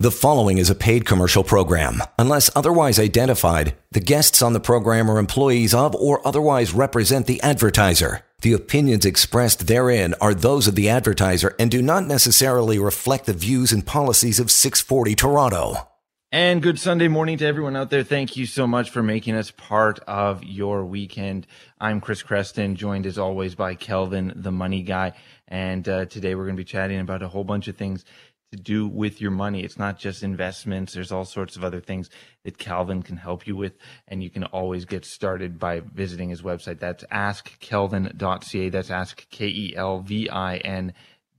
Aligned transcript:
The 0.00 0.10
following 0.10 0.56
is 0.56 0.70
a 0.70 0.74
paid 0.74 1.04
commercial 1.04 1.44
program. 1.44 2.02
Unless 2.18 2.48
otherwise 2.56 2.98
identified, 2.98 3.76
the 3.90 4.00
guests 4.00 4.40
on 4.40 4.54
the 4.54 4.58
program 4.58 5.10
are 5.10 5.18
employees 5.18 5.74
of 5.74 5.94
or 5.94 6.26
otherwise 6.26 6.72
represent 6.72 7.26
the 7.26 7.38
advertiser. 7.42 8.22
The 8.40 8.54
opinions 8.54 9.04
expressed 9.04 9.66
therein 9.66 10.14
are 10.18 10.32
those 10.32 10.66
of 10.66 10.74
the 10.74 10.88
advertiser 10.88 11.54
and 11.58 11.70
do 11.70 11.82
not 11.82 12.06
necessarily 12.06 12.78
reflect 12.78 13.26
the 13.26 13.34
views 13.34 13.72
and 13.72 13.86
policies 13.86 14.40
of 14.40 14.50
640 14.50 15.14
Toronto. 15.14 15.86
And 16.32 16.62
good 16.62 16.78
Sunday 16.78 17.08
morning 17.08 17.36
to 17.38 17.46
everyone 17.46 17.76
out 17.76 17.90
there. 17.90 18.04
Thank 18.04 18.36
you 18.36 18.46
so 18.46 18.64
much 18.64 18.88
for 18.90 19.02
making 19.02 19.34
us 19.34 19.50
part 19.50 19.98
of 20.06 20.44
your 20.44 20.84
weekend. 20.84 21.46
I'm 21.80 22.00
Chris 22.00 22.22
Creston, 22.22 22.76
joined 22.76 23.04
as 23.04 23.18
always 23.18 23.56
by 23.56 23.74
Kelvin, 23.74 24.32
the 24.36 24.52
money 24.52 24.82
guy. 24.82 25.12
And 25.48 25.86
uh, 25.88 26.06
today 26.06 26.36
we're 26.36 26.44
going 26.44 26.54
to 26.54 26.60
be 26.60 26.64
chatting 26.64 27.00
about 27.00 27.24
a 27.24 27.28
whole 27.28 27.42
bunch 27.42 27.66
of 27.66 27.76
things 27.76 28.04
to 28.52 28.58
do 28.58 28.88
with 28.88 29.20
your 29.20 29.30
money. 29.30 29.62
It's 29.62 29.78
not 29.78 29.96
just 29.96 30.24
investments. 30.24 30.94
There's 30.94 31.12
all 31.12 31.24
sorts 31.24 31.56
of 31.56 31.62
other 31.62 31.80
things 31.80 32.10
that 32.42 32.58
Kelvin 32.58 33.02
can 33.02 33.16
help 33.16 33.46
you 33.46 33.54
with. 33.54 33.74
And 34.08 34.24
you 34.24 34.30
can 34.30 34.42
always 34.44 34.84
get 34.84 35.04
started 35.04 35.58
by 35.58 35.80
visiting 35.80 36.30
his 36.30 36.42
website. 36.42 36.80
That's 36.80 37.04
askkelvin.ca. 37.04 38.68
That's 38.70 38.90
ask 38.90 39.28
K 39.30 39.46
E 39.46 39.74
L 39.76 40.00
V 40.00 40.28
I 40.28 40.56
N 40.56 40.94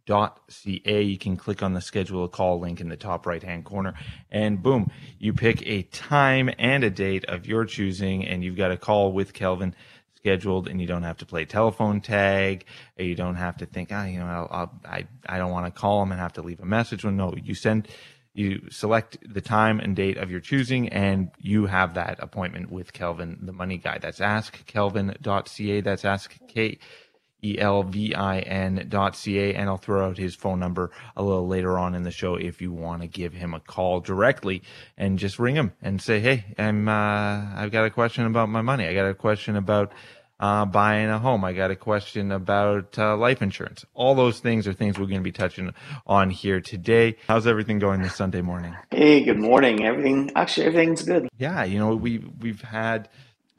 dot 0.08 0.40
ca 0.50 1.04
you 1.04 1.18
can 1.18 1.38
click 1.38 1.62
on 1.62 1.74
the 1.74 1.82
schedule 1.82 2.24
a 2.24 2.28
call 2.28 2.60
link 2.60 2.82
in 2.82 2.90
the 2.90 2.98
top 2.98 3.28
right 3.28 3.44
hand 3.44 3.64
corner 3.64 3.94
and 4.32 4.64
boom 4.64 4.90
you 5.20 5.32
pick 5.32 5.62
a 5.68 5.84
time 5.84 6.50
and 6.58 6.84
a 6.84 6.90
date 6.90 7.24
of 7.26 7.46
your 7.46 7.66
choosing 7.66 8.26
and 8.26 8.44
you've 8.44 8.58
got 8.58 8.72
a 8.72 8.78
call 8.78 9.14
with 9.14 9.32
kelvin 9.32 9.76
scheduled 10.22 10.68
and 10.68 10.80
you 10.80 10.86
don't 10.86 11.02
have 11.04 11.18
to 11.18 11.26
play 11.26 11.46
telephone 11.46 12.00
tag 12.00 12.66
you 12.98 13.16
don't 13.16 13.36
have 13.36 13.58
to 13.58 13.66
think 13.66 13.90
ah, 13.92 14.06
you 14.06 14.20
know 14.20 14.26
I'll, 14.26 14.48
I'll, 14.52 14.82
i 14.86 15.08
i 15.28 15.38
don't 15.40 15.52
want 15.52 15.66
to 15.66 15.72
call 15.72 16.00
them 16.00 16.12
and 16.12 16.22
have 16.22 16.34
to 16.34 16.42
leave 16.42 16.60
a 16.60 16.66
message. 16.66 17.04
Well 17.04 17.14
no 17.14 17.34
you 17.44 17.56
send 17.56 17.88
you 18.34 18.62
select 18.70 19.18
the 19.28 19.42
time 19.42 19.80
and 19.80 19.96
date 19.96 20.18
of 20.18 20.32
your 20.32 20.40
choosing 20.40 20.88
and 20.90 21.32
you 21.40 21.66
have 21.66 21.96
that 21.96 22.18
appointment 22.20 22.72
with 22.72 22.94
kelvin 22.94 23.40
the 23.42 23.52
money 23.52 23.78
guy. 23.78 23.98
That's 23.98 24.20
askkelvin.ca 24.20 25.82
that's 25.82 26.06
ask 26.06 26.38
k 26.48 26.78
E-L-V-I-N 27.44 28.86
dot 28.90 29.16
C-A, 29.16 29.56
and 29.56 29.70
I'll 29.70 29.78
throw 29.78 30.08
out 30.08 30.18
his 30.18 30.36
phone 30.36 30.60
number 30.60 30.92
a 31.16 31.24
little 31.24 31.48
later 31.48 31.78
on 31.78 31.96
in 31.96 32.04
the 32.04 32.12
show 32.12 32.36
if 32.36 32.62
you 32.62 32.72
want 32.72 33.02
to 33.02 33.08
give 33.08 33.34
him 33.34 33.54
a 33.54 33.60
call 33.60 34.00
directly 34.00 34.62
and 34.98 35.18
just 35.18 35.40
ring 35.40 35.56
him 35.56 35.74
and 35.82 36.02
say, 36.02 36.20
Hey, 36.20 36.46
I'm, 36.58 36.88
uh, 36.88 37.56
I've 37.56 37.72
got 37.72 37.86
a 37.86 37.90
question 37.90 38.26
about 38.26 38.50
my 38.50 38.62
money. 38.62 38.86
I 38.88 38.94
got 38.94 39.08
a 39.08 39.14
question 39.14 39.56
about, 39.56 39.92
uh, 40.40 40.66
buying 40.66 41.10
a 41.10 41.20
home. 41.20 41.44
I 41.44 41.54
got 41.54 41.70
a 41.72 41.76
question 41.76 42.32
about, 42.32 42.98
uh, 42.98 43.16
life 43.16 43.42
insurance. 43.42 43.86
All 43.94 44.16
those 44.16 44.40
things 44.40 44.68
are 44.68 44.74
things 44.74 44.98
we're 44.98 45.06
going 45.06 45.22
to 45.22 45.24
be 45.24 45.32
touching 45.32 45.74
on 46.08 46.30
here 46.30 46.62
today. 46.62 47.18
How's 47.28 47.48
everything 47.48 47.80
going 47.80 48.02
this 48.02 48.16
Sunday 48.16 48.42
morning? 48.42 48.76
Hey, 48.92 49.24
good 49.24 49.40
morning. 49.40 49.86
Everything, 49.86 50.32
actually, 50.36 50.68
everything's 50.68 51.04
good. 51.04 51.28
Yeah. 51.38 51.64
You 51.64 51.80
know, 51.80 51.96
we, 51.96 52.20
we've 52.20 52.62
had 52.62 53.10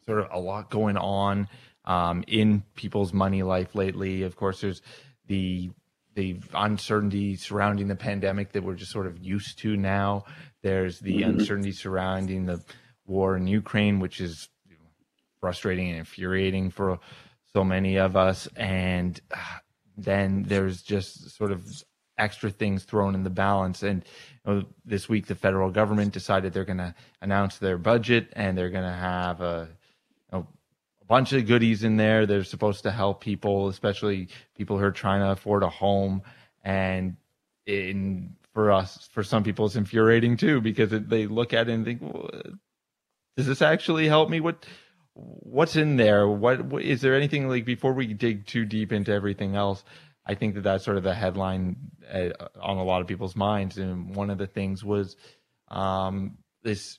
sort 0.06 0.18
of 0.20 0.28
a 0.32 0.38
lot 0.38 0.70
going 0.70 0.96
on 0.96 1.48
um, 1.84 2.24
in 2.26 2.62
people's 2.74 3.12
money 3.12 3.42
life 3.42 3.74
lately. 3.74 4.22
Of 4.22 4.36
course, 4.36 4.60
there's 4.60 4.82
the 5.26 5.70
the 6.14 6.38
uncertainty 6.52 7.36
surrounding 7.36 7.88
the 7.88 7.96
pandemic 7.96 8.52
that 8.52 8.62
we're 8.62 8.74
just 8.74 8.92
sort 8.92 9.06
of 9.06 9.18
used 9.18 9.58
to 9.60 9.76
now. 9.76 10.24
There's 10.62 11.00
the 11.00 11.20
mm-hmm. 11.20 11.30
uncertainty 11.30 11.72
surrounding 11.72 12.46
the 12.46 12.62
war 13.06 13.36
in 13.36 13.46
Ukraine, 13.46 13.98
which 13.98 14.20
is 14.20 14.48
frustrating 15.40 15.88
and 15.88 15.98
infuriating 15.98 16.70
for 16.70 17.00
so 17.52 17.64
many 17.64 17.96
of 17.96 18.16
us. 18.16 18.46
And 18.56 19.20
uh, 19.30 19.38
then 19.96 20.44
there's 20.44 20.82
just 20.82 21.30
sort 21.36 21.50
of 21.50 21.66
extra 22.18 22.50
things 22.50 22.84
thrown 22.84 23.14
in 23.14 23.24
the 23.24 23.30
balance. 23.30 23.82
And 23.82 24.04
you 24.46 24.52
know, 24.52 24.64
this 24.84 25.08
week, 25.08 25.26
the 25.26 25.34
federal 25.34 25.70
government 25.70 26.12
decided 26.12 26.52
they're 26.52 26.64
going 26.64 26.78
to 26.78 26.94
announce 27.20 27.58
their 27.58 27.78
budget 27.78 28.32
and 28.34 28.56
they're 28.56 28.70
going 28.70 28.84
to 28.84 28.96
have 28.96 29.40
a 29.40 29.68
bunch 31.06 31.32
of 31.32 31.46
goodies 31.46 31.84
in 31.84 31.96
there. 31.96 32.26
They're 32.26 32.44
supposed 32.44 32.82
to 32.84 32.90
help 32.90 33.20
people, 33.20 33.68
especially 33.68 34.28
people 34.56 34.78
who 34.78 34.84
are 34.84 34.92
trying 34.92 35.20
to 35.20 35.30
afford 35.30 35.62
a 35.62 35.68
home. 35.68 36.22
And 36.64 37.16
in 37.66 38.36
for 38.52 38.70
us, 38.70 39.08
for 39.12 39.22
some 39.22 39.42
people, 39.44 39.66
it's 39.66 39.76
infuriating 39.76 40.36
too 40.36 40.60
because 40.60 40.92
it, 40.92 41.08
they 41.08 41.26
look 41.26 41.52
at 41.52 41.68
it 41.68 41.72
and 41.72 41.84
think, 41.84 42.02
well, 42.02 42.30
"Does 43.36 43.46
this 43.46 43.62
actually 43.62 44.08
help 44.08 44.30
me? 44.30 44.40
What 44.40 44.66
what's 45.14 45.76
in 45.76 45.96
there? 45.96 46.28
What, 46.28 46.64
what 46.64 46.82
is 46.82 47.00
there 47.00 47.14
anything 47.14 47.48
like 47.48 47.64
before 47.64 47.92
we 47.92 48.14
dig 48.14 48.46
too 48.46 48.64
deep 48.64 48.92
into 48.92 49.12
everything 49.12 49.56
else?" 49.56 49.84
I 50.24 50.34
think 50.34 50.54
that 50.54 50.62
that's 50.62 50.84
sort 50.84 50.96
of 50.96 51.02
the 51.02 51.14
headline 51.14 51.76
uh, 52.12 52.30
on 52.60 52.76
a 52.76 52.84
lot 52.84 53.00
of 53.00 53.08
people's 53.08 53.34
minds. 53.34 53.76
And 53.78 54.14
one 54.14 54.30
of 54.30 54.38
the 54.38 54.46
things 54.46 54.84
was 54.84 55.16
um, 55.68 56.38
this 56.62 56.98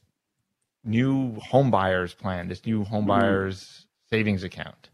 new 0.83 1.35
home 1.35 1.71
buyers 1.71 2.13
plan, 2.13 2.49
this 2.49 2.65
new 2.65 2.83
home 2.83 3.05
mm-hmm. 3.05 3.21
buyers 3.21 3.87
savings 4.13 4.43
account? 4.43 4.89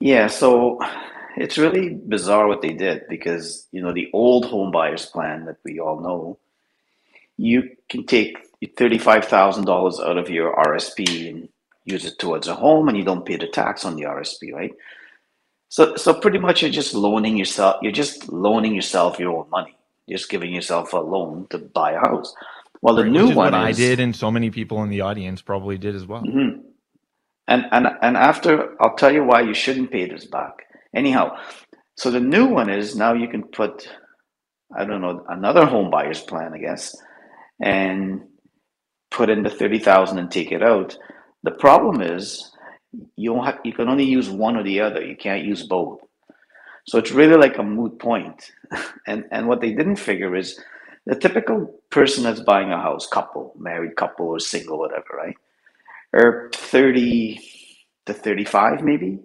Yeah, 0.00 0.26
so 0.26 0.80
it's 1.36 1.56
really 1.56 1.86
bizarre 2.14 2.48
what 2.48 2.62
they 2.62 2.72
did 2.72 3.02
because 3.08 3.68
you 3.70 3.80
know 3.82 3.92
the 3.92 4.10
old 4.12 4.44
home 4.46 4.70
buyers 4.72 5.06
plan 5.06 5.44
that 5.46 5.58
we 5.64 5.78
all 5.78 6.00
know, 6.00 6.38
you 7.36 7.58
can 7.88 8.04
take 8.06 8.32
thirty-five 8.76 9.24
thousand 9.26 9.66
dollars 9.66 10.00
out 10.00 10.18
of 10.18 10.28
your 10.28 10.48
RSP 10.70 11.30
and 11.30 11.48
use 11.84 12.04
it 12.04 12.18
towards 12.18 12.48
a 12.48 12.56
home, 12.56 12.88
and 12.88 12.98
you 12.98 13.04
don't 13.04 13.24
pay 13.30 13.36
the 13.36 13.46
tax 13.46 13.84
on 13.84 13.94
the 13.94 14.02
RSP, 14.02 14.52
right? 14.52 14.74
So, 15.68 15.96
so 15.96 16.12
pretty 16.14 16.38
much 16.38 16.62
you're 16.62 16.78
just 16.82 16.92
loaning 16.94 17.36
yourself. 17.36 17.76
You're 17.82 18.00
just 18.04 18.28
loaning 18.32 18.74
yourself 18.74 19.18
your 19.18 19.36
own 19.38 19.48
money. 19.50 19.76
You're 20.06 20.18
just 20.18 20.30
giving 20.30 20.52
yourself 20.52 20.92
a 20.92 20.98
loan 20.98 21.46
to 21.50 21.58
buy 21.58 21.92
a 21.92 22.00
house. 22.08 22.34
Well, 22.82 22.94
the 22.94 23.02
right, 23.04 23.12
new 23.12 23.30
one 23.30 23.54
is, 23.54 23.68
I 23.68 23.72
did, 23.72 24.00
and 24.00 24.14
so 24.14 24.30
many 24.30 24.50
people 24.50 24.82
in 24.82 24.90
the 24.90 25.02
audience 25.02 25.40
probably 25.40 25.78
did 25.78 25.94
as 25.94 26.06
well. 26.06 26.22
Mm-hmm. 26.22 26.63
And, 27.48 27.66
and, 27.72 27.88
and 28.02 28.16
after, 28.16 28.74
I'll 28.80 28.96
tell 28.96 29.12
you 29.12 29.24
why 29.24 29.42
you 29.42 29.54
shouldn't 29.54 29.90
pay 29.90 30.08
this 30.08 30.24
back. 30.24 30.54
Anyhow, 30.94 31.36
so 31.96 32.10
the 32.10 32.20
new 32.20 32.46
one 32.46 32.70
is 32.70 32.96
now 32.96 33.12
you 33.14 33.28
can 33.28 33.42
put, 33.44 33.88
I 34.76 34.84
don't 34.84 35.02
know, 35.02 35.24
another 35.28 35.66
home 35.66 35.90
buyer's 35.90 36.20
plan, 36.20 36.52
I 36.54 36.58
guess, 36.58 36.96
and 37.60 38.22
put 39.10 39.30
in 39.30 39.42
the 39.42 39.50
30,000 39.50 40.18
and 40.18 40.30
take 40.30 40.52
it 40.52 40.62
out. 40.62 40.96
The 41.42 41.52
problem 41.52 42.00
is 42.00 42.50
you 43.16 43.40
have, 43.42 43.58
you 43.64 43.72
can 43.72 43.88
only 43.88 44.04
use 44.04 44.30
one 44.30 44.56
or 44.56 44.62
the 44.62 44.80
other. 44.80 45.04
You 45.04 45.16
can't 45.16 45.44
use 45.44 45.66
both. 45.66 46.00
So 46.86 46.98
it's 46.98 47.12
really 47.12 47.36
like 47.36 47.58
a 47.58 47.62
moot 47.62 47.98
point. 47.98 48.50
and 49.06 49.24
and 49.30 49.48
what 49.48 49.60
they 49.60 49.72
didn't 49.72 49.96
figure 49.96 50.36
is 50.36 50.60
the 51.06 51.14
typical 51.14 51.80
person 51.90 52.24
that's 52.24 52.40
buying 52.40 52.72
a 52.72 52.80
house, 52.80 53.06
couple, 53.06 53.54
married 53.58 53.96
couple 53.96 54.26
or 54.26 54.38
single, 54.38 54.78
whatever, 54.78 55.04
right? 55.16 55.36
Or 56.14 56.50
30 56.54 57.40
to 58.06 58.14
35 58.14 58.82
maybe 58.82 59.18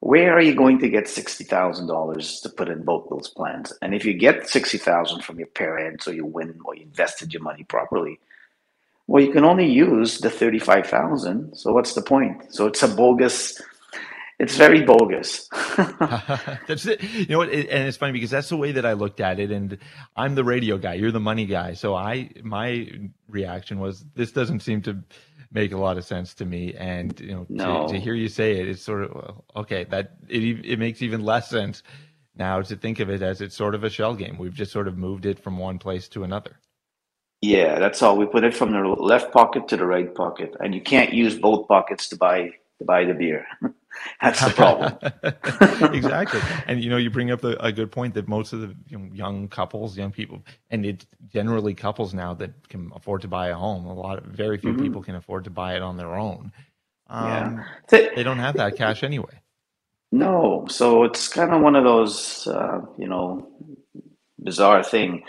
where 0.00 0.32
are 0.32 0.40
you 0.40 0.54
going 0.54 0.78
to 0.80 0.88
get 0.88 1.04
$60,000 1.04 2.42
to 2.42 2.48
put 2.50 2.68
in 2.68 2.84
both 2.84 3.08
those 3.10 3.28
plans? 3.28 3.72
And 3.82 3.94
if 3.94 4.04
you 4.04 4.14
get 4.14 4.48
60,000 4.48 5.22
from 5.22 5.38
your 5.38 5.48
parents 5.48 6.06
or 6.06 6.14
you 6.14 6.24
win 6.24 6.60
or 6.64 6.76
you 6.76 6.82
invested 6.82 7.34
your 7.34 7.42
money 7.42 7.64
properly, 7.64 8.20
well, 9.08 9.22
you 9.22 9.32
can 9.32 9.44
only 9.44 9.66
use 9.66 10.18
the 10.18 10.30
35,000. 10.30 11.56
So 11.56 11.72
what's 11.72 11.94
the 11.94 12.02
point? 12.02 12.54
So 12.54 12.66
it's 12.66 12.82
a 12.82 12.88
bogus, 12.88 13.60
it's 14.38 14.56
very 14.56 14.82
bogus. 14.82 15.48
that's 16.68 16.86
it. 16.86 17.02
You 17.02 17.26
know 17.26 17.38
what? 17.38 17.48
And 17.48 17.88
it's 17.88 17.96
funny 17.96 18.12
because 18.12 18.30
that's 18.30 18.50
the 18.50 18.56
way 18.56 18.72
that 18.72 18.86
I 18.86 18.92
looked 18.92 19.20
at 19.20 19.40
it. 19.40 19.50
And 19.50 19.78
I'm 20.14 20.36
the 20.36 20.44
radio 20.44 20.78
guy. 20.78 20.94
You're 20.94 21.10
the 21.10 21.18
money 21.18 21.46
guy. 21.46 21.72
So 21.72 21.96
I, 21.96 22.30
my 22.44 22.88
reaction 23.28 23.80
was 23.80 24.04
this 24.14 24.30
doesn't 24.30 24.60
seem 24.60 24.82
to 24.82 25.02
make 25.52 25.72
a 25.72 25.76
lot 25.76 25.96
of 25.98 26.04
sense 26.04 26.34
to 26.34 26.44
me. 26.44 26.74
And 26.74 27.18
you 27.20 27.32
know, 27.32 27.46
no. 27.48 27.86
to, 27.86 27.94
to, 27.94 28.00
hear 28.00 28.14
you 28.14 28.28
say 28.28 28.58
it, 28.60 28.68
it's 28.68 28.82
sort 28.82 29.04
of 29.04 29.14
well, 29.14 29.44
okay. 29.56 29.84
That 29.84 30.16
it 30.28 30.42
it 30.64 30.78
makes 30.78 31.02
even 31.02 31.22
less 31.22 31.48
sense 31.48 31.82
now 32.36 32.62
to 32.62 32.76
think 32.76 33.00
of 33.00 33.10
it 33.10 33.22
as 33.22 33.40
it's 33.40 33.56
sort 33.56 33.74
of 33.74 33.84
a 33.84 33.90
shell 33.90 34.14
game. 34.14 34.38
We've 34.38 34.54
just 34.54 34.72
sort 34.72 34.88
of 34.88 34.96
moved 34.96 35.26
it 35.26 35.38
from 35.38 35.58
one 35.58 35.78
place 35.78 36.08
to 36.10 36.24
another. 36.24 36.58
Yeah, 37.40 37.78
that's 37.78 38.02
all. 38.02 38.16
We 38.16 38.26
put 38.26 38.44
it 38.44 38.56
from 38.56 38.72
the 38.72 38.80
left 38.80 39.32
pocket 39.32 39.68
to 39.68 39.76
the 39.76 39.86
right 39.86 40.12
pocket, 40.12 40.56
and 40.60 40.74
you 40.74 40.80
can't 40.80 41.12
use 41.12 41.38
both 41.38 41.68
pockets 41.68 42.08
to 42.08 42.16
buy 42.16 42.50
to 42.78 42.84
buy 42.84 43.04
the 43.04 43.14
beer. 43.14 43.46
That's 44.22 44.44
the 44.44 44.50
problem. 44.50 45.92
exactly. 45.94 46.40
And 46.66 46.82
you 46.82 46.90
know, 46.90 46.96
you 46.96 47.10
bring 47.10 47.30
up 47.30 47.44
a, 47.44 47.56
a, 47.60 47.72
good 47.72 47.90
point 47.90 48.14
that 48.14 48.28
most 48.28 48.52
of 48.52 48.60
the 48.60 48.74
you 48.88 48.98
know, 48.98 49.08
young 49.12 49.48
couples, 49.48 49.96
young 49.96 50.12
people, 50.12 50.42
and 50.70 50.84
it's 50.84 51.06
generally 51.32 51.74
couples 51.74 52.14
now 52.14 52.34
that 52.34 52.68
can 52.68 52.90
afford 52.94 53.22
to 53.22 53.28
buy 53.28 53.48
a 53.48 53.54
home. 53.54 53.86
A 53.86 53.94
lot 53.94 54.18
of 54.18 54.24
very 54.24 54.58
few 54.58 54.72
mm-hmm. 54.72 54.82
people 54.82 55.02
can 55.02 55.14
afford 55.14 55.44
to 55.44 55.50
buy 55.50 55.74
it 55.76 55.82
on 55.82 55.96
their 55.96 56.14
own. 56.14 56.52
Um, 57.08 57.64
yeah. 57.90 58.08
they 58.14 58.22
don't 58.22 58.38
have 58.38 58.56
that 58.56 58.76
cash 58.76 59.02
anyway. 59.02 59.40
No, 60.10 60.66
so 60.68 61.04
it's 61.04 61.28
kind 61.28 61.52
of 61.52 61.60
one 61.60 61.76
of 61.76 61.84
those, 61.84 62.46
uh, 62.46 62.80
you 62.98 63.08
know, 63.08 63.50
bizarre 64.38 64.82
thing. 64.82 65.24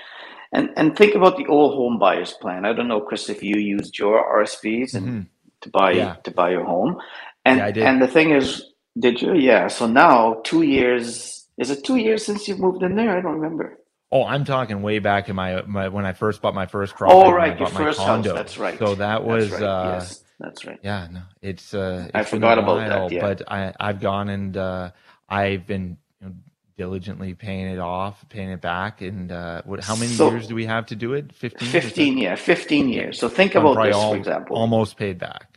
And 0.51 0.71
and 0.77 0.97
think 0.97 1.15
about 1.15 1.37
the 1.37 1.45
old 1.47 1.75
home 1.75 1.99
buyers 1.99 2.33
plan. 2.33 2.65
I 2.65 2.73
don't 2.73 2.87
know, 2.87 3.01
Chris, 3.01 3.29
if 3.29 3.43
you 3.43 3.57
used 3.57 3.99
your 3.99 4.23
RSPs 4.41 4.93
and 4.95 5.07
mm-hmm. 5.07 5.21
to 5.61 5.69
buy 5.69 5.91
yeah. 5.91 6.15
to 6.23 6.31
buy 6.31 6.51
your 6.51 6.65
home. 6.65 6.97
And 7.45 7.75
yeah, 7.75 7.89
and 7.89 8.01
the 8.01 8.07
thing 8.07 8.31
is, 8.31 8.65
did 8.97 9.21
you? 9.21 9.35
Yeah. 9.35 9.67
So 9.67 9.87
now 9.87 10.41
two 10.43 10.61
years. 10.63 11.35
Is 11.57 11.69
it 11.69 11.83
two 11.83 11.97
years 11.97 12.25
since 12.25 12.47
you 12.47 12.55
moved 12.55 12.83
in 12.83 12.95
there? 12.95 13.17
I 13.17 13.21
don't 13.21 13.33
remember. 13.39 13.77
Oh, 14.11 14.23
I'm 14.25 14.45
talking 14.45 14.81
way 14.81 14.99
back 14.99 15.29
in 15.29 15.35
my, 15.35 15.61
my 15.63 15.89
when 15.89 16.05
I 16.05 16.13
first 16.13 16.41
bought 16.41 16.55
my 16.55 16.65
first 16.65 16.95
property. 16.95 17.19
Oh, 17.27 17.31
right, 17.31 17.57
your 17.59 17.67
first 17.67 17.99
house. 17.99 18.07
condo. 18.07 18.33
That's 18.33 18.57
right. 18.57 18.79
So 18.79 18.95
that 18.95 19.23
was 19.25 19.49
That's 19.51 19.61
right. 19.61 19.67
uh, 19.69 19.91
yes, 19.93 20.23
that's 20.39 20.65
right. 20.65 20.79
yeah, 20.81 21.07
no, 21.11 21.21
it's 21.41 21.73
uh, 21.73 22.07
I 22.13 22.21
it's 22.21 22.31
been 22.31 22.39
forgot 22.39 22.57
a 22.57 22.61
about 22.61 22.89
that, 22.89 23.11
yeah. 23.11 23.21
but 23.21 23.51
I 23.51 23.73
I've 23.79 23.99
gone 23.99 24.29
and 24.29 24.55
uh, 24.57 24.91
I've 25.27 25.67
been 25.67 25.97
you 26.21 26.29
know, 26.29 26.33
diligently 26.77 27.33
paying 27.35 27.67
it 27.67 27.77
off, 27.79 28.23
paying 28.29 28.49
it 28.49 28.61
back, 28.61 29.01
and 29.01 29.31
uh, 29.31 29.61
what? 29.65 29.83
How 29.83 29.95
many 29.95 30.07
So- 30.13 30.31
years 30.31 30.47
do 30.47 30.55
we 30.55 30.65
have 30.65 30.85
to 30.87 30.95
do 30.95 31.13
it? 31.13 31.33
Fifteen. 31.35 31.67
Fifteen, 31.67 32.17
yeah, 32.17 32.35
fifteen 32.35 32.89
years. 32.89 33.19
So 33.19 33.27
think 33.29 33.53
I'm 33.55 33.65
about 33.65 33.83
this, 33.83 33.95
al- 33.95 34.11
for 34.11 34.17
example. 34.17 34.55
almost 34.55 34.97
paid 34.97 35.19
back. 35.19 35.48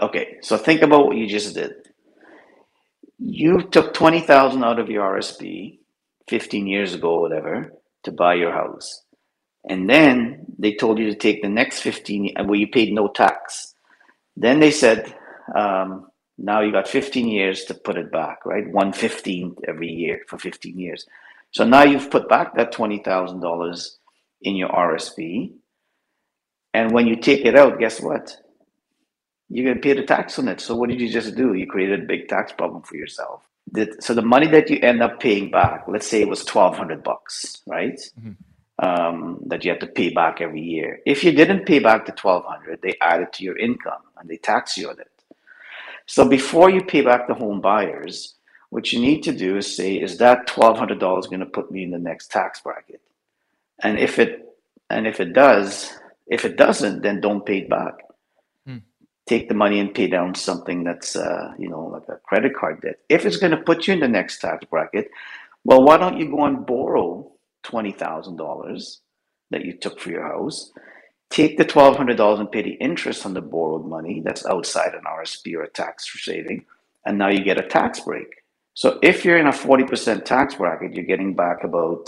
Okay, 0.00 0.38
so 0.42 0.56
think 0.56 0.82
about 0.82 1.06
what 1.06 1.16
you 1.16 1.26
just 1.26 1.54
did. 1.54 1.72
You 3.18 3.62
took 3.62 3.94
twenty 3.94 4.20
thousand 4.20 4.64
out 4.64 4.78
of 4.78 4.90
your 4.90 5.04
RSP 5.16 5.78
fifteen 6.28 6.66
years 6.66 6.94
ago, 6.94 7.16
or 7.16 7.20
whatever, 7.22 7.72
to 8.04 8.12
buy 8.12 8.34
your 8.34 8.52
house, 8.52 9.02
and 9.68 9.88
then 9.88 10.46
they 10.58 10.74
told 10.74 10.98
you 10.98 11.10
to 11.10 11.16
take 11.16 11.42
the 11.42 11.48
next 11.48 11.80
fifteen, 11.80 12.34
where 12.44 12.58
you 12.58 12.68
paid 12.68 12.92
no 12.92 13.08
tax. 13.08 13.74
Then 14.36 14.60
they 14.60 14.70
said, 14.70 15.14
um, 15.54 16.10
now 16.38 16.60
you 16.60 16.72
got 16.72 16.88
fifteen 16.88 17.28
years 17.28 17.64
to 17.64 17.74
put 17.74 17.98
it 17.98 18.12
back, 18.12 18.46
right? 18.46 18.70
One 18.72 18.92
fifteen 18.92 19.56
every 19.68 19.88
year 19.88 20.22
for 20.28 20.38
fifteen 20.38 20.78
years. 20.78 21.06
So 21.52 21.64
now 21.64 21.84
you've 21.84 22.10
put 22.10 22.28
back 22.28 22.54
that 22.56 22.72
twenty 22.72 22.98
thousand 23.02 23.40
dollars 23.40 23.98
in 24.42 24.56
your 24.56 24.70
RSP, 24.70 25.52
and 26.74 26.92
when 26.92 27.06
you 27.06 27.16
take 27.16 27.44
it 27.44 27.56
out, 27.56 27.78
guess 27.78 28.00
what? 28.00 28.36
You're 29.50 29.64
going 29.64 29.76
to 29.76 29.82
pay 29.82 29.92
the 29.92 30.06
tax 30.06 30.38
on 30.38 30.48
it. 30.48 30.60
So 30.60 30.76
what 30.76 30.88
did 30.88 31.00
you 31.00 31.08
just 31.08 31.34
do? 31.34 31.54
You 31.54 31.66
created 31.66 32.04
a 32.04 32.06
big 32.06 32.28
tax 32.28 32.52
problem 32.52 32.82
for 32.82 32.96
yourself. 32.96 33.42
So 33.98 34.14
the 34.14 34.22
money 34.22 34.46
that 34.48 34.70
you 34.70 34.78
end 34.80 35.02
up 35.02 35.20
paying 35.20 35.50
back, 35.50 35.84
let's 35.86 36.06
say 36.06 36.22
it 36.22 36.28
was 36.28 36.44
twelve 36.44 36.76
hundred 36.76 37.02
bucks, 37.02 37.58
right? 37.66 38.00
Mhm. 38.20 38.36
Um, 38.78 39.42
that 39.46 39.62
you 39.64 39.70
have 39.70 39.80
to 39.80 39.86
pay 39.86 40.08
back 40.10 40.40
every 40.40 40.62
year. 40.62 41.00
If 41.04 41.22
you 41.22 41.32
didn't 41.32 41.66
pay 41.66 41.80
back 41.80 42.06
the 42.06 42.12
twelve 42.12 42.44
hundred, 42.46 42.80
they 42.82 42.96
add 43.00 43.20
it 43.20 43.32
to 43.34 43.44
your 43.44 43.58
income 43.58 44.02
and 44.18 44.28
they 44.28 44.38
tax 44.38 44.76
you 44.78 44.88
on 44.88 44.98
it. 44.98 45.10
So 46.06 46.28
before 46.28 46.70
you 46.70 46.82
pay 46.82 47.02
back 47.02 47.28
the 47.28 47.34
home 47.34 47.60
buyers, 47.60 48.34
what 48.70 48.92
you 48.92 49.00
need 49.00 49.22
to 49.24 49.32
do 49.32 49.56
is 49.58 49.76
say, 49.76 49.94
is 49.94 50.18
that 50.18 50.46
twelve 50.46 50.78
hundred 50.78 50.98
dollars 50.98 51.26
going 51.26 51.40
to 51.40 51.46
put 51.46 51.70
me 51.70 51.82
in 51.82 51.90
the 51.90 51.98
next 51.98 52.30
tax 52.30 52.60
bracket? 52.60 53.02
And 53.80 53.98
if 53.98 54.18
it 54.18 54.56
and 54.88 55.06
if 55.06 55.20
it 55.20 55.32
does, 55.32 55.98
if 56.26 56.44
it 56.44 56.56
doesn't, 56.56 57.02
then 57.02 57.20
don't 57.20 57.46
pay 57.46 57.58
it 57.58 57.68
back 57.68 57.94
take 59.30 59.48
the 59.48 59.54
money 59.54 59.78
and 59.78 59.94
pay 59.94 60.08
down 60.08 60.34
something 60.34 60.82
that's 60.82 61.14
uh, 61.14 61.52
you 61.56 61.68
know 61.68 61.86
like 61.86 62.08
a 62.08 62.20
credit 62.28 62.52
card 62.54 62.80
debt. 62.82 62.98
If 63.08 63.24
it's 63.24 63.36
going 63.36 63.52
to 63.52 63.64
put 63.68 63.86
you 63.86 63.94
in 63.94 64.00
the 64.00 64.08
next 64.08 64.40
tax 64.40 64.64
bracket, 64.64 65.08
well, 65.64 65.84
why 65.84 65.96
don't 65.96 66.18
you 66.18 66.28
go 66.28 66.44
and 66.44 66.66
borrow 66.66 67.30
twenty 67.62 67.92
thousand 67.92 68.36
dollars 68.36 69.00
that 69.52 69.64
you 69.64 69.72
took 69.72 70.00
for 70.00 70.10
your 70.10 70.26
house? 70.26 70.72
Take 71.30 71.58
the 71.58 71.64
twelve 71.64 71.96
hundred 71.96 72.16
dollars 72.16 72.40
and 72.40 72.50
pay 72.50 72.62
the 72.62 72.78
interest 72.88 73.24
on 73.24 73.34
the 73.34 73.40
borrowed 73.40 73.86
money 73.86 74.20
that's 74.24 74.44
outside 74.46 74.94
an 74.94 75.04
RSP 75.06 75.54
or 75.54 75.62
a 75.62 75.70
tax 75.70 76.06
for 76.06 76.18
saving, 76.18 76.66
and 77.06 77.16
now 77.16 77.30
you 77.30 77.44
get 77.44 77.64
a 77.64 77.68
tax 77.68 78.00
break. 78.00 78.42
So 78.74 78.98
if 79.00 79.24
you're 79.24 79.38
in 79.38 79.46
a 79.46 79.52
forty 79.52 79.84
percent 79.84 80.26
tax 80.26 80.56
bracket, 80.56 80.92
you're 80.94 81.12
getting 81.12 81.34
back 81.34 81.62
about 81.62 82.04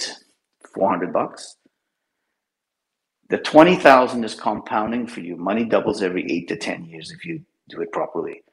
four 0.74 0.90
hundred 0.90 1.12
bucks. 1.12 1.54
The 3.32 3.38
twenty 3.40 3.76
thousand 3.76 4.24
is 4.24 4.36
compounding 4.36 5.08
for 5.08 5.20
you. 5.22 5.36
Money 5.36 5.66
doubles 5.66 6.02
every 6.04 6.30
eight 6.32 6.48
to 6.50 6.56
ten 6.56 6.86
years 6.86 7.12
if 7.12 7.26
you 7.26 7.42
do 7.70 7.82
it 7.82 7.92
properly. 7.92 8.44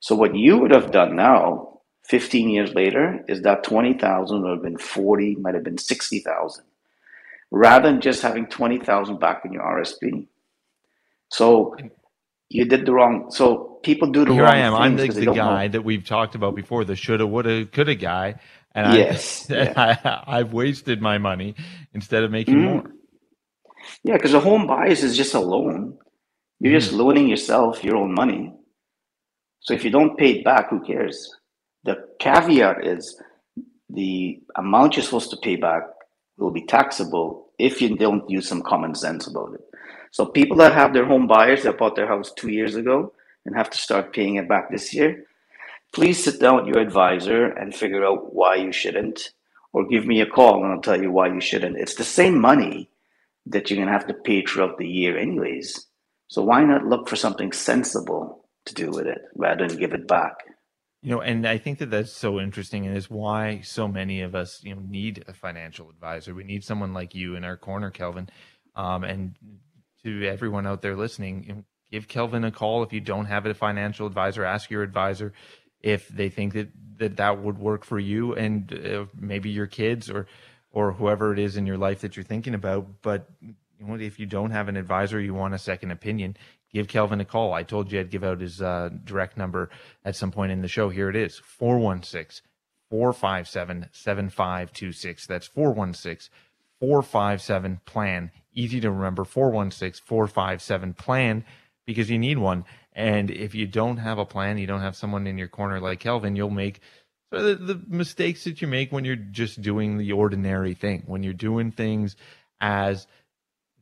So 0.00 0.16
what 0.16 0.36
you 0.36 0.58
would 0.58 0.72
have 0.72 0.92
done 0.92 1.16
now, 1.16 1.80
fifteen 2.04 2.50
years 2.50 2.74
later, 2.74 3.24
is 3.28 3.42
that 3.42 3.64
twenty 3.64 3.94
thousand 3.94 4.42
would 4.42 4.52
have 4.52 4.62
been 4.64 4.78
forty, 4.78 5.36
might 5.36 5.54
have 5.54 5.64
been 5.64 5.78
sixty 5.78 6.20
thousand, 6.20 6.66
rather 7.52 7.90
than 7.90 8.00
just 8.02 8.22
having 8.22 8.46
twenty 8.48 8.78
thousand 8.78 9.20
back 9.20 9.44
in 9.46 9.52
your 9.54 9.64
RSP. 9.64 10.28
So 11.30 11.76
you 12.50 12.66
did 12.66 12.86
the 12.86 12.92
wrong. 12.94 13.30
So 13.30 13.80
people 13.84 14.10
do 14.12 14.24
the 14.26 14.32
Here 14.32 14.34
wrong 14.34 14.54
I 14.54 14.58
am. 14.58 14.74
I'm 14.74 14.96
the, 14.96 15.08
the 15.08 15.26
don't 15.26 15.42
know. 15.42 15.60
guy 15.60 15.68
that 15.68 15.82
we've 15.84 16.04
talked 16.04 16.34
about 16.36 16.56
before, 16.56 16.84
the 16.84 16.96
shoulda, 16.96 17.26
woulda, 17.26 17.66
coulda 17.66 17.94
guy, 17.96 18.36
and 18.74 18.86
I, 18.86 18.98
Yes, 18.98 19.48
I, 19.50 20.22
I've 20.26 20.52
wasted 20.52 21.02
my 21.02 21.18
money 21.18 21.56
instead 21.94 22.24
of 22.24 22.30
making 22.32 22.60
Mm. 22.60 22.62
more. 22.62 22.84
Yeah, 24.02 24.14
because 24.14 24.34
a 24.34 24.40
home 24.40 24.66
buyers 24.66 25.02
is 25.02 25.16
just 25.16 25.34
a 25.34 25.40
loan. 25.40 25.98
You're 26.60 26.78
just 26.78 26.92
mm. 26.92 26.98
loaning 26.98 27.28
yourself 27.28 27.84
your 27.84 27.96
own 27.96 28.14
money. 28.14 28.52
So 29.60 29.74
if 29.74 29.84
you 29.84 29.90
don't 29.90 30.16
pay 30.16 30.38
it 30.38 30.44
back, 30.44 30.70
who 30.70 30.80
cares? 30.84 31.30
The 31.84 31.96
caveat 32.18 32.86
is 32.86 33.20
the 33.90 34.40
amount 34.56 34.96
you're 34.96 35.04
supposed 35.04 35.30
to 35.30 35.36
pay 35.36 35.56
back 35.56 35.82
will 36.38 36.50
be 36.50 36.66
taxable 36.66 37.50
if 37.58 37.80
you 37.80 37.96
don't 37.96 38.28
use 38.28 38.48
some 38.48 38.62
common 38.62 38.94
sense 38.94 39.26
about 39.26 39.54
it. 39.54 39.60
So 40.10 40.26
people 40.26 40.56
that 40.58 40.72
have 40.72 40.92
their 40.92 41.06
home 41.06 41.26
buyers 41.26 41.62
that 41.62 41.78
bought 41.78 41.96
their 41.96 42.06
house 42.06 42.32
two 42.32 42.50
years 42.50 42.74
ago 42.76 43.12
and 43.44 43.56
have 43.56 43.70
to 43.70 43.78
start 43.78 44.12
paying 44.12 44.36
it 44.36 44.48
back 44.48 44.70
this 44.70 44.94
year, 44.94 45.24
please 45.92 46.22
sit 46.22 46.40
down 46.40 46.56
with 46.56 46.66
your 46.66 46.78
advisor 46.78 47.46
and 47.46 47.74
figure 47.74 48.04
out 48.04 48.34
why 48.34 48.56
you 48.56 48.72
shouldn't, 48.72 49.30
or 49.72 49.86
give 49.86 50.06
me 50.06 50.20
a 50.20 50.26
call 50.26 50.62
and 50.62 50.72
I'll 50.72 50.80
tell 50.80 51.00
you 51.00 51.10
why 51.10 51.28
you 51.28 51.40
shouldn't. 51.40 51.76
It's 51.76 51.94
the 51.94 52.04
same 52.04 52.40
money 52.40 52.88
that 53.46 53.70
you're 53.70 53.76
going 53.76 53.86
to 53.86 53.92
have 53.92 54.08
to 54.08 54.14
pay 54.14 54.42
throughout 54.42 54.78
the 54.78 54.88
year, 54.88 55.16
anyways. 55.16 55.86
So 56.28 56.42
why 56.42 56.64
not 56.64 56.86
look 56.86 57.08
for 57.08 57.16
something 57.16 57.52
sensible 57.52 58.44
to 58.66 58.74
do 58.74 58.90
with 58.90 59.06
it 59.06 59.18
rather 59.36 59.66
than 59.66 59.78
give 59.78 59.92
it 59.92 60.08
back? 60.08 60.34
You 61.02 61.10
know, 61.12 61.20
and 61.20 61.46
I 61.46 61.58
think 61.58 61.78
that 61.78 61.90
that's 61.90 62.12
so 62.12 62.40
interesting, 62.40 62.86
and 62.86 62.96
is 62.96 63.08
why 63.08 63.60
so 63.62 63.86
many 63.86 64.22
of 64.22 64.34
us, 64.34 64.60
you 64.64 64.74
know, 64.74 64.82
need 64.84 65.24
a 65.28 65.32
financial 65.32 65.88
advisor. 65.88 66.34
We 66.34 66.42
need 66.42 66.64
someone 66.64 66.92
like 66.92 67.14
you 67.14 67.36
in 67.36 67.44
our 67.44 67.56
corner, 67.56 67.90
Kelvin. 67.90 68.28
Um, 68.74 69.04
and 69.04 69.36
to 70.02 70.26
everyone 70.26 70.66
out 70.66 70.82
there 70.82 70.96
listening, 70.96 71.64
give 71.92 72.08
Kelvin 72.08 72.44
a 72.44 72.50
call 72.50 72.82
if 72.82 72.92
you 72.92 73.00
don't 73.00 73.26
have 73.26 73.46
a 73.46 73.54
financial 73.54 74.06
advisor. 74.06 74.44
Ask 74.44 74.70
your 74.70 74.82
advisor 74.82 75.32
if 75.80 76.08
they 76.08 76.28
think 76.28 76.54
that 76.54 76.68
that, 76.98 77.16
that 77.16 77.42
would 77.42 77.58
work 77.58 77.84
for 77.84 77.98
you 77.98 78.34
and 78.34 78.72
uh, 78.72 79.04
maybe 79.14 79.50
your 79.50 79.66
kids 79.66 80.10
or 80.10 80.26
or 80.70 80.92
whoever 80.92 81.32
it 81.32 81.38
is 81.38 81.56
in 81.56 81.66
your 81.66 81.78
life 81.78 82.00
that 82.00 82.16
you're 82.16 82.24
thinking 82.24 82.54
about. 82.54 82.86
But 83.02 83.28
if 83.80 84.18
you 84.18 84.26
don't 84.26 84.50
have 84.50 84.68
an 84.68 84.76
advisor, 84.76 85.20
you 85.20 85.34
want 85.34 85.54
a 85.54 85.58
second 85.58 85.90
opinion, 85.90 86.36
give 86.72 86.88
Kelvin 86.88 87.20
a 87.20 87.24
call. 87.24 87.52
I 87.52 87.62
told 87.62 87.90
you 87.90 88.00
I'd 88.00 88.10
give 88.10 88.24
out 88.24 88.40
his 88.40 88.60
uh, 88.60 88.90
direct 89.04 89.36
number 89.36 89.70
at 90.04 90.16
some 90.16 90.30
point 90.30 90.52
in 90.52 90.62
the 90.62 90.68
show. 90.68 90.88
Here 90.88 91.08
it 91.08 91.16
is 91.16 91.38
416 91.38 92.46
457 92.90 93.88
7526. 93.92 95.26
That's 95.26 95.46
416 95.46 96.30
457 96.80 97.80
plan. 97.84 98.30
Easy 98.52 98.80
to 98.80 98.90
remember 98.90 99.24
416 99.24 100.04
457 100.06 100.94
plan 100.94 101.44
because 101.86 102.10
you 102.10 102.18
need 102.18 102.38
one. 102.38 102.64
And 102.92 103.30
if 103.30 103.54
you 103.54 103.66
don't 103.66 103.98
have 103.98 104.18
a 104.18 104.24
plan, 104.24 104.58
you 104.58 104.66
don't 104.66 104.80
have 104.80 104.96
someone 104.96 105.26
in 105.26 105.38
your 105.38 105.48
corner 105.48 105.80
like 105.80 106.00
Kelvin, 106.00 106.36
you'll 106.36 106.50
make 106.50 106.80
so 107.32 107.42
the, 107.42 107.54
the 107.74 107.82
mistakes 107.88 108.44
that 108.44 108.60
you 108.62 108.68
make 108.68 108.92
when 108.92 109.04
you're 109.04 109.16
just 109.16 109.60
doing 109.60 109.98
the 109.98 110.12
ordinary 110.12 110.74
thing, 110.74 111.02
when 111.06 111.22
you're 111.22 111.32
doing 111.32 111.70
things 111.72 112.16
as 112.60 113.06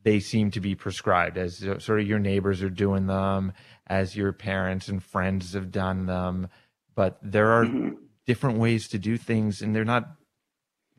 they 0.03 0.19
seem 0.19 0.51
to 0.51 0.59
be 0.59 0.75
prescribed, 0.75 1.37
as 1.37 1.57
sort 1.79 1.99
of 1.99 2.07
your 2.07 2.19
neighbors 2.19 2.61
are 2.61 2.69
doing 2.69 3.07
them, 3.07 3.53
as 3.87 4.15
your 4.15 4.31
parents 4.33 4.87
and 4.87 5.03
friends 5.03 5.53
have 5.53 5.71
done 5.71 6.05
them. 6.05 6.47
But 6.95 7.17
there 7.21 7.51
are 7.51 7.65
Mhm. 7.65 7.97
different 8.25 8.57
ways 8.59 8.87
to 8.89 8.99
do 8.99 9.17
things, 9.17 9.61
and 9.61 9.75
they're 9.75 9.85
not 9.85 10.15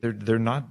they're 0.00 0.12
they're 0.12 0.38
not 0.38 0.68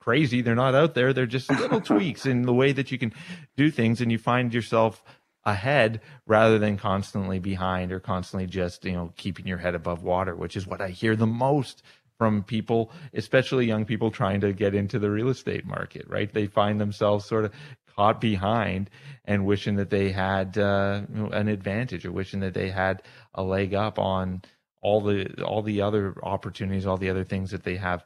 crazy. 0.00 0.42
They're 0.42 0.54
not 0.54 0.74
out 0.74 0.94
there. 0.94 1.12
They're 1.12 1.26
just 1.26 1.50
little 1.50 1.80
tweaks 1.80 2.26
in 2.26 2.42
the 2.42 2.52
way 2.54 2.72
that 2.72 2.90
you 2.90 2.98
can 2.98 3.12
do 3.56 3.70
things, 3.70 4.00
and 4.00 4.10
you 4.12 4.18
find 4.18 4.52
yourself 4.52 5.02
ahead 5.44 6.00
rather 6.26 6.58
than 6.58 6.76
constantly 6.76 7.38
behind 7.38 7.92
or 7.92 8.00
constantly 8.00 8.46
just 8.46 8.84
you 8.84 8.92
know 8.92 9.12
keeping 9.16 9.46
your 9.46 9.58
head 9.58 9.74
above 9.74 10.02
water 10.02 10.36
which 10.36 10.56
is 10.56 10.66
what 10.66 10.80
i 10.80 10.88
hear 10.88 11.16
the 11.16 11.26
most 11.26 11.82
from 12.18 12.42
people 12.42 12.92
especially 13.14 13.64
young 13.64 13.86
people 13.86 14.10
trying 14.10 14.42
to 14.42 14.52
get 14.52 14.74
into 14.74 14.98
the 14.98 15.10
real 15.10 15.30
estate 15.30 15.64
market 15.64 16.06
right? 16.06 16.34
They 16.34 16.46
find 16.46 16.78
themselves 16.78 17.24
sort 17.24 17.46
of 17.46 17.52
caught 17.96 18.20
behind 18.20 18.90
and 19.24 19.46
wishing 19.46 19.76
that 19.76 19.90
they 19.90 20.10
had 20.10 20.56
uh, 20.58 21.02
an 21.32 21.48
advantage 21.48 22.04
or 22.04 22.12
wishing 22.12 22.40
that 22.40 22.54
they 22.54 22.70
had 22.70 23.02
a 23.34 23.42
leg 23.42 23.74
up 23.74 23.98
on 23.98 24.42
all 24.82 25.00
the 25.00 25.42
all 25.42 25.62
the 25.62 25.82
other 25.82 26.14
opportunities 26.22 26.86
all 26.86 26.96
the 26.96 27.10
other 27.10 27.24
things 27.24 27.50
that 27.50 27.62
they 27.62 27.76
have 27.76 28.04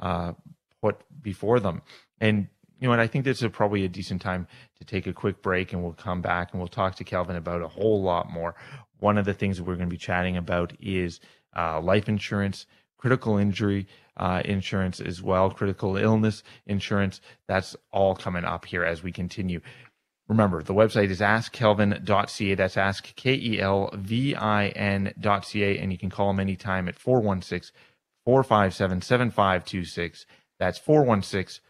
uh, 0.00 0.32
put 0.80 0.96
before 1.22 1.60
them. 1.60 1.82
And 2.20 2.48
you 2.82 2.88
know, 2.88 2.92
and 2.94 3.00
I 3.00 3.06
think 3.06 3.24
this 3.24 3.40
is 3.40 3.50
probably 3.52 3.84
a 3.84 3.88
decent 3.88 4.20
time 4.20 4.48
to 4.78 4.84
take 4.84 5.06
a 5.06 5.12
quick 5.12 5.40
break 5.40 5.72
and 5.72 5.84
we'll 5.84 5.92
come 5.92 6.20
back 6.20 6.50
and 6.50 6.60
we'll 6.60 6.66
talk 6.66 6.96
to 6.96 7.04
Kelvin 7.04 7.36
about 7.36 7.62
a 7.62 7.68
whole 7.68 8.02
lot 8.02 8.28
more. 8.28 8.56
One 8.98 9.18
of 9.18 9.24
the 9.24 9.34
things 9.34 9.56
that 9.56 9.62
we're 9.62 9.76
going 9.76 9.88
to 9.88 9.94
be 9.94 9.96
chatting 9.96 10.36
about 10.36 10.72
is 10.80 11.20
uh, 11.56 11.80
life 11.80 12.08
insurance, 12.08 12.66
critical 12.98 13.36
injury 13.38 13.86
uh, 14.16 14.42
insurance 14.44 15.00
as 15.00 15.22
well, 15.22 15.48
critical 15.52 15.96
illness 15.96 16.42
insurance. 16.66 17.20
That's 17.46 17.76
all 17.92 18.16
coming 18.16 18.44
up 18.44 18.64
here 18.64 18.82
as 18.82 19.00
we 19.00 19.12
continue. 19.12 19.60
Remember, 20.26 20.60
the 20.60 20.74
website 20.74 21.10
is 21.10 21.20
askkelvin.ca. 21.20 22.54
That's 22.56 22.76
ask 22.76 23.14
K 23.14 23.34
E 23.34 23.60
L 23.60 23.90
V 23.94 24.34
I 24.34 24.68
N.ca. 24.68 25.78
And 25.78 25.92
you 25.92 25.98
can 25.98 26.10
call 26.10 26.26
them 26.26 26.40
anytime 26.40 26.88
at 26.88 26.98
416 26.98 27.72
457 28.24 29.02
7526. 29.02 30.26
That's 30.58 30.78
416 30.78 31.62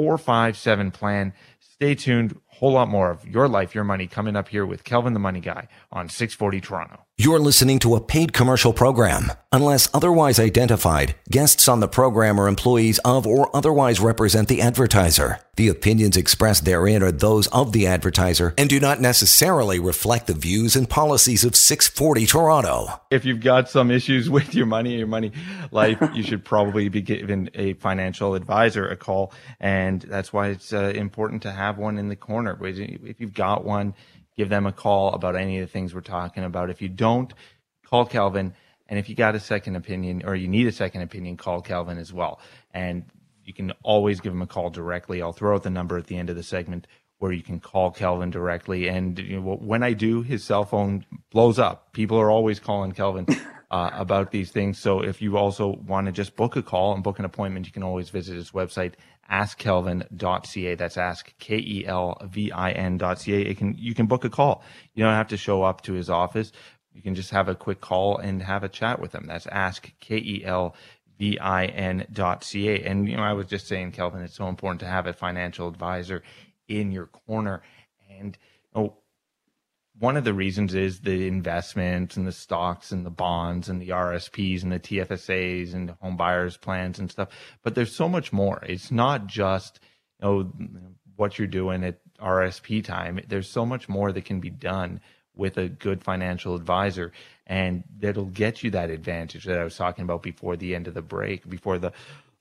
457 0.00 0.90
plan. 0.92 1.34
Stay 1.60 1.94
tuned. 1.94 2.40
Whole 2.60 2.72
lot 2.72 2.90
more 2.90 3.10
of 3.10 3.26
your 3.26 3.48
life, 3.48 3.74
your 3.74 3.84
money 3.84 4.06
coming 4.06 4.36
up 4.36 4.48
here 4.48 4.66
with 4.66 4.84
Kelvin 4.84 5.14
the 5.14 5.18
Money 5.18 5.40
Guy 5.40 5.66
on 5.90 6.10
640 6.10 6.60
Toronto. 6.60 7.06
You're 7.16 7.38
listening 7.38 7.78
to 7.80 7.96
a 7.96 8.00
paid 8.00 8.34
commercial 8.34 8.74
program. 8.74 9.32
Unless 9.52 9.90
otherwise 9.92 10.38
identified, 10.38 11.14
guests 11.30 11.68
on 11.68 11.80
the 11.80 11.88
program 11.88 12.40
are 12.40 12.48
employees 12.48 12.98
of 13.04 13.26
or 13.26 13.54
otherwise 13.54 13.98
represent 14.00 14.48
the 14.48 14.62
advertiser. 14.62 15.38
The 15.56 15.68
opinions 15.68 16.16
expressed 16.16 16.64
therein 16.64 17.02
are 17.02 17.12
those 17.12 17.46
of 17.48 17.72
the 17.72 17.86
advertiser 17.86 18.54
and 18.56 18.70
do 18.70 18.80
not 18.80 19.02
necessarily 19.02 19.78
reflect 19.78 20.28
the 20.28 20.32
views 20.32 20.76
and 20.76 20.88
policies 20.88 21.44
of 21.44 21.54
640 21.54 22.24
Toronto. 22.24 23.02
If 23.10 23.26
you've 23.26 23.42
got 23.42 23.68
some 23.68 23.90
issues 23.90 24.30
with 24.36 24.54
your 24.54 24.64
money, 24.64 24.96
your 24.96 25.06
money 25.06 25.32
life, 25.70 25.98
you 26.14 26.22
should 26.22 26.42
probably 26.42 26.88
be 26.88 27.02
giving 27.02 27.50
a 27.52 27.74
financial 27.74 28.34
advisor 28.34 28.88
a 28.88 28.96
call. 28.96 29.34
And 29.58 30.00
that's 30.00 30.32
why 30.32 30.48
it's 30.48 30.72
uh, 30.72 30.92
important 30.94 31.42
to 31.42 31.52
have 31.52 31.76
one 31.76 31.98
in 31.98 32.08
the 32.08 32.16
corner. 32.16 32.49
If 32.60 33.20
you've 33.20 33.34
got 33.34 33.64
one, 33.64 33.94
give 34.36 34.48
them 34.48 34.66
a 34.66 34.72
call 34.72 35.14
about 35.14 35.36
any 35.36 35.58
of 35.58 35.66
the 35.66 35.72
things 35.72 35.94
we're 35.94 36.00
talking 36.00 36.44
about. 36.44 36.70
If 36.70 36.82
you 36.82 36.88
don't, 36.88 37.32
call 37.84 38.06
Kelvin. 38.06 38.54
And 38.88 38.98
if 38.98 39.08
you 39.08 39.14
got 39.14 39.34
a 39.34 39.40
second 39.40 39.76
opinion 39.76 40.22
or 40.24 40.34
you 40.34 40.48
need 40.48 40.66
a 40.66 40.72
second 40.72 41.02
opinion, 41.02 41.36
call 41.36 41.60
Kelvin 41.60 41.98
as 41.98 42.12
well. 42.12 42.40
And 42.72 43.04
you 43.44 43.52
can 43.52 43.72
always 43.82 44.20
give 44.20 44.32
him 44.32 44.42
a 44.42 44.46
call 44.46 44.70
directly. 44.70 45.22
I'll 45.22 45.32
throw 45.32 45.54
out 45.54 45.62
the 45.62 45.70
number 45.70 45.96
at 45.96 46.06
the 46.06 46.16
end 46.16 46.30
of 46.30 46.36
the 46.36 46.42
segment 46.42 46.86
where 47.20 47.32
you 47.32 47.42
can 47.42 47.60
call 47.60 47.90
Kelvin 47.90 48.30
directly. 48.30 48.88
And 48.88 49.18
you 49.18 49.38
know, 49.38 49.56
when 49.56 49.82
I 49.82 49.92
do, 49.92 50.22
his 50.22 50.42
cell 50.42 50.64
phone 50.64 51.04
blows 51.30 51.58
up. 51.58 51.92
People 51.92 52.18
are 52.18 52.30
always 52.30 52.58
calling 52.58 52.92
Kelvin 52.92 53.26
uh, 53.70 53.90
about 53.92 54.30
these 54.30 54.50
things. 54.50 54.78
So 54.78 55.00
if 55.00 55.20
you 55.20 55.36
also 55.36 55.76
want 55.86 56.06
to 56.06 56.12
just 56.12 56.34
book 56.34 56.56
a 56.56 56.62
call 56.62 56.94
and 56.94 57.04
book 57.04 57.18
an 57.18 57.26
appointment, 57.26 57.66
you 57.66 57.72
can 57.72 57.82
always 57.82 58.08
visit 58.08 58.36
his 58.36 58.52
website, 58.52 58.94
askkelvin.ca. 59.30 60.74
That's 60.76 60.96
ask 60.96 61.34
K 61.38 61.58
E 61.58 61.84
L 61.86 62.16
V 62.24 62.52
I 62.52 62.70
N.ca. 62.70 63.42
It 63.42 63.58
can 63.58 63.74
you 63.76 63.94
can 63.94 64.06
book 64.06 64.24
a 64.24 64.30
call. 64.30 64.64
You 64.94 65.04
don't 65.04 65.12
have 65.12 65.28
to 65.28 65.36
show 65.36 65.62
up 65.62 65.82
to 65.82 65.92
his 65.92 66.08
office. 66.08 66.52
You 66.94 67.02
can 67.02 67.14
just 67.14 67.30
have 67.32 67.48
a 67.48 67.54
quick 67.54 67.82
call 67.82 68.16
and 68.16 68.42
have 68.42 68.64
a 68.64 68.68
chat 68.68 68.98
with 68.98 69.14
him. 69.14 69.26
That's 69.26 69.46
ask 69.46 69.92
K 70.00 70.16
E 70.16 70.42
L 70.46 70.74
V 71.18 71.38
I 71.38 71.66
N.ca. 71.66 72.82
And 72.82 73.06
you 73.06 73.18
know, 73.18 73.22
I 73.22 73.34
was 73.34 73.46
just 73.46 73.68
saying, 73.68 73.92
Kelvin, 73.92 74.22
it's 74.22 74.36
so 74.36 74.48
important 74.48 74.80
to 74.80 74.86
have 74.86 75.06
a 75.06 75.12
financial 75.12 75.68
advisor 75.68 76.22
in 76.70 76.92
your 76.92 77.06
corner. 77.06 77.62
And 78.18 78.38
oh, 78.74 78.94
one 79.98 80.16
of 80.16 80.24
the 80.24 80.32
reasons 80.32 80.74
is 80.74 81.00
the 81.00 81.26
investments 81.26 82.16
and 82.16 82.26
the 82.26 82.32
stocks 82.32 82.92
and 82.92 83.04
the 83.04 83.10
bonds 83.10 83.68
and 83.68 83.82
the 83.82 83.90
RSPs 83.90 84.62
and 84.62 84.72
the 84.72 84.80
TFSAs 84.80 85.74
and 85.74 85.90
the 85.90 85.96
home 86.00 86.16
buyers 86.16 86.56
plans 86.56 86.98
and 86.98 87.10
stuff. 87.10 87.28
But 87.62 87.74
there's 87.74 87.94
so 87.94 88.08
much 88.08 88.32
more. 88.32 88.62
It's 88.66 88.90
not 88.90 89.26
just 89.26 89.80
you 90.22 90.28
know 90.28 90.52
what 91.16 91.38
you're 91.38 91.48
doing 91.48 91.84
at 91.84 91.98
RSP 92.18 92.82
time. 92.82 93.20
There's 93.28 93.50
so 93.50 93.66
much 93.66 93.88
more 93.88 94.12
that 94.12 94.24
can 94.24 94.40
be 94.40 94.50
done 94.50 95.00
with 95.34 95.58
a 95.58 95.68
good 95.68 96.02
financial 96.02 96.54
advisor 96.54 97.12
and 97.46 97.82
that'll 97.98 98.26
get 98.26 98.62
you 98.62 98.70
that 98.70 98.90
advantage 98.90 99.44
that 99.44 99.58
I 99.58 99.64
was 99.64 99.76
talking 99.76 100.04
about 100.04 100.22
before 100.22 100.56
the 100.56 100.74
end 100.74 100.86
of 100.86 100.94
the 100.94 101.02
break, 101.02 101.48
before 101.48 101.78
the 101.78 101.92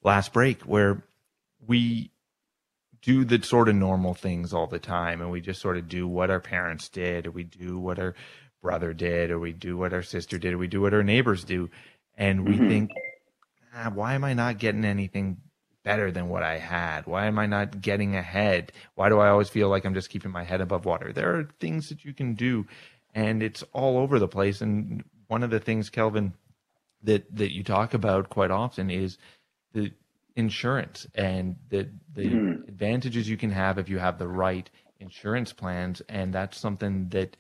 last 0.03 0.33
break 0.33 0.62
where 0.62 1.03
we 1.65 2.12
do 3.01 3.24
the 3.24 3.41
sort 3.44 3.70
of 3.70 3.75
normal 3.75 4.13
things 4.13 4.53
all 4.53 4.68
the 4.68 4.79
time 4.79 5.22
and 5.22 5.32
we 5.32 5.41
just 5.41 5.62
sort 5.62 5.77
of 5.77 5.88
do 5.88 6.08
what 6.08 6.29
our 6.29 6.39
parents 6.39 6.89
did 6.89 7.27
or 7.27 7.32
we 7.32 7.44
do 7.44 7.77
what 7.77 8.00
our 8.00 8.13
brother 8.62 8.94
did 8.94 9.32
or 9.32 9.39
we 9.39 9.53
do 9.53 9.77
what 9.77 9.94
our 9.94 10.03
sister 10.03 10.38
did 10.38 10.53
or 10.53 10.58
we 10.58 10.68
do 10.68 10.82
what 10.82 10.94
our 10.94 11.03
neighbors 11.03 11.44
do 11.44 11.70
and 12.18 12.46
we 12.46 12.56
mm-hmm. 12.56 12.68
think 12.68 12.91
ah, 13.74 13.89
why 13.94 14.13
am 14.13 14.24
i 14.24 14.34
not 14.34 14.58
getting 14.58 14.86
anything 14.86 15.38
better 15.84 16.12
than 16.12 16.27
what 16.27 16.44
i 16.44 16.58
had? 16.58 17.08
Why 17.08 17.25
am 17.27 17.39
i 17.39 17.46
not 17.46 17.82
getting 17.82 18.15
ahead? 18.15 18.74
Why 18.96 19.10
do 19.10 19.20
i 19.20 19.29
always 19.29 19.50
feel 19.50 19.70
like 19.70 19.86
i'm 19.86 19.94
just 19.94 20.10
keeping 20.10 20.32
my 20.32 20.44
head 20.44 20.62
above 20.62 20.86
water? 20.86 21.13
There 21.13 21.38
are 21.38 21.50
things 21.60 21.89
that 21.89 22.03
you 22.03 22.13
can 22.13 22.36
do 22.36 22.65
and 23.15 23.41
it's 23.41 23.63
all 23.74 23.98
over 23.98 24.20
the 24.20 24.27
place 24.27 24.62
and 24.62 25.03
one 25.27 25.44
of 25.44 25.50
the 25.50 25.60
things 25.60 25.89
kelvin 25.89 26.34
that 27.03 27.34
that 27.36 27.53
you 27.53 27.63
talk 27.63 27.94
about 27.94 28.29
quite 28.29 28.51
often 28.51 28.89
is 28.89 29.18
the 29.74 29.91
insurance 30.39 31.05
and 31.15 31.55
the 31.67 31.88
the 32.13 32.25
mm. 32.25 32.67
advantages 32.67 33.29
you 33.29 33.38
can 33.38 33.51
have 33.51 33.77
if 33.77 33.89
you 33.89 34.00
have 34.00 34.17
the 34.17 34.27
right 34.27 34.69
insurance 35.00 35.51
plans 35.53 36.01
and 36.08 36.34
that's 36.34 36.58
something 36.58 37.10
that 37.10 37.36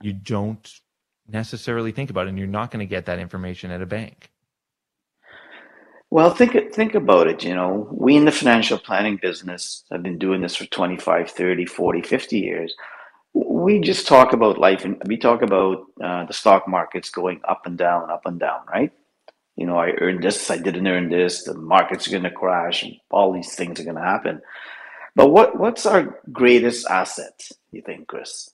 you 0.00 0.12
don't 0.12 0.80
necessarily 1.28 1.90
think 1.90 2.10
about 2.10 2.28
and 2.28 2.38
you're 2.38 2.46
not 2.46 2.70
going 2.70 2.86
to 2.86 2.88
get 2.88 3.06
that 3.06 3.18
information 3.18 3.70
at 3.70 3.82
a 3.82 3.86
bank. 3.86 4.30
Well 6.10 6.30
think 6.30 6.72
think 6.72 6.94
about 6.94 7.26
it 7.26 7.42
you 7.42 7.54
know. 7.54 7.88
We 7.90 8.16
in 8.16 8.24
the 8.24 8.32
financial 8.32 8.78
planning 8.78 9.18
business 9.20 9.84
have 9.90 10.04
been 10.04 10.18
doing 10.18 10.40
this 10.40 10.54
for 10.54 10.66
25 10.66 11.30
30 11.30 11.66
40 11.66 12.02
50 12.02 12.38
years. 12.38 12.74
We 13.34 13.80
just 13.80 14.06
talk 14.06 14.32
about 14.32 14.58
life 14.58 14.84
and 14.84 15.02
we 15.06 15.16
talk 15.16 15.42
about 15.42 15.86
uh, 16.00 16.24
the 16.24 16.32
stock 16.32 16.68
markets 16.68 17.10
going 17.10 17.40
up 17.48 17.66
and 17.66 17.76
down 17.76 18.10
up 18.10 18.26
and 18.26 18.38
down 18.38 18.60
right 18.72 18.92
you 19.56 19.66
know, 19.66 19.78
I 19.78 19.90
earned 20.00 20.22
this, 20.22 20.50
I 20.50 20.58
didn't 20.58 20.86
earn 20.86 21.08
this, 21.08 21.44
the 21.44 21.54
market's 21.54 22.08
going 22.08 22.24
to 22.24 22.30
crash, 22.30 22.82
and 22.82 22.94
all 23.10 23.32
these 23.32 23.54
things 23.54 23.80
are 23.80 23.84
going 23.84 23.96
to 23.96 24.02
happen. 24.02 24.40
But 25.14 25.30
what 25.30 25.58
what's 25.58 25.86
our 25.86 26.20
greatest 26.32 26.86
asset, 26.90 27.48
you 27.70 27.82
think, 27.82 28.08
Chris? 28.08 28.50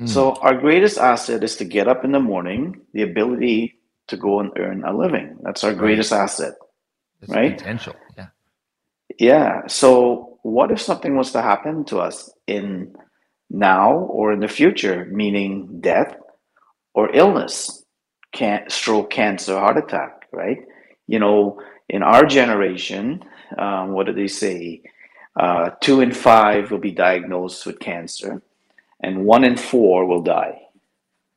Mm. 0.00 0.08
So 0.08 0.34
our 0.36 0.54
greatest 0.54 0.98
asset 0.98 1.42
is 1.42 1.56
to 1.56 1.64
get 1.64 1.88
up 1.88 2.04
in 2.04 2.12
the 2.12 2.20
morning, 2.20 2.82
the 2.92 3.02
ability 3.02 3.80
to 4.06 4.16
go 4.16 4.40
and 4.40 4.52
earn 4.56 4.84
a 4.84 4.96
living. 4.96 5.38
That's 5.42 5.64
our 5.64 5.70
right. 5.70 5.78
greatest 5.78 6.12
asset. 6.12 6.54
It's 7.20 7.32
right? 7.32 7.58
Potential. 7.58 7.94
Yeah. 8.16 8.26
Yeah. 9.18 9.66
So 9.66 10.38
what 10.42 10.70
if 10.70 10.80
something 10.80 11.16
was 11.16 11.32
to 11.32 11.42
happen 11.42 11.84
to 11.86 11.98
us 11.98 12.30
in 12.46 12.94
now 13.50 13.92
or 13.92 14.32
in 14.32 14.40
the 14.40 14.48
future, 14.48 15.06
meaning 15.10 15.80
death 15.80 16.14
or 16.94 17.14
illness? 17.14 17.77
Can 18.32 18.68
stroke, 18.68 19.10
cancer, 19.10 19.58
heart 19.58 19.78
attack, 19.78 20.26
right? 20.32 20.58
You 21.06 21.18
know, 21.18 21.60
in 21.88 22.02
our 22.02 22.26
generation, 22.26 23.24
um, 23.56 23.92
what 23.92 24.06
do 24.06 24.12
they 24.12 24.28
say? 24.28 24.82
Uh, 25.36 25.70
two 25.80 26.00
in 26.00 26.12
five 26.12 26.70
will 26.70 26.78
be 26.78 26.90
diagnosed 26.90 27.64
with 27.64 27.78
cancer, 27.78 28.42
and 29.02 29.24
one 29.24 29.44
in 29.44 29.56
four 29.56 30.04
will 30.06 30.22
die, 30.22 30.60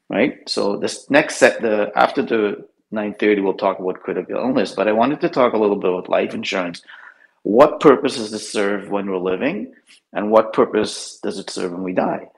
right? 0.09 0.37
So 0.49 0.77
this 0.77 1.09
next 1.09 1.37
set, 1.37 1.61
the 1.61 1.91
after 1.95 2.21
the 2.23 2.67
9:30, 2.91 3.41
we'll 3.41 3.53
talk 3.53 3.79
about 3.79 4.01
critical 4.01 4.35
illness. 4.35 4.73
But 4.73 4.87
I 4.87 4.91
wanted 4.91 5.21
to 5.21 5.29
talk 5.29 5.53
a 5.53 5.57
little 5.57 5.77
bit 5.77 5.89
about 5.89 6.09
life 6.09 6.33
insurance. 6.33 6.81
What 7.43 7.79
purpose 7.79 8.17
does 8.17 8.33
it 8.33 8.39
serve 8.39 8.89
when 8.89 9.09
we're 9.09 9.17
living, 9.17 9.73
and 10.13 10.29
what 10.29 10.53
purpose 10.53 11.19
does 11.23 11.39
it 11.39 11.49
serve 11.49 11.71
when 11.71 11.83
we 11.83 11.93
die? 11.93 12.29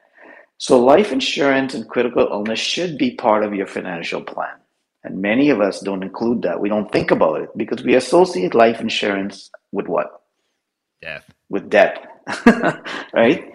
So, 0.58 0.80
life 0.80 1.12
insurance 1.12 1.74
and 1.74 1.88
critical 1.88 2.28
illness 2.32 2.60
should 2.60 2.98
be 2.98 3.16
part 3.16 3.44
of 3.44 3.54
your 3.54 3.68
financial 3.68 4.22
plan. 4.22 4.56
And 5.04 5.22
many 5.22 5.50
of 5.50 5.60
us 5.60 5.82
don't 5.82 6.04
include 6.04 6.44
that. 6.44 6.62
We 6.62 6.70
don't 6.70 6.92
think 6.92 7.12
about 7.12 7.42
it 7.42 7.50
because 7.58 7.84
we 7.84 7.96
associate 7.96 8.56
life 8.56 8.80
insurance 8.80 9.52
with 9.72 9.88
what? 9.88 10.22
Death. 11.02 11.30
With 11.50 11.70
death. 11.70 11.98
right? 13.14 13.52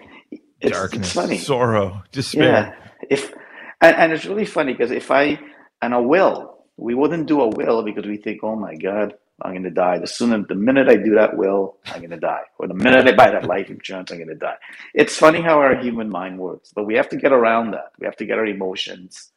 It's, 0.61 0.77
Darkness, 0.77 1.07
it's 1.07 1.13
funny. 1.13 1.37
sorrow, 1.37 2.03
despair. 2.11 2.77
Yeah. 2.81 3.07
If 3.09 3.33
and, 3.81 3.95
and 3.95 4.11
it's 4.11 4.25
really 4.25 4.45
funny 4.45 4.73
because 4.73 4.91
if 4.91 5.09
I 5.09 5.39
and 5.81 5.93
a 5.93 6.01
will, 6.01 6.65
we 6.77 6.93
wouldn't 6.93 7.27
do 7.27 7.41
a 7.41 7.47
will 7.47 7.81
because 7.83 8.05
we 8.05 8.17
think, 8.17 8.43
oh 8.43 8.55
my 8.55 8.75
God, 8.75 9.13
I'm 9.41 9.51
going 9.51 9.63
to 9.63 9.69
die. 9.69 9.99
The 9.99 10.07
sooner, 10.07 10.43
the 10.47 10.55
minute 10.55 10.89
I 10.89 10.95
do 10.95 11.15
that 11.15 11.37
will, 11.37 11.77
I'm 11.85 11.99
going 11.99 12.09
to 12.11 12.17
die. 12.19 12.43
Or 12.57 12.67
the 12.67 12.73
minute 12.73 13.07
I 13.07 13.15
buy 13.15 13.31
that 13.31 13.45
life 13.45 13.69
insurance, 13.69 14.11
I'm 14.11 14.17
going 14.17 14.29
to 14.29 14.35
die. 14.35 14.57
It's 14.93 15.15
funny 15.15 15.41
how 15.41 15.59
our 15.59 15.75
human 15.75 16.09
mind 16.09 16.39
works, 16.39 16.71
but 16.75 16.85
we 16.85 16.95
have 16.95 17.09
to 17.09 17.17
get 17.17 17.31
around 17.31 17.71
that. 17.71 17.93
We 17.99 18.05
have 18.05 18.17
to 18.17 18.25
get 18.25 18.37
our 18.37 18.45
emotions 18.45 19.31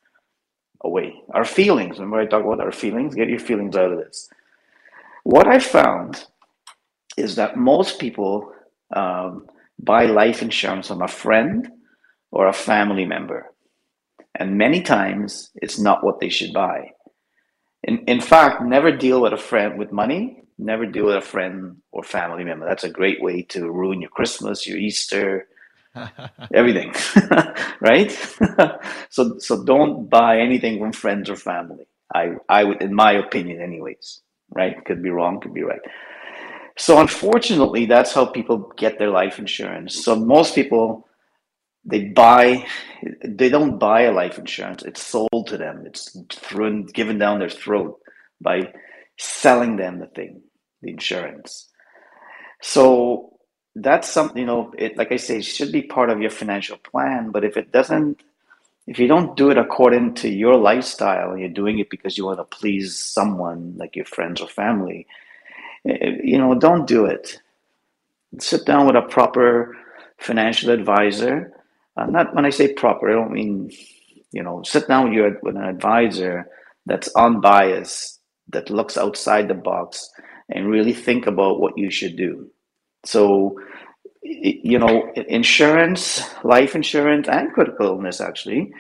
away. 0.82 1.14
Our 1.30 1.44
feelings, 1.44 1.99
remember 1.99 2.21
I 2.21 2.26
talk 2.26 2.44
about 2.44 2.61
our 2.61 2.73
feelings? 2.73 3.14
Get 3.14 3.28
your 3.28 3.38
feelings 3.38 3.76
out 3.76 3.92
of 3.92 3.99
this. 3.99 4.28
What 5.25 5.47
I 5.47 5.59
found 5.59 6.26
is 7.16 7.37
that 7.37 7.56
most 7.56 8.00
people 8.00 8.52
um, 8.94 9.47
buy 9.78 10.06
life 10.06 10.42
insurance 10.42 10.88
from 10.88 11.02
a 11.02 11.09
friend 11.09 11.68
or 12.30 12.49
a 12.49 12.52
family 12.52 13.04
member. 13.04 13.52
And 14.35 14.56
many 14.56 14.82
times 14.82 15.50
it's 15.54 15.78
not 15.78 16.02
what 16.02 16.18
they 16.21 16.30
should 16.30 16.52
buy. 16.52 16.92
In, 17.85 17.99
in 18.07 18.21
fact, 18.21 18.62
never 18.62 18.93
deal 18.97 19.21
with 19.23 19.33
a 19.33 19.39
friend 19.39 19.79
with 19.79 19.93
money. 19.93 20.45
Never 20.59 20.87
deal 20.87 21.07
with 21.07 21.17
a 21.17 21.21
friend 21.21 21.79
or 21.91 22.03
family 22.03 22.45
member. 22.45 22.67
That's 22.67 22.85
a 22.85 22.91
great 22.91 23.23
way 23.23 23.43
to 23.51 23.71
ruin 23.71 24.01
your 24.01 24.11
Christmas, 24.11 24.67
your 24.67 24.79
Easter, 24.79 25.49
everything, 26.55 26.95
right? 27.81 28.11
so 29.11 29.39
so 29.39 29.65
don't 29.65 30.09
buy 30.09 30.39
anything 30.39 30.79
from 30.79 30.93
friends 30.93 31.29
or 31.29 31.37
family. 31.37 31.87
I 32.15 32.35
I 32.49 32.65
would, 32.65 32.83
in 32.83 32.95
my 32.95 33.12
opinion, 33.12 33.61
anyways. 33.61 34.21
Right? 34.55 34.85
Could 34.85 35.03
be 35.03 35.09
wrong, 35.11 35.41
could 35.41 35.55
be 35.55 35.62
right. 35.62 35.81
So 36.77 37.01
unfortunately, 37.01 37.87
that's 37.87 38.12
how 38.12 38.27
people 38.27 38.73
get 38.77 38.99
their 38.99 39.11
life 39.11 39.39
insurance. 39.39 40.05
So 40.05 40.15
most 40.17 40.55
people 40.55 41.07
they 41.85 42.05
buy 42.05 42.67
they 43.25 43.49
don't 43.49 43.79
buy 43.79 44.03
a 44.03 44.12
life 44.12 44.39
insurance 44.39 44.83
it's 44.83 45.03
sold 45.03 45.47
to 45.47 45.57
them 45.57 45.85
it's 45.87 46.17
thrown 46.31 46.85
given 46.87 47.19
down 47.19 47.39
their 47.41 47.51
throat 47.51 48.01
by 48.41 48.73
selling 49.19 49.77
them 49.77 49.99
the 49.99 50.07
thing 50.07 50.43
the 50.83 50.91
insurance 50.91 51.69
So 52.61 53.39
that's 53.75 54.09
something, 54.11 54.39
you 54.39 54.47
know, 54.47 54.73
it, 54.79 54.97
like 54.97 55.12
I 55.12 55.17
say, 55.17 55.39
it 55.39 55.45
should 55.45 55.73
be 55.73 55.83
part 55.83 56.11
of 56.11 56.21
your 56.21 56.31
financial 56.31 56.77
plan. 56.79 57.31
But 57.31 57.45
if 57.45 57.57
it 57.57 57.73
doesn't, 57.73 58.23
if 58.87 58.99
you 58.99 59.09
don't 59.09 59.37
do 59.37 59.51
it 59.51 59.59
according 59.59 60.15
to 60.17 60.29
your 60.29 60.57
lifestyle 60.57 61.31
and 61.33 61.41
you're 61.41 61.49
doing 61.51 61.79
it 61.79 61.91
because 61.91 62.19
you 62.19 62.27
want 62.27 62.39
to 62.39 62.45
please 62.45 62.99
someone 62.99 63.75
like 63.77 63.97
your 63.97 64.05
friends 64.07 64.41
or 64.41 64.49
family, 64.49 65.07
eh, 65.87 66.19
you 66.23 66.39
know, 66.39 66.55
don't 66.57 66.87
do 66.87 67.07
it. 67.07 67.41
Sit 68.39 68.67
down 68.67 68.87
with 68.87 68.97
a 68.97 69.03
proper 69.03 69.77
financial 70.19 70.71
advisor. 70.71 71.53
Uh, 71.96 72.06
not 72.06 72.34
when 72.34 72.46
I 72.46 72.50
say 72.50 72.72
proper, 72.72 73.11
I 73.11 73.14
don't 73.14 73.32
mean, 73.32 73.70
you 74.32 74.42
know, 74.42 74.62
sit 74.62 74.88
down 74.88 75.04
with, 75.04 75.12
your, 75.12 75.38
with 75.42 75.56
an 75.56 75.64
advisor 75.64 76.46
that's 76.87 77.14
unbiased, 77.14 78.20
that 78.49 78.70
looks 78.70 78.96
outside 78.96 79.49
the 79.49 79.54
box, 79.54 80.08
and 80.49 80.68
really 80.68 80.92
think 80.92 81.26
about 81.26 81.61
what 81.61 81.76
you 81.76 81.90
should 81.90 82.16
do. 82.16 82.50
So, 83.04 83.58
you 84.22 84.78
know, 84.78 85.12
insurance, 85.28 86.22
life 86.44 86.75
insurance, 86.75 87.28
and 87.28 87.52
critical 87.52 87.87
illness 87.87 88.20
actually, 88.20 88.72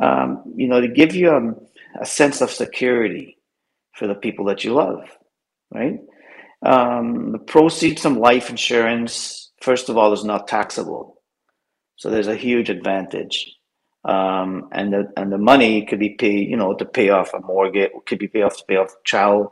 um, 0.00 0.42
you 0.54 0.68
know, 0.68 0.80
to 0.80 0.88
give 0.88 1.14
you 1.14 1.30
a, 1.30 2.02
a, 2.02 2.06
sense 2.06 2.42
of 2.42 2.50
security 2.50 3.38
for 3.94 4.06
the 4.06 4.14
people 4.14 4.44
that 4.46 4.62
you 4.62 4.74
love, 4.74 5.08
right? 5.72 6.00
Um, 6.64 7.32
the 7.32 7.38
proceeds 7.38 8.02
from 8.02 8.18
life 8.18 8.50
insurance, 8.50 9.52
first 9.62 9.88
of 9.88 9.96
all, 9.96 10.12
is 10.12 10.24
not 10.24 10.48
taxable. 10.48 11.15
So 11.96 12.10
there's 12.10 12.28
a 12.28 12.36
huge 12.36 12.70
advantage. 12.70 13.56
Um, 14.04 14.68
and 14.70 14.92
the 14.92 15.12
and 15.16 15.32
the 15.32 15.38
money 15.38 15.84
could 15.84 15.98
be 15.98 16.10
paid, 16.10 16.48
you 16.48 16.56
know, 16.56 16.74
to 16.74 16.84
pay 16.84 17.08
off 17.10 17.34
a 17.34 17.40
mortgage, 17.40 17.90
could 18.06 18.20
be 18.20 18.28
paid 18.28 18.42
off 18.42 18.56
to 18.58 18.64
pay 18.64 18.76
off 18.76 18.94
child 19.04 19.48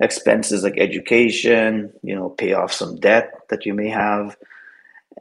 expenses 0.00 0.64
like 0.64 0.74
education, 0.76 1.92
you 2.02 2.16
know, 2.16 2.28
pay 2.28 2.52
off 2.52 2.72
some 2.72 2.96
debt 2.98 3.30
that 3.50 3.64
you 3.64 3.74
may 3.74 3.88
have, 3.88 4.36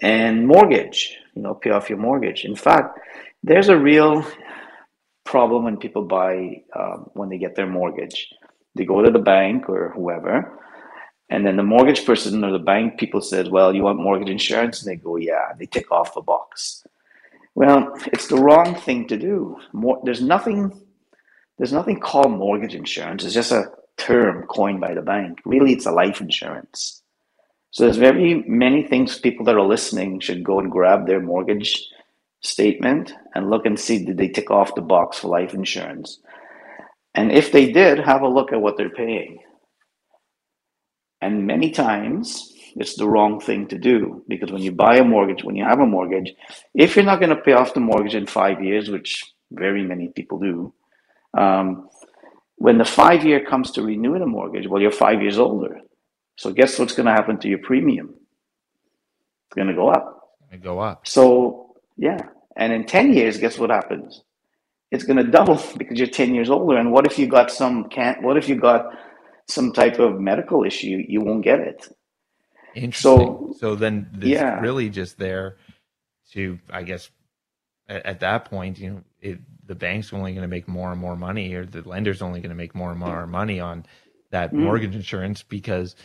and 0.02 0.48
mortgage, 0.48 1.16
you 1.36 1.44
know, 1.44 1.54
pay 1.54 1.70
off 1.70 1.90
your 1.90 2.00
mortgage. 2.00 2.44
In 2.44 2.56
fact, 2.56 3.00
there's 3.44 3.70
a 3.70 3.78
real 3.78 4.26
problem 5.26 5.66
when 5.66 5.78
people 5.78 6.04
buy 6.04 6.64
um, 6.76 7.10
when 7.14 7.30
they 7.30 7.38
get 7.38 7.56
their 7.56 7.68
mortgage. 7.68 8.28
They 8.74 8.86
go 8.86 9.04
to 9.04 9.12
the 9.12 9.20
bank 9.20 9.70
or 9.70 9.92
whoever, 9.96 10.58
and 11.32 11.46
then 11.46 11.56
the 11.56 11.64
mortgage 11.64 12.06
person 12.06 12.44
or 12.44 12.52
the 12.52 12.60
bank 12.60 13.00
people 13.00 13.22
said, 13.22 13.48
"Well, 13.48 13.74
you 13.74 13.84
want 13.84 14.00
mortgage 14.00 14.30
insurance?" 14.30 14.82
And 14.82 14.92
they 14.92 14.98
go, 14.98 15.16
"Yeah." 15.16 15.54
They 15.58 15.66
tick 15.66 15.92
off 15.92 16.14
the 16.14 16.22
box. 16.22 16.86
Well, 17.56 17.94
it's 18.14 18.28
the 18.28 18.38
wrong 18.38 18.76
thing 18.76 19.08
to 19.08 19.18
do. 19.18 19.58
More, 19.74 20.00
there's 20.04 20.22
nothing. 20.22 20.60
There's 21.58 21.74
nothing 21.74 22.00
called 22.00 22.32
mortgage 22.32 22.76
insurance. 22.76 23.24
It's 23.24 23.34
just 23.34 23.52
a 23.52 23.72
term 23.98 24.46
coined 24.48 24.82
by 24.82 24.94
the 24.94 25.02
bank. 25.02 25.40
Really, 25.46 25.74
it's 25.74 25.86
a 25.86 25.92
life 25.92 26.22
insurance. 26.22 27.02
So 27.72 27.84
there's 27.84 27.98
very 27.98 28.44
many 28.48 28.84
things 28.84 29.18
people 29.20 29.46
that 29.46 29.56
are 29.56 29.66
listening 29.76 30.20
should 30.20 30.44
go 30.44 30.60
and 30.60 30.70
grab 30.72 31.08
their 31.08 31.22
mortgage 31.22 31.88
statement 32.42 33.14
and 33.36 33.50
look 33.50 33.66
and 33.66 33.80
see 33.80 34.04
did 34.04 34.18
they 34.18 34.28
tick 34.28 34.52
off 34.52 34.76
the 34.76 34.82
box 34.82 35.20
for 35.20 35.30
life 35.30 35.54
insurance. 35.54 36.20
And 37.16 37.32
if 37.32 37.52
they 37.52 37.72
did, 37.72 38.00
have 38.00 38.22
a 38.22 38.28
look 38.28 38.52
at 38.52 38.62
what 38.62 38.78
they're 38.78 38.90
paying. 38.90 39.40
And 41.22 41.46
many 41.46 41.72
times 41.72 42.52
it's 42.76 42.96
the 42.96 43.08
wrong 43.08 43.40
thing 43.40 43.68
to 43.68 43.78
do 43.78 44.24
because 44.28 44.52
when 44.52 44.62
you 44.62 44.72
buy 44.72 44.98
a 44.98 45.04
mortgage, 45.04 45.44
when 45.44 45.56
you 45.56 45.64
have 45.64 45.80
a 45.80 45.86
mortgage, 45.86 46.34
if 46.74 46.96
you're 46.96 47.06
not 47.06 47.20
going 47.20 47.36
to 47.36 47.42
pay 47.42 47.54
off 47.54 47.74
the 47.74 47.80
mortgage 47.80 48.16
in 48.16 48.26
five 48.26 48.64
years, 48.64 48.90
which 48.90 49.34
very 49.52 49.84
many 49.84 50.08
people 50.10 50.40
do, 50.40 50.74
um, 51.38 51.90
when 52.56 52.78
the 52.78 52.86
five 52.86 53.26
year 53.26 53.44
comes 53.44 53.72
to 53.72 53.82
renew 53.82 54.18
the 54.20 54.26
mortgage, 54.26 54.68
well, 54.68 54.82
you're 54.82 54.92
five 54.92 55.22
years 55.22 55.38
older. 55.38 55.80
So 56.38 56.52
guess 56.52 56.80
what's 56.80 56.94
going 56.94 57.08
to 57.08 57.12
happen 57.12 57.38
to 57.40 57.48
your 57.48 57.60
premium? 57.60 58.16
It's 59.48 59.56
going 59.56 59.68
to 59.68 59.74
go 59.74 59.90
up. 59.90 60.38
It 60.52 60.62
go 60.62 60.80
up. 60.80 61.08
So 61.08 61.76
yeah, 61.98 62.20
and 62.56 62.74
in 62.74 62.86
ten 62.86 63.14
years, 63.14 63.38
guess 63.38 63.58
what 63.58 63.70
happens? 63.70 64.24
It's 64.92 65.04
going 65.04 65.18
to 65.26 65.32
double 65.32 65.62
because 65.78 65.98
you're 65.98 66.08
ten 66.08 66.36
years 66.36 66.50
older. 66.50 66.78
And 66.78 66.92
what 66.92 67.06
if 67.06 67.18
you 67.18 67.28
got 67.28 67.52
some 67.52 67.90
can't? 67.90 68.22
What 68.22 68.38
if 68.38 68.50
you 68.50 68.56
got 68.56 68.94
some 69.52 69.74
type 69.74 70.00
of 70.00 70.20
medical 70.20 70.64
issue? 70.64 71.04
You 71.08 71.22
won't 71.22 71.44
get 71.44 71.60
it. 71.60 71.88
Interesting. 72.74 72.94
So, 73.02 73.56
so 73.60 73.76
then 73.76 74.10
it's 74.18 74.28
yeah. 74.28 74.60
really 74.60 74.90
just 74.90 75.18
there 75.18 75.58
to, 76.32 76.60
I 76.70 76.84
guess, 76.84 77.10
at, 77.90 78.06
at 78.06 78.20
that 78.22 78.46
point, 78.46 78.80
you 78.80 78.90
know, 78.90 79.04
it, 79.20 79.40
the 79.66 79.76
bank's 79.76 80.14
only 80.14 80.32
going 80.32 80.42
to 80.42 80.48
make 80.48 80.68
more 80.68 80.92
and 80.92 81.00
more 81.00 81.16
money, 81.16 81.54
or 81.54 81.66
the 81.66 81.88
lender's 81.88 82.22
only 82.22 82.40
going 82.40 82.50
to 82.50 82.56
make 82.56 82.74
more 82.74 82.92
and 82.92 83.00
more 83.00 83.28
money 83.28 83.60
on 83.60 83.86
that 84.32 84.54
mm. 84.54 84.60
mortgage 84.60 84.96
insurance 84.96 85.44
because, 85.44 85.96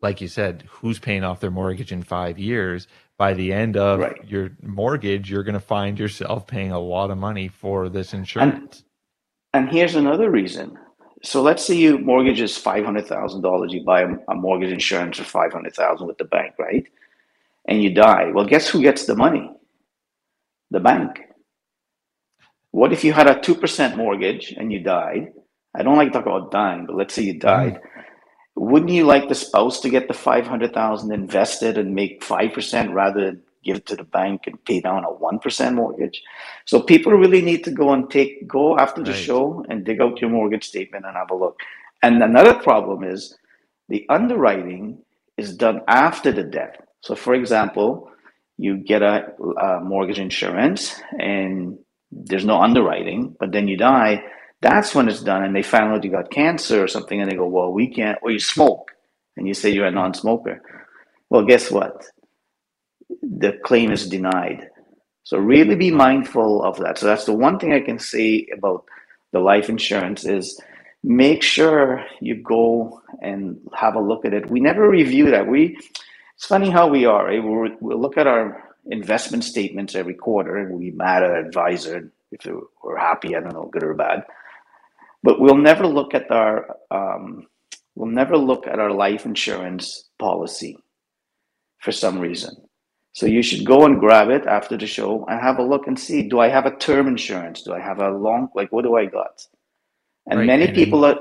like 0.00 0.20
you 0.20 0.28
said, 0.28 0.64
who's 0.68 0.98
paying 0.98 1.24
off 1.24 1.40
their 1.40 1.50
mortgage 1.50 1.92
in 1.92 2.02
five 2.02 2.38
years? 2.38 2.88
By 3.18 3.34
the 3.34 3.52
end 3.52 3.76
of 3.76 4.00
right. 4.00 4.24
your 4.26 4.52
mortgage, 4.62 5.30
you're 5.30 5.42
going 5.42 5.52
to 5.52 5.60
find 5.60 5.98
yourself 5.98 6.46
paying 6.46 6.72
a 6.72 6.80
lot 6.80 7.10
of 7.10 7.18
money 7.18 7.48
for 7.48 7.90
this 7.90 8.14
insurance. 8.14 8.82
And, 9.52 9.64
and 9.66 9.72
here's 9.74 9.94
another 9.94 10.30
reason. 10.30 10.78
So 11.22 11.42
let's 11.42 11.64
say 11.64 11.74
you 11.74 11.98
mortgage 11.98 12.40
is 12.40 12.56
five 12.56 12.84
hundred 12.84 13.06
thousand 13.06 13.42
dollars. 13.42 13.72
You 13.72 13.84
buy 13.84 14.02
a, 14.02 14.08
a 14.28 14.34
mortgage 14.34 14.72
insurance 14.72 15.18
for 15.18 15.24
five 15.24 15.52
hundred 15.52 15.74
thousand 15.74 16.06
with 16.06 16.18
the 16.18 16.24
bank, 16.24 16.54
right? 16.58 16.86
And 17.66 17.82
you 17.82 17.94
die. 17.94 18.30
Well, 18.32 18.46
guess 18.46 18.68
who 18.68 18.80
gets 18.80 19.06
the 19.06 19.14
money? 19.14 19.50
The 20.70 20.80
bank. 20.80 21.20
What 22.72 22.92
if 22.92 23.04
you 23.04 23.12
had 23.12 23.26
a 23.26 23.34
2% 23.34 23.96
mortgage 23.96 24.52
and 24.52 24.72
you 24.72 24.80
died? 24.80 25.32
I 25.74 25.82
don't 25.82 25.96
like 25.96 26.12
to 26.12 26.18
talk 26.18 26.26
about 26.26 26.52
dying, 26.52 26.86
but 26.86 26.96
let's 26.96 27.14
say 27.14 27.22
you 27.22 27.38
died. 27.38 27.80
Wouldn't 28.54 28.90
you 28.90 29.04
like 29.04 29.28
the 29.28 29.34
spouse 29.34 29.80
to 29.80 29.90
get 29.90 30.08
the 30.08 30.14
500,000 30.14 31.12
invested 31.12 31.78
and 31.78 31.94
make 31.94 32.22
5% 32.22 32.92
rather 32.92 33.26
than 33.26 33.42
give 33.64 33.76
it 33.78 33.86
to 33.86 33.96
the 33.96 34.04
bank 34.04 34.42
and 34.46 34.64
pay 34.64 34.80
down 34.80 35.04
a 35.04 35.08
1% 35.08 35.74
mortgage? 35.74 36.22
So 36.66 36.80
people 36.80 37.12
really 37.12 37.42
need 37.42 37.64
to 37.64 37.70
go 37.70 37.92
and 37.92 38.10
take 38.10 38.46
go 38.46 38.78
after 38.78 39.02
the 39.02 39.12
right. 39.12 39.20
show 39.20 39.64
and 39.68 39.84
dig 39.84 40.00
out 40.00 40.20
your 40.20 40.30
mortgage 40.30 40.66
statement 40.66 41.04
and 41.06 41.16
have 41.16 41.30
a 41.30 41.34
look. 41.34 41.58
And 42.02 42.22
another 42.22 42.54
problem 42.54 43.04
is 43.04 43.36
the 43.88 44.06
underwriting 44.08 45.02
is 45.36 45.56
done 45.56 45.82
after 45.88 46.32
the 46.32 46.44
death. 46.44 46.76
So 47.02 47.14
for 47.14 47.34
example, 47.34 48.10
you 48.56 48.76
get 48.76 49.02
a, 49.02 49.32
a 49.60 49.80
mortgage 49.80 50.18
insurance 50.18 51.00
and 51.18 51.78
there's 52.10 52.44
no 52.44 52.60
underwriting, 52.60 53.36
but 53.40 53.52
then 53.52 53.68
you 53.68 53.76
die, 53.76 54.22
that's 54.60 54.94
when 54.94 55.08
it's 55.08 55.22
done 55.22 55.42
and 55.42 55.56
they 55.56 55.62
find 55.62 55.92
out 55.92 56.04
you 56.04 56.10
got 56.10 56.30
cancer 56.30 56.82
or 56.82 56.88
something 56.88 57.20
and 57.20 57.30
they 57.30 57.36
go, 57.36 57.46
well, 57.46 57.72
we 57.72 57.88
can't, 57.88 58.18
or 58.22 58.30
you 58.30 58.38
smoke 58.38 58.90
and 59.36 59.48
you 59.48 59.54
say 59.54 59.70
you're 59.70 59.86
a 59.86 59.90
non 59.90 60.12
smoker. 60.12 60.60
Well, 61.30 61.44
guess 61.46 61.70
what? 61.70 62.04
The 63.22 63.58
claim 63.64 63.90
is 63.90 64.08
denied. 64.08 64.68
So 65.24 65.38
really 65.38 65.76
be 65.76 65.90
mindful 65.90 66.62
of 66.62 66.78
that. 66.78 66.98
So 66.98 67.06
that's 67.06 67.24
the 67.24 67.34
one 67.34 67.58
thing 67.58 67.72
I 67.72 67.80
can 67.80 67.98
say 67.98 68.46
about 68.56 68.84
the 69.32 69.38
life 69.38 69.68
insurance 69.68 70.24
is 70.24 70.60
make 71.02 71.42
sure 71.42 72.04
you 72.20 72.42
go 72.42 73.00
and 73.22 73.58
have 73.74 73.94
a 73.94 74.00
look 74.00 74.24
at 74.24 74.34
it. 74.34 74.50
We 74.50 74.60
never 74.60 74.88
review 74.88 75.30
that. 75.30 75.46
We 75.46 75.78
it's 76.34 76.46
funny 76.46 76.70
how 76.70 76.88
we 76.88 77.04
are. 77.04 77.26
Right? 77.26 77.44
We'll, 77.44 77.76
we'll 77.80 78.00
look 78.00 78.16
at 78.16 78.26
our 78.26 78.62
investment 78.86 79.44
statements 79.44 79.94
every 79.94 80.14
quarter, 80.14 80.56
and 80.56 80.78
we 80.78 80.92
at 81.00 81.22
advisor 81.22 82.10
if 82.32 82.46
we're 82.82 82.96
happy. 82.96 83.36
I 83.36 83.40
don't 83.40 83.52
know, 83.52 83.68
good 83.70 83.82
or 83.82 83.94
bad. 83.94 84.24
But 85.22 85.38
we'll 85.38 85.56
never 85.56 85.86
look 85.86 86.14
at 86.14 86.30
our 86.30 86.76
um, 86.90 87.46
we'll 87.94 88.10
never 88.10 88.38
look 88.38 88.66
at 88.66 88.78
our 88.78 88.90
life 88.90 89.26
insurance 89.26 90.08
policy 90.18 90.78
for 91.78 91.92
some 91.92 92.18
reason. 92.18 92.56
So 93.12 93.26
you 93.26 93.42
should 93.42 93.66
go 93.66 93.84
and 93.84 93.98
grab 93.98 94.30
it 94.30 94.46
after 94.46 94.76
the 94.76 94.86
show 94.86 95.24
and 95.26 95.40
have 95.40 95.58
a 95.58 95.62
look 95.62 95.86
and 95.86 95.98
see: 95.98 96.28
Do 96.28 96.40
I 96.40 96.48
have 96.48 96.66
a 96.66 96.76
term 96.76 97.08
insurance? 97.08 97.62
Do 97.62 97.72
I 97.72 97.80
have 97.80 97.98
a 98.00 98.10
long 98.10 98.48
like 98.54 98.70
what 98.70 98.82
do 98.82 98.96
I 98.96 99.06
got? 99.06 99.46
And 100.28 100.38
right. 100.38 100.46
many 100.46 100.66
and 100.66 100.74
people 100.74 101.04
are. 101.04 101.18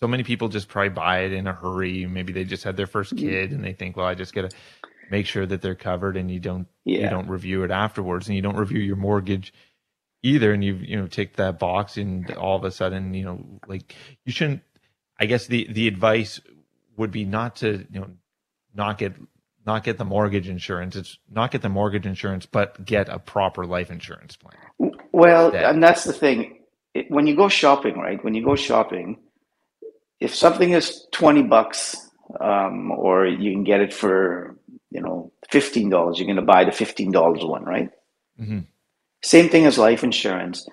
So 0.00 0.08
many 0.08 0.24
people 0.24 0.48
just 0.48 0.68
probably 0.68 0.88
buy 0.88 1.20
it 1.20 1.32
in 1.32 1.46
a 1.46 1.52
hurry. 1.52 2.06
Maybe 2.06 2.32
they 2.32 2.44
just 2.44 2.64
had 2.64 2.76
their 2.76 2.88
first 2.88 3.14
mm-hmm. 3.14 3.28
kid 3.28 3.52
and 3.52 3.62
they 3.62 3.72
think, 3.72 3.96
well, 3.96 4.06
I 4.06 4.14
just 4.14 4.34
got 4.34 4.50
to 4.50 4.56
make 5.12 5.26
sure 5.26 5.46
that 5.46 5.60
they're 5.60 5.74
covered 5.74 6.16
and 6.16 6.30
you 6.30 6.40
don't 6.40 6.66
yeah. 6.84 7.02
you 7.02 7.10
don't 7.10 7.28
review 7.28 7.62
it 7.64 7.70
afterwards 7.70 8.26
and 8.26 8.34
you 8.34 8.42
don't 8.42 8.56
review 8.56 8.80
your 8.80 8.96
mortgage 8.96 9.52
either 10.22 10.52
and 10.52 10.64
you 10.64 10.74
you 10.76 10.96
know 10.98 11.06
take 11.06 11.36
that 11.36 11.58
box 11.58 11.98
and 11.98 12.30
all 12.32 12.56
of 12.56 12.64
a 12.64 12.70
sudden 12.70 13.12
you 13.12 13.22
know 13.22 13.44
like 13.66 13.94
you 14.24 14.32
shouldn't 14.32 14.62
i 15.20 15.26
guess 15.26 15.46
the 15.46 15.66
the 15.70 15.86
advice 15.86 16.40
would 16.96 17.10
be 17.10 17.26
not 17.26 17.56
to 17.56 17.86
you 17.92 18.00
know 18.00 18.08
not 18.74 18.96
get 18.96 19.12
not 19.66 19.84
get 19.84 19.98
the 19.98 20.04
mortgage 20.04 20.48
insurance 20.48 20.96
it's 20.96 21.18
not 21.30 21.50
get 21.50 21.62
the 21.62 21.68
mortgage 21.68 22.06
insurance 22.06 22.46
but 22.46 22.84
get 22.84 23.08
a 23.08 23.18
proper 23.18 23.64
life 23.66 23.90
insurance 23.90 24.36
plan 24.36 24.56
well 25.12 25.46
instead. 25.46 25.64
and 25.64 25.82
that's 25.82 26.04
the 26.04 26.12
thing 26.12 26.58
when 27.08 27.26
you 27.26 27.34
go 27.36 27.48
shopping 27.48 27.98
right 27.98 28.22
when 28.24 28.34
you 28.34 28.44
go 28.44 28.54
shopping 28.54 29.18
if 30.20 30.34
something 30.34 30.70
is 30.70 31.06
20 31.12 31.42
bucks 31.44 31.96
um, 32.40 32.92
or 32.92 33.26
you 33.26 33.52
can 33.52 33.64
get 33.64 33.80
it 33.80 33.92
for 33.92 34.56
you 34.92 35.00
know, 35.00 35.32
fifteen 35.50 35.88
dollars. 35.88 36.18
You're 36.18 36.26
going 36.26 36.36
to 36.36 36.42
buy 36.42 36.64
the 36.64 36.72
fifteen 36.72 37.10
dollars 37.10 37.44
one, 37.44 37.64
right? 37.64 37.90
Mm-hmm. 38.38 38.60
Same 39.22 39.48
thing 39.48 39.64
as 39.64 39.78
life 39.78 40.04
insurance. 40.04 40.68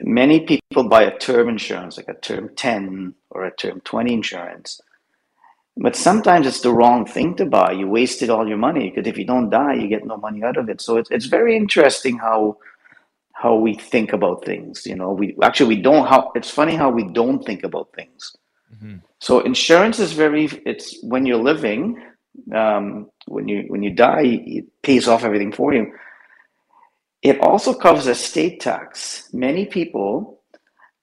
Many 0.00 0.40
people 0.40 0.88
buy 0.88 1.02
a 1.02 1.18
term 1.18 1.48
insurance, 1.48 1.96
like 1.96 2.08
a 2.08 2.14
term 2.14 2.50
ten 2.54 3.14
or 3.30 3.44
a 3.44 3.54
term 3.54 3.80
twenty 3.80 4.14
insurance. 4.14 4.80
But 5.80 5.94
sometimes 5.94 6.46
it's 6.46 6.60
the 6.60 6.72
wrong 6.72 7.06
thing 7.06 7.36
to 7.36 7.46
buy. 7.46 7.70
You 7.70 7.86
wasted 7.86 8.30
all 8.30 8.48
your 8.48 8.58
money 8.58 8.90
because 8.90 9.08
if 9.08 9.16
you 9.16 9.24
don't 9.24 9.48
die, 9.48 9.74
you 9.74 9.86
get 9.86 10.04
no 10.04 10.16
money 10.16 10.42
out 10.42 10.56
of 10.56 10.68
it. 10.68 10.80
So 10.80 10.96
it's 10.96 11.10
it's 11.10 11.26
very 11.26 11.56
interesting 11.56 12.18
how 12.18 12.58
how 13.32 13.54
we 13.54 13.74
think 13.74 14.12
about 14.12 14.44
things. 14.44 14.84
You 14.84 14.96
know, 14.96 15.12
we 15.12 15.36
actually 15.40 15.76
we 15.76 15.82
don't. 15.82 16.06
How 16.06 16.32
it's 16.34 16.50
funny 16.50 16.74
how 16.74 16.90
we 16.90 17.04
don't 17.04 17.44
think 17.44 17.62
about 17.62 17.92
things. 17.94 18.34
Mm-hmm. 18.74 18.96
So 19.20 19.40
insurance 19.40 20.00
is 20.00 20.12
very. 20.12 20.46
It's 20.66 20.98
when 21.02 21.26
you're 21.26 21.42
living. 21.42 22.02
Um, 22.52 23.10
when 23.26 23.46
you 23.46 23.64
when 23.68 23.84
you 23.84 23.90
die, 23.90 24.42
it 24.46 24.64
pays 24.82 25.06
off 25.06 25.22
everything 25.22 25.52
for 25.52 25.72
you. 25.72 25.92
It 27.22 27.40
also 27.40 27.72
covers 27.72 28.08
estate 28.08 28.60
tax. 28.60 29.28
Many 29.32 29.66
people 29.66 30.40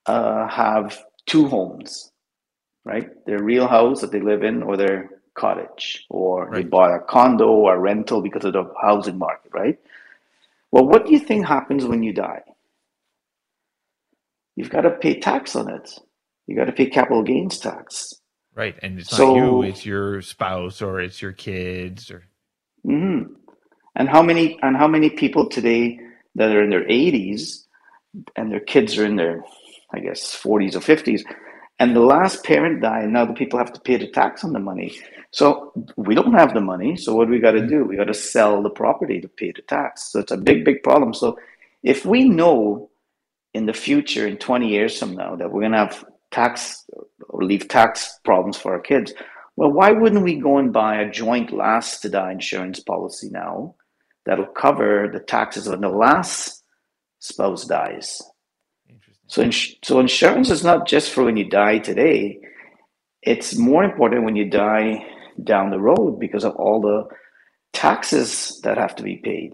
uh, 0.04 0.48
have 0.48 0.98
two 1.26 1.48
homes, 1.48 2.12
right? 2.86 3.26
Their 3.26 3.42
real 3.42 3.66
house 3.66 4.00
that 4.00 4.12
they 4.12 4.20
live 4.20 4.44
in, 4.44 4.62
or 4.62 4.76
their 4.76 5.10
cottage, 5.34 6.06
or 6.08 6.46
right. 6.46 6.62
they 6.62 6.62
bought 6.62 6.94
a 6.94 7.00
condo 7.00 7.48
or 7.48 7.78
rental 7.78 8.22
because 8.22 8.44
of 8.44 8.52
the 8.52 8.72
housing 8.80 9.18
market, 9.18 9.50
right? 9.52 9.78
Well, 10.70 10.86
what 10.86 11.04
do 11.04 11.12
you 11.12 11.18
think 11.18 11.46
happens 11.46 11.84
when 11.84 12.02
you 12.02 12.12
die? 12.12 12.42
You've 14.54 14.70
got 14.70 14.82
to 14.82 14.90
pay 14.90 15.18
tax 15.18 15.56
on 15.56 15.68
it. 15.68 15.90
You 16.46 16.56
got 16.56 16.66
to 16.66 16.72
pay 16.72 16.86
capital 16.86 17.22
gains 17.22 17.58
tax. 17.58 18.14
Right, 18.54 18.76
and 18.80 19.00
it's 19.00 19.10
so, 19.10 19.34
not 19.34 19.36
you; 19.36 19.62
it's 19.64 19.84
your 19.84 20.22
spouse 20.22 20.80
or 20.80 21.00
it's 21.00 21.20
your 21.20 21.32
kids 21.32 22.10
or. 22.10 22.24
Mm-hmm. 22.86 23.34
And 23.96 24.08
how 24.08 24.22
many 24.22 24.58
and 24.62 24.76
how 24.76 24.86
many 24.86 25.10
people 25.10 25.48
today 25.48 25.98
that 26.36 26.54
are 26.54 26.62
in 26.62 26.70
their 26.70 26.84
80s 26.84 27.64
and 28.36 28.52
their 28.52 28.60
kids 28.60 28.96
are 28.96 29.04
in 29.04 29.16
their, 29.16 29.42
I 29.92 29.98
guess, 29.98 30.40
40s 30.40 30.76
or 30.76 30.80
50s, 30.80 31.22
and 31.78 31.94
the 31.94 32.00
last 32.00 32.42
parent 32.42 32.80
died, 32.80 33.08
now 33.10 33.26
the 33.26 33.34
people 33.34 33.58
have 33.58 33.72
to 33.72 33.80
pay 33.80 33.96
the 33.96 34.10
tax 34.10 34.44
on 34.44 34.52
the 34.52 34.58
money. 34.58 34.98
So 35.30 35.72
we 35.96 36.14
don't 36.14 36.32
have 36.32 36.54
the 36.54 36.60
money. 36.60 36.96
So 36.96 37.14
what 37.14 37.26
do 37.26 37.30
we 37.32 37.38
got 37.38 37.52
to 37.52 37.66
do? 37.66 37.84
We 37.84 37.96
got 37.96 38.04
to 38.04 38.14
sell 38.14 38.62
the 38.62 38.70
property 38.70 39.20
to 39.20 39.28
pay 39.28 39.52
the 39.52 39.62
tax. 39.62 40.10
So 40.12 40.20
it's 40.20 40.32
a 40.32 40.38
big, 40.38 40.64
big 40.64 40.82
problem. 40.82 41.12
So 41.12 41.38
if 41.82 42.06
we 42.06 42.28
know 42.28 42.90
in 43.52 43.66
the 43.66 43.74
future, 43.74 44.26
in 44.26 44.38
20 44.38 44.68
years 44.68 44.98
from 44.98 45.14
now, 45.14 45.36
that 45.36 45.52
we're 45.52 45.60
going 45.60 45.72
to 45.72 45.78
have 45.78 46.04
tax 46.30 46.84
or 47.28 47.44
leave 47.44 47.68
tax 47.68 48.20
problems 48.24 48.56
for 48.56 48.72
our 48.72 48.80
kids, 48.80 49.12
well, 49.56 49.70
why 49.70 49.90
wouldn't 49.90 50.24
we 50.24 50.36
go 50.40 50.58
and 50.58 50.72
buy 50.72 51.00
a 51.00 51.10
joint 51.10 51.52
last 51.52 52.00
to 52.02 52.08
die 52.08 52.32
insurance 52.32 52.80
policy 52.80 53.28
now 53.30 53.74
that'll 54.24 54.46
cover 54.46 55.08
the 55.12 55.20
taxes 55.20 55.68
when 55.68 55.82
the 55.82 55.88
last 55.88 56.62
spouse 57.18 57.66
dies? 57.66 58.22
So, 59.28 59.42
ins- 59.42 59.74
so 59.82 60.00
insurance 60.00 60.50
is 60.50 60.64
not 60.64 60.86
just 60.86 61.10
for 61.10 61.24
when 61.24 61.36
you 61.36 61.48
die 61.48 61.78
today. 61.78 62.40
It's 63.22 63.56
more 63.56 63.82
important 63.82 64.24
when 64.24 64.36
you 64.36 64.48
die 64.48 65.04
down 65.42 65.70
the 65.70 65.80
road 65.80 66.18
because 66.20 66.44
of 66.44 66.54
all 66.56 66.80
the 66.80 67.08
taxes 67.72 68.60
that 68.62 68.78
have 68.78 68.96
to 68.96 69.02
be 69.02 69.16
paid. 69.16 69.52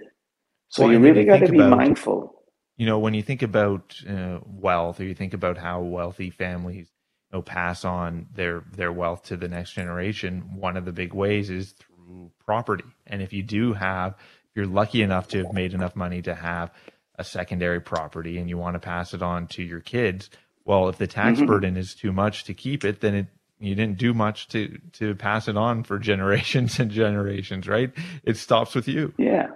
So 0.68 0.84
well, 0.84 0.92
you 0.92 1.00
really 1.00 1.24
got 1.24 1.38
to 1.38 1.50
be 1.50 1.58
about, 1.58 1.76
mindful. 1.76 2.42
You 2.76 2.86
know, 2.86 2.98
when 2.98 3.14
you 3.14 3.22
think 3.22 3.42
about 3.42 4.00
uh, 4.08 4.38
wealth, 4.46 5.00
or 5.00 5.04
you 5.04 5.14
think 5.14 5.34
about 5.34 5.58
how 5.58 5.80
wealthy 5.80 6.30
families 6.30 6.88
you 7.30 7.38
know, 7.38 7.42
pass 7.42 7.84
on 7.84 8.26
their 8.34 8.64
their 8.72 8.92
wealth 8.92 9.24
to 9.24 9.36
the 9.36 9.48
next 9.48 9.72
generation, 9.72 10.56
one 10.56 10.76
of 10.76 10.84
the 10.84 10.92
big 10.92 11.12
ways 11.12 11.50
is 11.50 11.72
through 11.72 12.30
property. 12.44 12.84
And 13.06 13.20
if 13.20 13.32
you 13.32 13.42
do 13.42 13.72
have, 13.74 14.14
if 14.18 14.56
you're 14.56 14.66
lucky 14.66 15.02
enough 15.02 15.28
to 15.28 15.44
have 15.44 15.52
made 15.52 15.74
enough 15.74 15.96
money 15.96 16.22
to 16.22 16.34
have 16.34 16.72
a 17.16 17.24
secondary 17.24 17.80
property 17.80 18.38
and 18.38 18.48
you 18.48 18.58
want 18.58 18.74
to 18.74 18.80
pass 18.80 19.14
it 19.14 19.22
on 19.22 19.46
to 19.48 19.62
your 19.62 19.80
kids, 19.80 20.30
well, 20.64 20.88
if 20.88 20.98
the 20.98 21.06
tax 21.06 21.38
mm-hmm. 21.38 21.46
burden 21.46 21.76
is 21.76 21.94
too 21.94 22.12
much 22.12 22.44
to 22.44 22.54
keep 22.54 22.84
it, 22.84 23.00
then 23.00 23.14
it 23.14 23.26
you 23.58 23.76
didn't 23.76 23.98
do 23.98 24.12
much 24.12 24.48
to 24.48 24.78
to 24.94 25.14
pass 25.14 25.48
it 25.48 25.56
on 25.56 25.84
for 25.84 25.98
generations 26.10 26.78
and 26.78 26.90
generations, 26.90 27.68
right? 27.68 27.92
It 28.24 28.36
stops 28.36 28.74
with 28.74 28.88
you. 28.88 29.14
Yeah, 29.18 29.48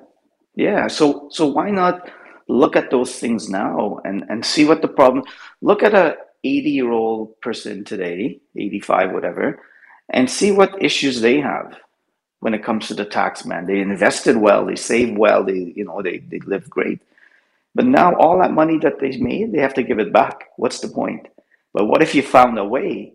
yeah. 0.55 0.87
So 0.87 1.29
so 1.31 1.47
why 1.47 1.71
not 1.71 2.11
look 2.49 2.77
at 2.77 2.90
those 2.90 3.19
things 3.19 3.49
now 3.49 3.99
and 4.05 4.25
and 4.29 4.45
see 4.45 4.64
what 4.64 4.83
the 4.83 4.88
problem? 4.88 5.25
Look 5.61 5.83
at 5.83 5.95
a 5.95 6.16
80 6.45 6.71
year 6.71 6.92
old 6.92 7.40
person 7.40 7.85
today, 7.85 8.40
85, 8.55 9.12
whatever, 9.12 9.61
and 10.09 10.31
see 10.31 10.53
what 10.53 10.81
issues 10.81 11.21
they 11.21 11.40
have 11.40 11.77
when 12.40 12.55
it 12.55 12.62
comes 12.62 12.87
to 12.87 12.95
the 12.95 13.05
tax 13.05 13.45
man. 13.45 13.66
They 13.66 13.81
invested 13.81 14.37
well, 14.37 14.64
they 14.66 14.77
saved 14.77 15.19
well, 15.19 15.42
they 15.42 15.73
you 15.75 15.85
know 15.85 16.03
they 16.03 16.19
they 16.19 16.38
lived 16.40 16.71
great. 16.71 17.01
But 17.77 17.87
now 17.87 18.15
all 18.17 18.39
that 18.41 18.53
money 18.53 18.79
that 18.79 19.01
they 19.01 19.17
made, 19.19 19.53
they 19.53 19.61
have 19.61 19.75
to 19.75 19.83
give 19.83 19.99
it 19.99 20.12
back. 20.12 20.49
What's 20.57 20.81
the 20.81 20.89
point? 20.89 21.29
But 21.75 21.87
what 21.87 22.03
if 22.03 22.15
you 22.15 22.23
found 22.23 22.59
a 22.59 22.65
way 22.65 23.12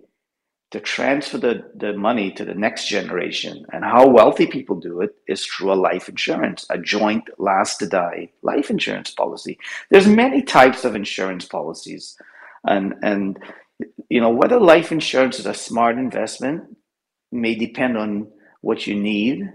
to 0.71 0.79
transfer 0.79 1.37
the, 1.37 1.69
the 1.75 1.93
money 1.93 2.31
to 2.31 2.45
the 2.45 2.55
next 2.55 2.87
generation. 2.87 3.65
And 3.71 3.83
how 3.83 4.07
wealthy 4.07 4.47
people 4.47 4.79
do 4.79 5.01
it 5.01 5.13
is 5.27 5.45
through 5.45 5.73
a 5.73 5.75
life 5.75 6.07
insurance, 6.07 6.65
a 6.69 6.77
joint 6.77 7.29
last 7.37 7.77
to 7.79 7.87
die 7.87 8.31
life 8.41 8.69
insurance 8.69 9.11
policy. 9.11 9.59
There's 9.89 10.07
many 10.07 10.41
types 10.41 10.85
of 10.85 10.95
insurance 10.95 11.45
policies. 11.45 12.17
And 12.65 12.95
and 13.03 13.37
you 14.09 14.21
know, 14.21 14.29
whether 14.29 14.59
life 14.59 14.91
insurance 14.91 15.39
is 15.39 15.45
a 15.45 15.53
smart 15.53 15.97
investment 15.97 16.77
may 17.31 17.55
depend 17.55 17.97
on 17.97 18.31
what 18.61 18.87
you 18.87 18.95
need 18.95 19.51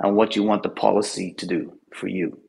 and 0.00 0.16
what 0.16 0.36
you 0.36 0.42
want 0.42 0.62
the 0.62 0.68
policy 0.68 1.34
to 1.38 1.46
do 1.46 1.78
for 1.94 2.08
you. 2.08 2.39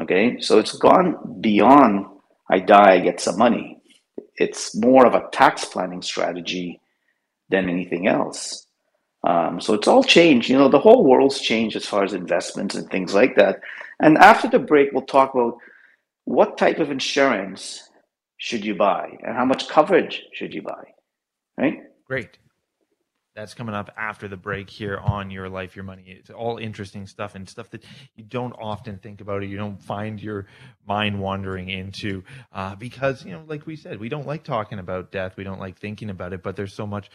Okay, 0.00 0.40
so 0.40 0.58
it's 0.58 0.76
gone 0.76 1.40
beyond 1.40 2.06
I 2.50 2.58
die, 2.58 2.94
I 2.94 2.98
get 3.00 3.20
some 3.20 3.38
money. 3.38 3.78
It's 4.36 4.74
more 4.74 5.06
of 5.06 5.14
a 5.14 5.28
tax 5.32 5.64
planning 5.64 6.02
strategy 6.02 6.80
than 7.48 7.68
anything 7.68 8.06
else. 8.06 8.66
Um, 9.26 9.60
so 9.60 9.74
it's 9.74 9.88
all 9.88 10.04
changed. 10.04 10.50
You 10.50 10.58
know, 10.58 10.68
the 10.68 10.78
whole 10.78 11.04
world's 11.04 11.40
changed 11.40 11.76
as 11.76 11.86
far 11.86 12.04
as 12.04 12.12
investments 12.12 12.74
and 12.74 12.88
things 12.90 13.14
like 13.14 13.36
that. 13.36 13.60
And 14.00 14.18
after 14.18 14.48
the 14.48 14.58
break, 14.58 14.92
we'll 14.92 15.02
talk 15.02 15.34
about 15.34 15.56
what 16.24 16.58
type 16.58 16.78
of 16.78 16.90
insurance 16.90 17.88
should 18.36 18.64
you 18.64 18.74
buy 18.74 19.16
and 19.22 19.34
how 19.34 19.44
much 19.44 19.68
coverage 19.68 20.22
should 20.32 20.52
you 20.52 20.62
buy. 20.62 20.84
Right? 21.56 21.82
Great. 22.06 22.36
That's 23.34 23.54
coming 23.54 23.74
up 23.74 23.90
after 23.96 24.28
the 24.28 24.36
break 24.36 24.70
here 24.70 24.96
on 24.96 25.30
Your 25.32 25.48
Life, 25.48 25.74
Your 25.74 25.84
Money. 25.84 26.04
It's 26.06 26.30
all 26.30 26.58
interesting 26.58 27.08
stuff 27.08 27.34
and 27.34 27.48
stuff 27.48 27.68
that 27.70 27.84
you 28.14 28.22
don't 28.22 28.52
often 28.52 28.98
think 28.98 29.20
about 29.20 29.42
or 29.42 29.44
you 29.44 29.56
don't 29.56 29.82
find 29.82 30.22
your 30.22 30.46
mind 30.86 31.20
wandering 31.20 31.68
into 31.68 32.22
uh, 32.52 32.76
because, 32.76 33.24
you 33.24 33.32
know, 33.32 33.42
like 33.48 33.66
we 33.66 33.74
said, 33.74 33.98
we 33.98 34.08
don't 34.08 34.26
like 34.26 34.44
talking 34.44 34.78
about 34.78 35.10
death. 35.10 35.36
We 35.36 35.42
don't 35.42 35.58
like 35.58 35.78
thinking 35.78 36.10
about 36.10 36.32
it, 36.32 36.44
but 36.44 36.54
there's 36.54 36.74
so 36.74 36.86
much 36.86 37.10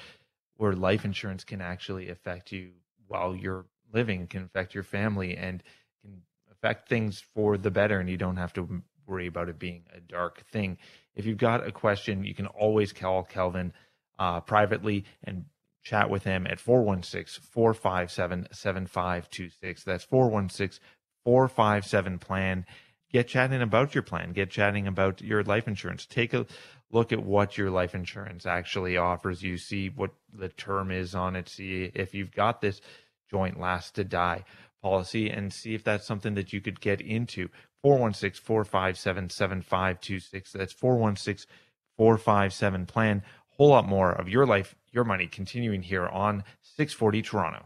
where 0.57 0.73
life 0.73 1.05
insurance 1.05 1.45
can 1.45 1.61
actually 1.61 2.09
affect 2.09 2.51
you 2.51 2.71
while 3.07 3.33
you're 3.33 3.65
living, 3.93 4.27
can 4.27 4.43
affect 4.43 4.73
your 4.73 4.83
family, 4.83 5.37
and 5.37 5.63
can 6.01 6.21
affect 6.51 6.89
things 6.89 7.23
for 7.33 7.57
the 7.57 7.71
better. 7.71 7.97
And 7.97 8.09
you 8.09 8.17
don't 8.17 8.35
have 8.35 8.51
to 8.53 8.81
worry 9.07 9.27
about 9.27 9.47
it 9.47 9.57
being 9.57 9.83
a 9.95 10.01
dark 10.01 10.43
thing. 10.51 10.79
If 11.15 11.25
you've 11.25 11.37
got 11.37 11.65
a 11.65 11.71
question, 11.71 12.25
you 12.25 12.35
can 12.35 12.47
always 12.47 12.91
call 12.91 13.23
Kelvin 13.23 13.71
uh, 14.19 14.41
privately 14.41 15.05
and 15.23 15.45
chat 15.83 16.09
with 16.09 16.23
him 16.23 16.45
at 16.47 16.59
416 16.59 17.43
457 17.43 18.47
7526. 18.51 19.83
That's 19.83 20.03
416 20.03 20.83
457 21.25 22.19
plan. 22.19 22.65
Get 23.11 23.27
chatting 23.27 23.61
about 23.61 23.95
your 23.95 24.03
plan. 24.03 24.33
Get 24.33 24.51
chatting 24.51 24.87
about 24.87 25.21
your 25.21 25.43
life 25.43 25.67
insurance. 25.67 26.05
Take 26.05 26.33
a 26.33 26.45
look 26.91 27.11
at 27.11 27.23
what 27.23 27.57
your 27.57 27.69
life 27.69 27.95
insurance 27.95 28.45
actually 28.45 28.97
offers 28.97 29.43
you, 29.43 29.57
see 29.57 29.89
what 29.89 30.11
the 30.33 30.49
term 30.49 30.91
is 30.91 31.15
on 31.15 31.35
it, 31.35 31.49
see 31.49 31.91
if 31.93 32.13
you've 32.13 32.31
got 32.31 32.61
this 32.61 32.81
joint 33.29 33.59
last 33.59 33.95
to 33.95 34.03
die 34.03 34.43
policy, 34.81 35.29
and 35.29 35.53
see 35.53 35.75
if 35.75 35.83
that's 35.83 36.07
something 36.07 36.35
that 36.35 36.53
you 36.53 36.61
could 36.61 36.79
get 36.79 37.01
into. 37.01 37.49
416 37.83 38.43
457 38.43 39.29
7526. 39.29 40.51
That's 40.51 40.73
416 40.73 41.49
457 41.97 42.85
plan. 42.85 43.23
Whole 43.59 43.71
lot 43.71 43.85
more 43.85 44.09
of 44.09 44.29
your 44.29 44.45
life, 44.45 44.73
your 44.89 45.03
money 45.03 45.27
continuing 45.27 45.81
here 45.81 46.07
on 46.07 46.45
640 46.61 47.21
Toronto. 47.21 47.65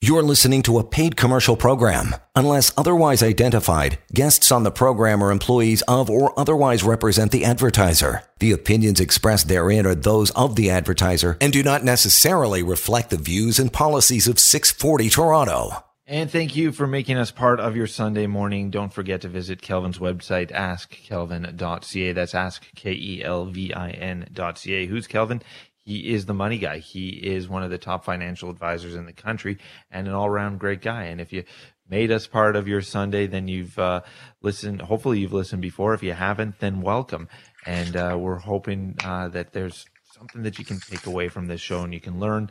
You're 0.00 0.24
listening 0.24 0.62
to 0.62 0.78
a 0.80 0.84
paid 0.84 1.16
commercial 1.16 1.56
program. 1.56 2.16
Unless 2.34 2.72
otherwise 2.76 3.22
identified, 3.22 4.00
guests 4.12 4.50
on 4.50 4.64
the 4.64 4.72
program 4.72 5.22
are 5.22 5.30
employees 5.30 5.82
of 5.82 6.10
or 6.10 6.36
otherwise 6.36 6.82
represent 6.82 7.30
the 7.30 7.44
advertiser. 7.44 8.24
The 8.40 8.50
opinions 8.50 8.98
expressed 8.98 9.46
therein 9.46 9.86
are 9.86 9.94
those 9.94 10.30
of 10.32 10.56
the 10.56 10.68
advertiser 10.68 11.36
and 11.40 11.52
do 11.52 11.62
not 11.62 11.84
necessarily 11.84 12.64
reflect 12.64 13.10
the 13.10 13.16
views 13.16 13.60
and 13.60 13.72
policies 13.72 14.26
of 14.26 14.40
640 14.40 15.08
Toronto. 15.08 15.84
And 16.10 16.30
thank 16.30 16.56
you 16.56 16.72
for 16.72 16.86
making 16.86 17.18
us 17.18 17.30
part 17.30 17.60
of 17.60 17.76
your 17.76 17.86
Sunday 17.86 18.26
morning. 18.26 18.70
Don't 18.70 18.94
forget 18.94 19.20
to 19.20 19.28
visit 19.28 19.60
Kelvin's 19.60 19.98
website, 19.98 20.50
askkelvin.ca. 20.50 22.12
That's 22.12 22.34
ask, 22.34 22.66
K 22.74 22.92
E 22.92 23.22
L 23.22 23.44
V 23.44 23.74
I 23.74 23.90
N.ca. 23.90 24.86
Who's 24.86 25.06
Kelvin? 25.06 25.42
he 25.88 26.12
is 26.12 26.24
the 26.24 26.34
money 26.34 26.58
guy. 26.58 26.78
He 26.78 27.08
is 27.08 27.46
one 27.46 27.62
of 27.62 27.70
the 27.70 27.76
top 27.76 28.06
financial 28.06 28.48
advisors 28.48 28.94
in 28.94 29.04
the 29.04 29.12
country 29.12 29.58
and 29.90 30.06
an 30.06 30.14
all 30.14 30.26
around 30.26 30.60
great 30.60 30.80
guy. 30.80 31.04
And 31.04 31.20
if 31.20 31.30
you 31.30 31.44
made 31.88 32.10
us 32.10 32.26
part 32.26 32.56
of 32.56 32.68
your 32.68 32.80
Sunday, 32.80 33.26
then 33.26 33.46
you've 33.46 33.78
uh, 33.78 34.00
listened. 34.40 34.80
Hopefully, 34.80 35.18
you've 35.18 35.34
listened 35.34 35.60
before. 35.60 35.92
If 35.92 36.02
you 36.02 36.14
haven't, 36.14 36.58
then 36.60 36.80
welcome. 36.80 37.28
And 37.66 37.96
uh, 37.96 38.16
we're 38.18 38.38
hoping 38.38 38.96
uh, 39.04 39.28
that 39.28 39.52
there's 39.52 39.86
something 40.12 40.42
that 40.42 40.58
you 40.58 40.64
can 40.64 40.80
take 40.80 41.06
away 41.06 41.28
from 41.28 41.46
this 41.46 41.60
show 41.60 41.82
and 41.82 41.92
you 41.92 42.00
can 42.00 42.18
learn 42.18 42.50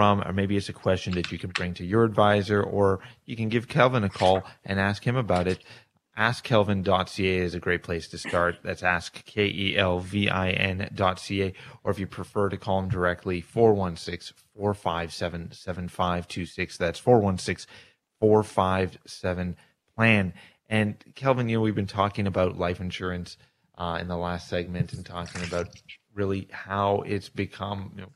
from, 0.00 0.22
or 0.22 0.32
maybe 0.32 0.56
it's 0.56 0.70
a 0.70 0.72
question 0.72 1.12
that 1.12 1.30
you 1.30 1.36
can 1.36 1.50
bring 1.50 1.74
to 1.74 1.84
your 1.84 2.04
advisor, 2.04 2.62
or 2.62 3.00
you 3.26 3.36
can 3.36 3.50
give 3.50 3.68
Kelvin 3.68 4.02
a 4.02 4.08
call 4.08 4.42
and 4.64 4.80
ask 4.80 5.06
him 5.06 5.14
about 5.14 5.46
it. 5.46 5.62
AskKelvin.ca 6.16 7.36
is 7.36 7.54
a 7.54 7.60
great 7.60 7.82
place 7.82 8.08
to 8.08 8.16
start. 8.16 8.56
That's 8.62 8.82
ask 8.82 9.22
K 9.26 9.44
E 9.44 9.76
L 9.76 9.98
V 9.98 10.30
I 10.30 10.52
N.ca. 10.52 11.52
Or 11.84 11.90
if 11.90 11.98
you 11.98 12.06
prefer 12.06 12.48
to 12.48 12.56
call 12.56 12.78
him 12.78 12.88
directly, 12.88 13.42
416 13.42 14.34
457 14.56 15.52
7526. 15.52 16.78
That's 16.78 16.98
416 16.98 17.70
457 18.20 19.56
plan. 19.94 20.32
And 20.70 20.96
Kelvin, 21.14 21.50
you 21.50 21.58
know, 21.58 21.60
we've 21.60 21.74
been 21.74 21.86
talking 21.86 22.26
about 22.26 22.56
life 22.56 22.80
insurance 22.80 23.36
uh, 23.76 23.98
in 24.00 24.08
the 24.08 24.16
last 24.16 24.48
segment 24.48 24.94
and 24.94 25.04
talking 25.04 25.42
about 25.44 25.68
really 26.14 26.48
how 26.50 27.02
it's 27.02 27.28
become, 27.28 27.92
you 27.96 28.00
know, 28.00 28.12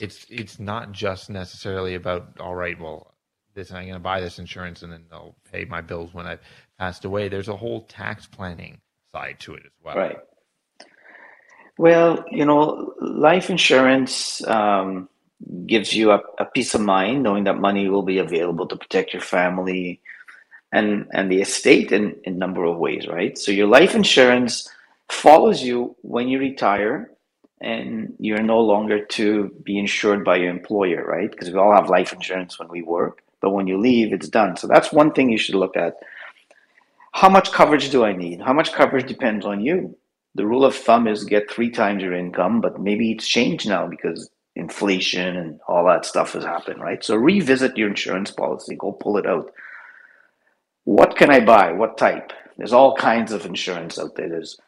it's 0.00 0.26
it's 0.28 0.58
not 0.58 0.92
just 0.92 1.30
necessarily 1.30 1.94
about 1.94 2.40
all 2.40 2.54
right, 2.54 2.78
well, 2.80 3.14
this 3.54 3.72
I'm 3.72 3.82
going 3.82 3.94
to 3.94 3.98
buy 3.98 4.20
this 4.20 4.38
insurance 4.38 4.82
and 4.82 4.92
then 4.92 5.04
they'll 5.10 5.36
pay 5.50 5.64
my 5.64 5.80
bills 5.80 6.14
when 6.14 6.26
I've 6.26 6.40
passed 6.78 7.04
away. 7.04 7.28
There's 7.28 7.48
a 7.48 7.56
whole 7.56 7.82
tax 7.82 8.26
planning 8.26 8.80
side 9.12 9.36
to 9.40 9.54
it 9.54 9.62
as 9.66 9.72
well. 9.82 9.96
Right. 9.96 10.18
Well, 11.76 12.24
you 12.30 12.44
know, 12.44 12.94
life 13.00 13.50
insurance 13.50 14.44
um, 14.46 15.08
gives 15.66 15.94
you 15.94 16.10
a, 16.10 16.20
a 16.38 16.44
peace 16.44 16.74
of 16.74 16.80
mind 16.80 17.22
knowing 17.22 17.44
that 17.44 17.58
money 17.58 17.88
will 17.88 18.02
be 18.02 18.18
available 18.18 18.66
to 18.66 18.76
protect 18.76 19.12
your 19.12 19.22
family 19.22 20.00
and 20.72 21.06
and 21.12 21.30
the 21.30 21.40
estate 21.40 21.92
in, 21.92 22.16
in 22.24 22.34
a 22.34 22.36
number 22.36 22.64
of 22.64 22.78
ways, 22.78 23.06
right? 23.06 23.38
So 23.38 23.52
your 23.52 23.68
life 23.68 23.94
insurance 23.94 24.68
follows 25.08 25.62
you 25.62 25.96
when 26.02 26.28
you 26.28 26.38
retire 26.38 27.10
and 27.60 28.14
you're 28.18 28.42
no 28.42 28.60
longer 28.60 29.04
to 29.04 29.50
be 29.64 29.78
insured 29.78 30.24
by 30.24 30.36
your 30.36 30.50
employer, 30.50 31.04
right? 31.04 31.30
Because 31.30 31.50
we 31.50 31.58
all 31.58 31.74
have 31.74 31.90
life 31.90 32.12
insurance 32.12 32.58
when 32.58 32.68
we 32.68 32.82
work, 32.82 33.22
but 33.40 33.50
when 33.50 33.66
you 33.66 33.78
leave, 33.78 34.12
it's 34.12 34.28
done. 34.28 34.56
So 34.56 34.66
that's 34.66 34.92
one 34.92 35.12
thing 35.12 35.30
you 35.30 35.38
should 35.38 35.56
look 35.56 35.76
at. 35.76 35.96
How 37.12 37.28
much 37.28 37.52
coverage 37.52 37.90
do 37.90 38.04
I 38.04 38.12
need? 38.12 38.40
How 38.40 38.52
much 38.52 38.72
coverage 38.72 39.08
depends 39.08 39.44
on 39.44 39.60
you. 39.60 39.96
The 40.34 40.46
rule 40.46 40.64
of 40.64 40.74
thumb 40.74 41.08
is 41.08 41.24
get 41.24 41.50
three 41.50 41.70
times 41.70 42.02
your 42.02 42.14
income, 42.14 42.60
but 42.60 42.80
maybe 42.80 43.10
it's 43.10 43.26
changed 43.26 43.68
now 43.68 43.88
because 43.88 44.30
inflation 44.54 45.36
and 45.36 45.60
all 45.66 45.84
that 45.86 46.04
stuff 46.04 46.34
has 46.34 46.44
happened, 46.44 46.80
right? 46.80 47.02
So 47.02 47.16
revisit 47.16 47.76
your 47.76 47.88
insurance 47.88 48.30
policy, 48.30 48.76
go 48.76 48.92
pull 48.92 49.16
it 49.16 49.26
out. 49.26 49.52
What 50.84 51.16
can 51.16 51.30
I 51.30 51.40
buy? 51.40 51.72
What 51.72 51.98
type? 51.98 52.32
There's 52.56 52.72
all 52.72 52.94
kinds 52.94 53.32
of 53.32 53.46
insurance 53.46 53.98
out 53.98 54.14
there. 54.16 54.28
There's 54.28 54.58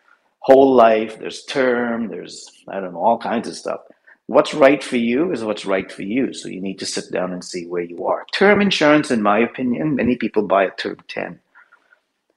whole 0.41 0.75
life, 0.75 1.19
there's 1.19 1.45
term, 1.45 2.09
there's, 2.09 2.51
I 2.69 2.81
don't 2.81 2.93
know, 2.93 3.01
all 3.01 3.19
kinds 3.19 3.49
of 3.49 3.57
stuff. 3.57 3.81
What's 4.27 4.55
right 4.55 4.83
for 4.83 4.97
you 4.97 5.33
is 5.33 5.45
what's 5.45 5.67
right 5.67 5.91
for 5.91 6.03
you. 6.03 6.33
So 6.33 6.49
you 6.49 6.61
need 6.61 6.79
to 6.79 6.87
sit 6.87 7.11
down 7.13 7.33
and 7.33 7.45
see 7.45 7.67
where 7.67 7.83
you 7.83 8.07
are. 8.07 8.25
Term 8.33 8.61
insurance, 8.61 9.11
in 9.11 9.23
my 9.23 9.39
opinion, 9.41 9.97
many 9.97 10.17
people 10.17 10.47
buy 10.47 10.65
a 10.65 10.71
term 10.71 10.99
10. 11.09 11.41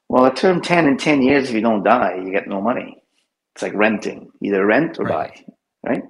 Well, 0.09 0.25
a 0.25 0.33
term 0.33 0.61
10 0.61 0.87
in 0.87 0.97
10 0.97 1.21
years, 1.21 1.49
if 1.49 1.55
you 1.55 1.61
don't 1.61 1.83
die, 1.83 2.21
you 2.23 2.31
get 2.31 2.47
no 2.47 2.61
money. 2.61 3.01
It's 3.53 3.61
like 3.61 3.73
renting, 3.73 4.31
either 4.41 4.65
rent 4.65 4.99
or 4.99 5.05
right. 5.05 5.43
buy, 5.83 5.91
right? 5.91 6.03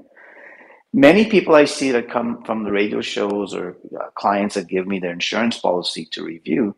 Many 0.93 1.29
people 1.29 1.56
I 1.56 1.65
see 1.65 1.91
that 1.91 2.10
come 2.10 2.43
from 2.43 2.63
the 2.63 2.71
radio 2.71 3.01
shows 3.01 3.53
or 3.53 3.75
uh, 3.99 4.10
clients 4.15 4.56
that 4.56 4.67
give 4.67 4.88
me 4.88 4.99
their 4.99 5.12
insurance 5.12 5.60
policy 5.60 6.08
to 6.12 6.23
review, 6.23 6.75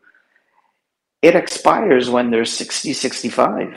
it 1.22 1.36
expires 1.36 2.10
when 2.10 2.32
they're 2.32 2.46
60, 2.46 2.94
65 2.94 3.76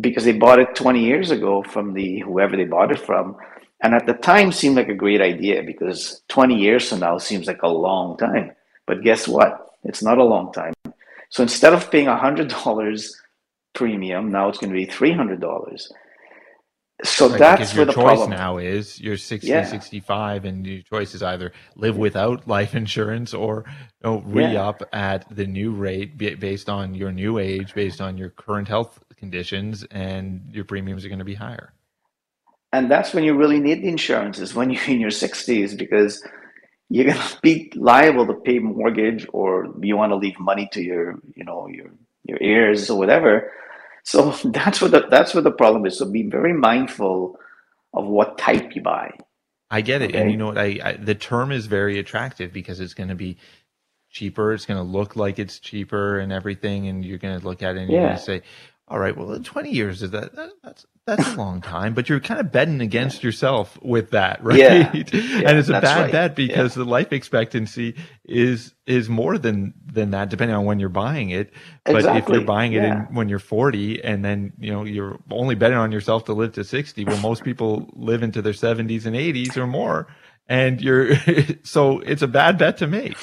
because 0.00 0.24
they 0.24 0.32
bought 0.32 0.58
it 0.58 0.74
20 0.74 1.04
years 1.04 1.30
ago 1.30 1.62
from 1.62 1.92
the 1.92 2.20
whoever 2.20 2.56
they 2.56 2.64
bought 2.64 2.92
it 2.92 2.98
from. 2.98 3.36
And 3.82 3.94
at 3.94 4.06
the 4.06 4.14
time 4.14 4.52
seemed 4.52 4.76
like 4.76 4.88
a 4.88 4.94
great 4.94 5.20
idea 5.20 5.62
because 5.62 6.22
20 6.28 6.54
years 6.54 6.88
from 6.88 7.00
now 7.00 7.18
seems 7.18 7.46
like 7.46 7.62
a 7.62 7.68
long 7.68 8.16
time. 8.16 8.52
But 8.86 9.02
guess 9.02 9.26
what? 9.26 9.66
It's 9.84 10.02
not 10.02 10.18
a 10.18 10.24
long 10.24 10.52
time. 10.52 10.72
So 11.30 11.42
instead 11.42 11.72
of 11.72 11.90
paying 11.90 12.06
$100 12.06 13.12
premium 13.74 14.30
now 14.30 14.48
it's 14.48 14.58
going 14.58 14.72
to 14.72 14.76
be 14.76 14.86
$300 14.86 15.88
so 17.04 17.28
right, 17.28 17.38
that's 17.38 17.74
where 17.74 17.84
the 17.84 17.92
choice 17.92 18.04
problem 18.04 18.30
now 18.30 18.58
is 18.58 19.00
you're 19.00 19.16
60 19.16 19.48
yeah. 19.48 19.64
65 19.64 20.44
and 20.44 20.64
your 20.64 20.82
choice 20.82 21.14
is 21.14 21.22
either 21.22 21.52
live 21.74 21.96
without 21.96 22.46
life 22.46 22.76
insurance 22.76 23.34
or 23.34 23.64
you 23.66 24.10
know, 24.10 24.22
re-up 24.24 24.82
yeah. 24.92 25.14
at 25.14 25.34
the 25.34 25.46
new 25.46 25.72
rate 25.72 26.16
based 26.16 26.68
on 26.68 26.94
your 26.94 27.10
new 27.10 27.38
age 27.38 27.74
based 27.74 28.00
on 28.00 28.16
your 28.16 28.30
current 28.30 28.68
health 28.68 29.02
conditions 29.22 29.84
and 29.90 30.42
your 30.50 30.64
premiums 30.64 31.04
are 31.04 31.08
going 31.08 31.24
to 31.26 31.32
be 31.34 31.40
higher 31.46 31.72
and 32.72 32.90
that's 32.90 33.14
when 33.14 33.24
you 33.24 33.34
really 33.34 33.60
need 33.60 33.82
the 33.82 33.88
insurance 33.88 34.38
is 34.38 34.54
when 34.54 34.70
you're 34.70 34.88
in 34.94 35.00
your 35.00 35.16
60s 35.24 35.76
because 35.84 36.22
you're 36.88 37.06
going 37.06 37.16
to 37.16 37.38
be 37.40 37.72
liable 37.74 38.26
to 38.26 38.34
pay 38.34 38.58
mortgage 38.58 39.26
or 39.32 39.48
you 39.80 39.96
want 39.96 40.10
to 40.10 40.16
leave 40.16 40.38
money 40.38 40.68
to 40.72 40.82
your 40.82 41.18
you 41.36 41.44
know 41.44 41.68
your 41.68 41.90
your 42.24 42.38
heirs 42.40 42.90
or 42.90 42.98
whatever 42.98 43.50
so 44.04 44.30
that's 44.44 44.80
what 44.80 44.90
the, 44.90 45.06
that's 45.08 45.34
what 45.34 45.44
the 45.44 45.52
problem 45.52 45.86
is. 45.86 45.98
So 45.98 46.10
be 46.10 46.28
very 46.28 46.52
mindful 46.52 47.38
of 47.94 48.06
what 48.06 48.38
type 48.38 48.74
you 48.74 48.82
buy. 48.82 49.12
I 49.70 49.80
get 49.80 50.02
it, 50.02 50.10
okay? 50.10 50.20
and 50.20 50.30
you 50.30 50.36
know 50.36 50.46
what? 50.46 50.58
I, 50.58 50.78
I 50.84 50.92
the 51.00 51.14
term 51.14 51.50
is 51.50 51.66
very 51.66 51.98
attractive 51.98 52.52
because 52.52 52.78
it's 52.78 52.92
going 52.92 53.08
to 53.08 53.14
be 53.14 53.38
cheaper. 54.10 54.52
It's 54.52 54.66
going 54.66 54.76
to 54.76 54.84
look 54.84 55.16
like 55.16 55.38
it's 55.38 55.58
cheaper 55.58 56.18
and 56.18 56.30
everything, 56.30 56.88
and 56.88 57.02
you're 57.02 57.18
going 57.18 57.40
to 57.40 57.46
look 57.46 57.62
at 57.62 57.76
it 57.76 57.82
and 57.82 57.90
yeah. 57.90 57.96
you're 57.96 58.06
going 58.08 58.18
to 58.18 58.22
say, 58.22 58.42
"All 58.92 58.98
right, 58.98 59.16
well, 59.16 59.38
20 59.38 59.70
years 59.70 60.02
is 60.02 60.10
that, 60.10 60.34
that 60.36 60.50
that's 60.62 60.86
that's 61.06 61.26
a 61.32 61.34
long 61.36 61.60
time, 61.60 61.94
but 61.94 62.08
you're 62.08 62.20
kind 62.20 62.38
of 62.38 62.52
betting 62.52 62.80
against 62.80 63.24
yourself 63.24 63.78
with 63.82 64.10
that, 64.10 64.44
right? 64.44 64.58
Yeah. 64.58 64.90
yeah 64.92 64.92
and 65.48 65.58
it's 65.58 65.68
a 65.68 65.80
bad 65.80 66.02
right. 66.02 66.12
bet 66.12 66.36
because 66.36 66.76
yeah. 66.76 66.84
the 66.84 66.88
life 66.88 67.12
expectancy 67.12 67.96
is 68.24 68.74
is 68.86 69.08
more 69.08 69.38
than 69.38 69.74
than 69.84 70.10
that, 70.10 70.28
depending 70.28 70.54
on 70.54 70.64
when 70.64 70.78
you're 70.78 70.88
buying 70.88 71.30
it. 71.30 71.52
But 71.84 71.96
exactly. 71.96 72.20
if 72.20 72.28
you're 72.28 72.46
buying 72.46 72.74
it 72.74 72.82
yeah. 72.82 73.08
in, 73.08 73.14
when 73.14 73.28
you're 73.28 73.38
40, 73.38 74.04
and 74.04 74.24
then 74.24 74.52
you 74.58 74.72
know 74.72 74.84
you're 74.84 75.18
only 75.30 75.54
betting 75.54 75.78
on 75.78 75.90
yourself 75.90 76.26
to 76.26 76.34
live 76.34 76.52
to 76.52 76.64
60, 76.64 77.04
well, 77.04 77.18
most 77.20 77.44
people 77.44 77.90
live 77.94 78.22
into 78.22 78.42
their 78.42 78.52
70s 78.52 79.06
and 79.06 79.16
80s 79.16 79.56
or 79.56 79.66
more, 79.66 80.06
and 80.48 80.80
you're 80.80 81.16
so 81.62 82.00
it's 82.00 82.22
a 82.22 82.28
bad 82.28 82.58
bet 82.58 82.76
to 82.78 82.86
make. 82.86 83.16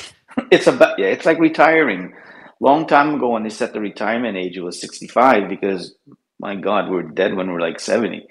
It's 0.52 0.68
a 0.68 0.96
yeah, 0.98 1.08
it's 1.08 1.26
like 1.26 1.40
retiring. 1.40 2.14
Long 2.60 2.88
time 2.88 3.16
ago, 3.16 3.30
when 3.30 3.44
they 3.44 3.50
set 3.50 3.74
the 3.74 3.80
retirement 3.80 4.38
age, 4.38 4.58
it 4.58 4.62
was 4.62 4.82
65 4.82 5.48
because 5.48 5.96
my 6.40 6.56
God, 6.56 6.90
we're 6.90 7.04
dead 7.04 7.36
when 7.36 7.52
we're 7.52 7.62
like 7.62 7.80
70. 7.80 8.28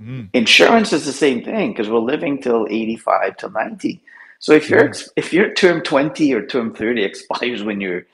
Mm. 0.00 0.28
Insurance 0.32 0.92
is 0.92 1.06
the 1.06 1.12
same 1.12 1.44
thing 1.44 1.72
because 1.72 1.88
we're 1.88 1.98
living 1.98 2.40
till 2.40 2.66
85 2.68 3.36
to 3.38 3.48
90. 3.50 4.02
So 4.38 4.52
if 4.52 4.68
your 4.68 4.92
if 5.16 5.32
your 5.32 5.52
term 5.54 5.82
20 5.82 6.34
or 6.34 6.46
term 6.46 6.74
30 6.74 7.04
expires 7.04 7.62
when 7.62 7.80
you're 7.80 8.06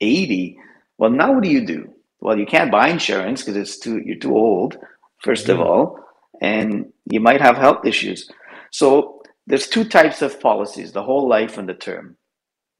80, 0.00 0.58
well, 0.98 1.10
now 1.10 1.32
what 1.32 1.42
do 1.42 1.50
you 1.50 1.66
do? 1.66 1.92
Well, 2.20 2.38
you 2.38 2.46
can't 2.46 2.72
buy 2.72 2.88
insurance 2.88 3.42
because 3.42 3.56
it's 3.56 3.78
too 3.78 4.00
you're 4.04 4.18
too 4.18 4.36
old, 4.36 4.78
first 5.22 5.48
of 5.48 5.60
all, 5.60 6.00
and 6.40 6.92
you 7.10 7.20
might 7.20 7.40
have 7.40 7.56
health 7.56 7.84
issues. 7.84 8.30
So 8.70 9.22
there's 9.46 9.68
two 9.68 9.84
types 9.84 10.22
of 10.22 10.40
policies: 10.40 10.92
the 10.92 11.02
whole 11.02 11.28
life 11.28 11.58
and 11.58 11.68
the 11.68 11.74
term. 11.74 12.16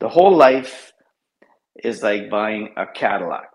The 0.01 0.09
whole 0.09 0.35
life 0.35 0.93
is 1.85 2.03
like 2.03 2.31
buying 2.31 2.75
a 2.77 2.87
Cadillac. 2.87 3.51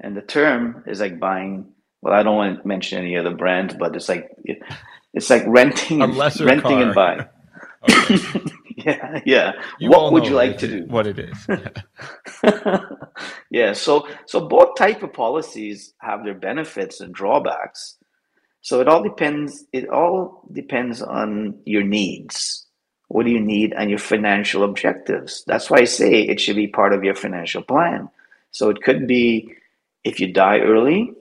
And 0.00 0.16
the 0.16 0.22
term 0.22 0.84
is 0.86 1.00
like 1.00 1.18
buying. 1.18 1.72
Well, 2.02 2.14
I 2.14 2.22
don't 2.22 2.36
want 2.36 2.62
to 2.62 2.68
mention 2.68 2.98
any 2.98 3.16
other 3.16 3.34
brands, 3.34 3.74
but 3.74 3.96
it's 3.96 4.08
like 4.08 4.28
it's 5.14 5.30
like 5.30 5.44
renting, 5.46 6.02
and, 6.02 6.14
renting 6.14 6.60
car. 6.60 6.82
and 6.82 6.94
buying. 6.94 7.26
yeah, 8.76 9.20
yeah. 9.24 9.52
You 9.78 9.90
what 9.90 10.12
would 10.12 10.26
you 10.26 10.34
like 10.34 10.58
to 10.58 10.68
do? 10.68 10.84
What 10.88 11.06
it 11.06 11.18
is? 11.18 11.46
Yeah. 11.48 12.78
yeah. 13.50 13.72
So, 13.72 14.06
so 14.26 14.46
both 14.46 14.76
type 14.76 15.02
of 15.02 15.12
policies 15.12 15.94
have 16.00 16.24
their 16.24 16.34
benefits 16.34 17.00
and 17.00 17.14
drawbacks. 17.14 17.96
So 18.60 18.80
it 18.80 18.88
all 18.88 19.02
depends. 19.02 19.64
It 19.72 19.88
all 19.88 20.46
depends 20.52 21.00
on 21.00 21.58
your 21.64 21.82
needs. 21.82 22.65
What 23.08 23.24
do 23.24 23.30
you 23.30 23.40
need 23.40 23.72
and 23.76 23.88
your 23.88 23.98
financial 23.98 24.64
objectives? 24.64 25.44
That's 25.46 25.70
why 25.70 25.78
I 25.78 25.84
say 25.84 26.22
it 26.22 26.40
should 26.40 26.56
be 26.56 26.66
part 26.66 26.92
of 26.92 27.04
your 27.04 27.14
financial 27.14 27.62
plan. 27.62 28.08
So 28.50 28.68
it 28.70 28.82
could 28.82 29.06
be 29.06 29.54
if 30.04 30.20
you 30.20 30.32
die 30.32 30.60
early, 30.60 31.12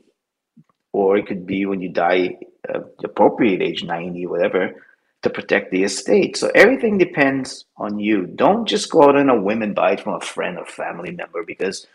or 0.94 1.18
it 1.18 1.28
could 1.28 1.46
be 1.46 1.66
when 1.66 1.82
you 1.82 1.90
die 1.90 2.38
uh, 2.74 2.80
appropriate 3.04 3.62
age 3.62 3.84
90, 3.84 4.26
whatever, 4.28 4.82
to 5.24 5.30
protect 5.30 5.72
the 5.72 5.84
estate. 5.84 6.38
So 6.38 6.52
everything 6.56 6.98
depends 6.98 7.66
on 7.78 8.00
you. 8.00 8.28
Don't 8.28 8.68
just 8.68 8.92
go 8.92 9.04
out 9.04 9.16
on 9.16 9.30
a 9.30 9.42
whim 9.42 9.62
and 9.62 9.76
buy 9.76 9.94
it 9.94 10.02
from 10.02 10.14
a 10.14 10.22
friend 10.22 10.58
or 10.58 10.66
family 10.66 11.12
member 11.12 11.44
because 11.44 11.88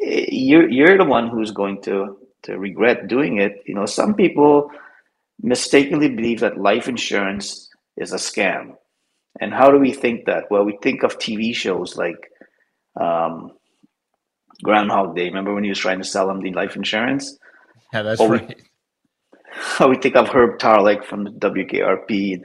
eh, 0.00 0.26
you're 0.30 0.68
you're 0.68 0.96
the 0.96 1.04
one 1.04 1.28
who's 1.28 1.50
going 1.50 1.82
to 1.82 2.16
to 2.44 2.58
regret 2.58 3.08
doing 3.08 3.38
it. 3.38 3.62
You 3.66 3.74
know, 3.74 3.86
some 3.86 4.14
people 4.14 4.70
mistakenly 5.42 6.08
believe 6.08 6.40
that 6.40 6.58
life 6.58 6.88
insurance 6.88 7.68
is 7.96 8.12
a 8.12 8.16
scam. 8.16 8.76
And 9.40 9.52
how 9.52 9.70
do 9.70 9.78
we 9.78 9.92
think 9.92 10.26
that? 10.26 10.44
Well, 10.50 10.64
we 10.64 10.78
think 10.82 11.02
of 11.02 11.18
TV 11.18 11.54
shows 11.54 11.96
like 11.96 12.30
um, 13.00 13.52
Groundhog 14.62 15.16
Day. 15.16 15.24
Remember 15.24 15.54
when 15.54 15.64
he 15.64 15.70
was 15.70 15.78
trying 15.78 15.98
to 15.98 16.04
sell 16.04 16.30
him 16.30 16.40
the 16.40 16.52
life 16.52 16.76
insurance? 16.76 17.36
Yeah, 17.92 18.02
that's 18.02 18.20
right. 18.20 18.60
we 19.88 19.96
think 19.96 20.16
of 20.16 20.28
Herb 20.28 20.58
Tarlek 20.58 21.04
from 21.04 21.24
the 21.24 21.30
WKRP. 21.30 22.40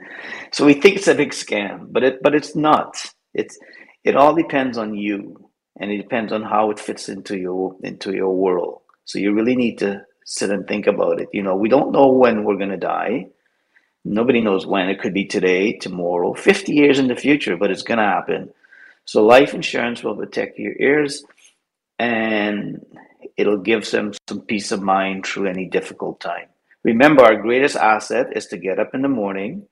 So 0.52 0.64
we 0.64 0.74
think 0.74 0.96
it's 0.96 1.08
a 1.08 1.14
big 1.14 1.30
scam, 1.30 1.86
but 1.90 2.02
it 2.02 2.22
but 2.22 2.34
it's 2.34 2.54
not. 2.54 2.96
It's 3.34 3.58
it 4.04 4.16
all 4.16 4.34
depends 4.34 4.78
on 4.78 4.94
you, 4.94 5.50
and 5.78 5.90
it 5.90 5.98
depends 5.98 6.32
on 6.32 6.42
how 6.42 6.70
it 6.70 6.78
fits 6.78 7.08
into 7.08 7.38
your 7.38 7.76
into 7.82 8.12
your 8.14 8.34
world. 8.34 8.80
So 9.04 9.18
you 9.18 9.32
really 9.32 9.56
need 9.56 9.78
to 9.78 10.02
sit 10.24 10.50
and 10.50 10.66
think 10.66 10.86
about 10.86 11.20
it. 11.20 11.28
You 11.32 11.42
know, 11.42 11.56
we 11.56 11.68
don't 11.68 11.92
know 11.92 12.12
when 12.12 12.44
we're 12.44 12.56
going 12.56 12.70
to 12.70 12.76
die. 12.76 13.26
Nobody 14.04 14.40
knows 14.40 14.66
when. 14.66 14.88
It 14.88 15.00
could 15.00 15.14
be 15.14 15.26
today, 15.26 15.74
tomorrow, 15.74 16.34
50 16.34 16.72
years 16.72 16.98
in 16.98 17.08
the 17.08 17.16
future, 17.16 17.56
but 17.56 17.70
it's 17.70 17.82
going 17.82 17.98
to 17.98 18.04
happen. 18.04 18.50
So 19.04 19.24
life 19.24 19.54
insurance 19.54 20.02
will 20.02 20.16
protect 20.16 20.58
your 20.58 20.74
ears 20.78 21.24
and 21.98 22.84
it'll 23.36 23.58
give 23.58 23.90
them 23.90 24.12
some 24.28 24.42
peace 24.42 24.72
of 24.72 24.82
mind 24.82 25.26
through 25.26 25.48
any 25.48 25.66
difficult 25.66 26.20
time. 26.20 26.46
Remember, 26.82 27.22
our 27.22 27.36
greatest 27.36 27.76
asset 27.76 28.28
is 28.36 28.46
to 28.46 28.56
get 28.56 28.78
up 28.78 28.94
in 28.94 29.02
the 29.02 29.08
morning 29.08 29.66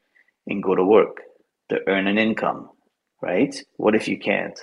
and 0.46 0.62
go 0.62 0.74
to 0.74 0.84
work 0.84 1.22
to 1.70 1.78
earn 1.86 2.06
an 2.06 2.18
income, 2.18 2.68
right? 3.22 3.54
What 3.76 3.94
if 3.94 4.08
you 4.08 4.18
can't? 4.18 4.58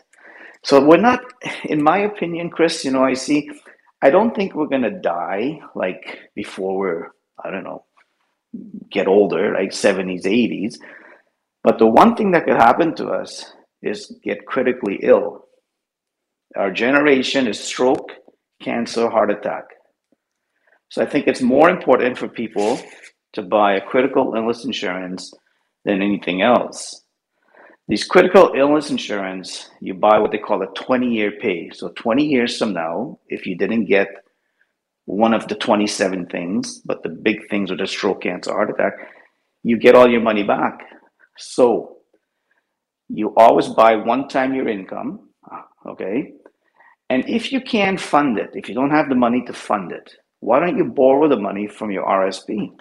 So 0.64 0.84
we're 0.84 0.98
not, 0.98 1.22
in 1.66 1.84
my 1.84 2.00
opinion, 2.00 2.50
Chris, 2.50 2.84
you 2.86 2.92
know, 2.92 3.04
I 3.04 3.14
see, 3.14 3.50
I 4.02 4.10
don't 4.10 4.36
think 4.36 4.54
we're 4.54 4.68
going 4.68 4.82
to 4.84 5.00
die 5.00 5.60
like 5.76 6.20
before 6.36 6.78
we're, 6.78 7.08
I 7.44 7.50
don't 7.52 7.64
know, 7.64 7.85
get 8.92 9.08
older, 9.08 9.54
like 9.54 9.72
70s, 9.72 10.24
80s. 10.24 10.76
But 11.64 11.80
the 11.80 11.88
one 11.88 12.16
thing 12.16 12.32
that 12.32 12.46
could 12.46 12.58
happen 12.58 12.96
to 12.96 13.10
us 13.10 13.52
is 13.82 14.16
get 14.24 14.46
critically 14.46 15.00
ill. 15.04 15.46
Our 16.56 16.72
generation 16.72 17.48
is 17.48 17.60
stroke, 17.60 18.12
cancer, 18.62 19.10
heart 19.10 19.32
attack. 19.32 19.66
So 20.90 21.02
I 21.02 21.06
think 21.06 21.28
it's 21.28 21.42
more 21.42 21.70
important 21.70 22.18
for 22.18 22.28
people 22.28 22.80
to 23.34 23.42
buy 23.42 23.76
a 23.76 23.82
critical 23.82 24.34
illness 24.36 24.64
insurance 24.64 25.34
than 25.84 26.02
anything 26.02 26.42
else. 26.42 27.04
These 27.88 28.06
critical 28.06 28.54
illness 28.56 28.90
insurance, 28.90 29.70
you 29.80 29.94
buy 29.94 30.18
what 30.18 30.32
they 30.32 30.40
call 30.40 30.64
a 30.64 30.68
20 30.68 31.08
year 31.08 31.34
pay. 31.40 31.70
So 31.72 31.90
20 31.90 32.26
years 32.26 32.58
from 32.58 32.74
now, 32.74 33.20
if 33.28 33.46
you 33.46 33.56
didn't 33.58 33.86
get 33.86 34.08
one 35.06 35.34
of 35.34 35.48
the 35.48 35.56
27 35.56 36.28
things, 36.28 36.80
but 36.86 37.04
the 37.04 37.10
big 37.10 37.48
things 37.50 37.72
are 37.72 37.78
the 37.78 37.88
stroke, 37.88 38.24
cancer, 38.24 38.52
heart 38.52 38.72
attack, 38.72 38.94
you 39.64 39.78
get 39.78 39.96
all 39.96 40.10
your 40.10 40.22
money 40.22 40.44
back. 40.44 40.80
So 41.38 41.98
you 43.10 43.34
always 43.38 43.68
buy 43.68 43.96
one 43.96 44.28
time 44.28 44.54
your 44.54 44.68
income, 44.68 45.30
ah, 45.52 45.68
okay? 45.88 46.34
And 47.10 47.28
if 47.30 47.52
you 47.52 47.62
can't 47.62 48.00
fund 48.00 48.40
it, 48.40 48.50
if 48.54 48.68
you 48.68 48.76
don't 48.76 48.90
have 48.90 49.10
the 49.10 49.16
money 49.16 49.44
to 49.46 49.54
fund 49.54 49.92
it, 49.92 50.12
why 50.40 50.60
don't 50.60 50.78
you 50.78 50.86
borrow 50.86 51.28
the 51.28 51.40
money 51.40 51.68
from 51.68 51.92
your 51.92 52.06
RSP? 52.06 52.72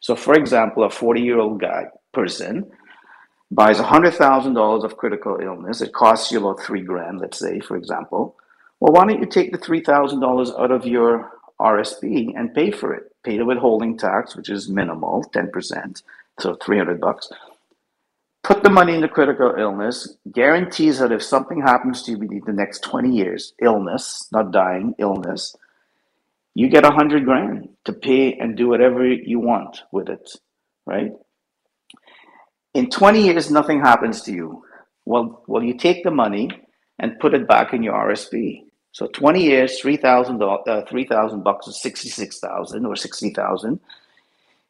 So, 0.00 0.14
for 0.14 0.34
example, 0.34 0.84
a 0.84 0.90
40 0.90 1.20
year 1.20 1.38
old 1.38 1.60
guy, 1.60 1.84
person, 2.12 2.70
buys 3.50 3.78
$100,000 3.78 4.84
of 4.84 4.96
critical 4.96 5.38
illness. 5.42 5.80
It 5.80 5.92
costs 5.92 6.30
you 6.30 6.38
about 6.38 6.62
three 6.62 6.82
grand, 6.82 7.20
let's 7.20 7.38
say, 7.38 7.60
for 7.60 7.76
example. 7.76 8.36
Well, 8.80 8.92
why 8.92 9.06
don't 9.06 9.20
you 9.20 9.26
take 9.26 9.52
the 9.52 9.58
$3,000 9.58 10.60
out 10.60 10.70
of 10.70 10.86
your 10.86 11.30
RSP 11.60 12.32
and 12.36 12.54
pay 12.54 12.70
for 12.70 12.94
it? 12.94 13.12
Pay 13.24 13.38
the 13.38 13.44
withholding 13.44 13.98
tax, 13.98 14.36
which 14.36 14.48
is 14.48 14.68
minimal, 14.68 15.24
10%, 15.34 16.02
so 16.38 16.56
300 16.56 17.00
bucks. 17.00 17.30
Put 18.44 18.62
the 18.62 18.70
money 18.70 18.94
into 18.94 19.08
critical 19.08 19.54
illness, 19.58 20.16
guarantees 20.32 21.00
that 21.00 21.12
if 21.12 21.22
something 21.22 21.60
happens 21.60 22.02
to 22.02 22.12
you 22.12 22.18
within 22.18 22.42
the 22.46 22.52
next 22.52 22.82
20 22.84 23.14
years, 23.14 23.52
illness, 23.60 24.28
not 24.32 24.52
dying, 24.52 24.94
illness, 24.98 25.54
you 26.54 26.68
get 26.68 26.84
a 26.84 26.90
hundred 26.90 27.24
grand 27.24 27.68
to 27.84 27.92
pay 27.92 28.34
and 28.34 28.56
do 28.56 28.68
whatever 28.68 29.06
you 29.06 29.38
want 29.38 29.82
with 29.92 30.08
it, 30.08 30.30
right? 30.86 31.12
In 32.74 32.90
20 32.90 33.22
years, 33.22 33.50
nothing 33.50 33.80
happens 33.80 34.22
to 34.22 34.32
you. 34.32 34.64
Well, 35.04 35.44
well, 35.46 35.62
you 35.62 35.74
take 35.74 36.04
the 36.04 36.10
money 36.10 36.50
and 36.98 37.18
put 37.18 37.34
it 37.34 37.48
back 37.48 37.74
in 37.74 37.82
your 37.82 37.94
RSP. 37.94 38.64
So 38.98 39.06
20 39.06 39.44
years, 39.44 39.80
3,000 39.80 40.42
uh, 40.42 40.82
3,000 40.82 41.44
bucks 41.44 41.68
is 41.68 41.80
66,000 41.80 42.84
or 42.84 42.96
60,000. 42.96 43.80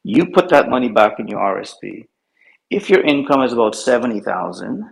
You 0.03 0.27
put 0.27 0.49
that 0.49 0.69
money 0.69 0.89
back 0.89 1.19
in 1.19 1.27
your 1.27 1.39
RSP. 1.39 2.05
If 2.69 2.91
your 2.91 3.01
income 3.01 3.41
is 3.41 3.53
about 3.53 3.73
70,000 3.73 4.87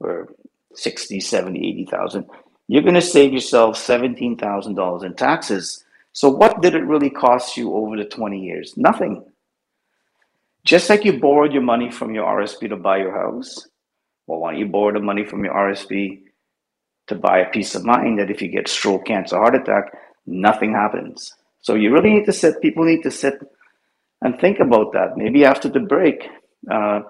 or 0.00 0.28
60, 0.74 1.20
70, 1.20 1.68
80,000, 1.68 2.26
you're 2.66 2.80
going 2.80 2.94
to 2.94 3.02
save 3.02 3.34
yourself 3.34 3.76
$17,000 3.76 5.04
in 5.04 5.14
taxes 5.14 5.84
so, 6.14 6.28
what 6.28 6.62
did 6.62 6.76
it 6.76 6.86
really 6.86 7.10
cost 7.10 7.56
you 7.56 7.74
over 7.74 7.96
the 7.96 8.04
20 8.04 8.38
years? 8.38 8.74
Nothing. 8.76 9.24
Just 10.64 10.88
like 10.88 11.04
you 11.04 11.18
borrowed 11.18 11.52
your 11.52 11.62
money 11.62 11.90
from 11.90 12.14
your 12.14 12.24
RSP 12.24 12.68
to 12.68 12.76
buy 12.76 12.98
your 12.98 13.12
house, 13.12 13.66
well, 14.28 14.38
why 14.38 14.52
don't 14.52 14.60
you 14.60 14.66
borrow 14.66 14.92
the 14.92 15.00
money 15.00 15.24
from 15.24 15.44
your 15.44 15.52
RSP 15.52 16.22
to 17.08 17.14
buy 17.14 17.38
a 17.38 17.50
peace 17.50 17.74
of 17.74 17.84
mind 17.84 18.18
that 18.18 18.30
if 18.30 18.40
you 18.42 18.48
get 18.48 18.68
stroke, 18.68 19.06
cancer, 19.06 19.36
heart 19.36 19.54
attack, 19.54 19.92
nothing 20.26 20.72
happens? 20.72 21.32
So, 21.60 21.74
you 21.74 21.92
really 21.92 22.10
need 22.10 22.26
to 22.26 22.32
sit, 22.32 22.60
people 22.60 22.84
need 22.84 23.02
to 23.02 23.10
sit 23.10 23.34
and 24.22 24.38
think 24.38 24.58
about 24.60 24.92
that. 24.92 25.16
Maybe 25.16 25.44
after 25.44 25.68
the 25.68 25.80
break, 25.80 26.26
uh, 26.70 27.00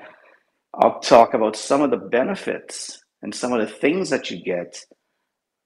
I'll 0.74 1.00
talk 1.00 1.34
about 1.34 1.56
some 1.56 1.82
of 1.82 1.90
the 1.90 1.96
benefits 1.96 3.00
and 3.22 3.34
some 3.34 3.52
of 3.52 3.60
the 3.60 3.72
things 3.72 4.10
that 4.10 4.30
you 4.30 4.42
get 4.42 4.76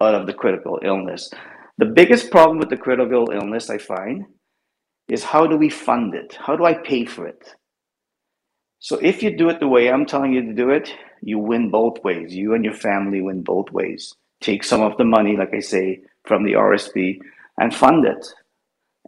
out 0.00 0.14
of 0.14 0.26
the 0.26 0.34
critical 0.34 0.78
illness. 0.84 1.30
The 1.78 1.86
biggest 1.86 2.30
problem 2.30 2.58
with 2.58 2.70
the 2.70 2.76
critical 2.76 3.30
illness, 3.32 3.70
I 3.70 3.78
find, 3.78 4.24
is 5.08 5.24
how 5.24 5.46
do 5.46 5.56
we 5.56 5.70
fund 5.70 6.14
it? 6.14 6.36
How 6.38 6.56
do 6.56 6.64
I 6.64 6.74
pay 6.74 7.04
for 7.04 7.26
it? 7.26 7.54
So 8.80 8.96
if 8.98 9.22
you 9.22 9.36
do 9.36 9.48
it 9.48 9.60
the 9.60 9.68
way 9.68 9.90
I'm 9.90 10.06
telling 10.06 10.32
you 10.32 10.42
to 10.42 10.52
do 10.52 10.70
it, 10.70 10.92
you 11.20 11.38
win 11.38 11.70
both 11.70 12.02
ways. 12.04 12.34
You 12.34 12.54
and 12.54 12.64
your 12.64 12.74
family 12.74 13.20
win 13.20 13.42
both 13.42 13.70
ways. 13.72 14.14
Take 14.40 14.62
some 14.62 14.82
of 14.82 14.96
the 14.96 15.04
money, 15.04 15.36
like 15.36 15.52
I 15.52 15.60
say, 15.60 16.02
from 16.24 16.44
the 16.44 16.52
RSP 16.52 17.18
and 17.58 17.74
fund 17.74 18.06
it. 18.06 18.24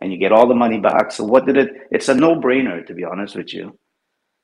And 0.00 0.12
you 0.12 0.18
get 0.18 0.33
all 0.33 0.48
the 0.48 0.54
money 0.54 0.80
back. 0.80 1.12
So 1.12 1.24
what 1.24 1.46
did 1.46 1.56
it 1.56 1.70
it's 1.90 2.09
a 2.09 2.14
no-brainer 2.14 2.87
to 2.87 2.94
be 2.94 3.04
honest 3.04 3.37
with 3.37 3.52
you. 3.54 3.78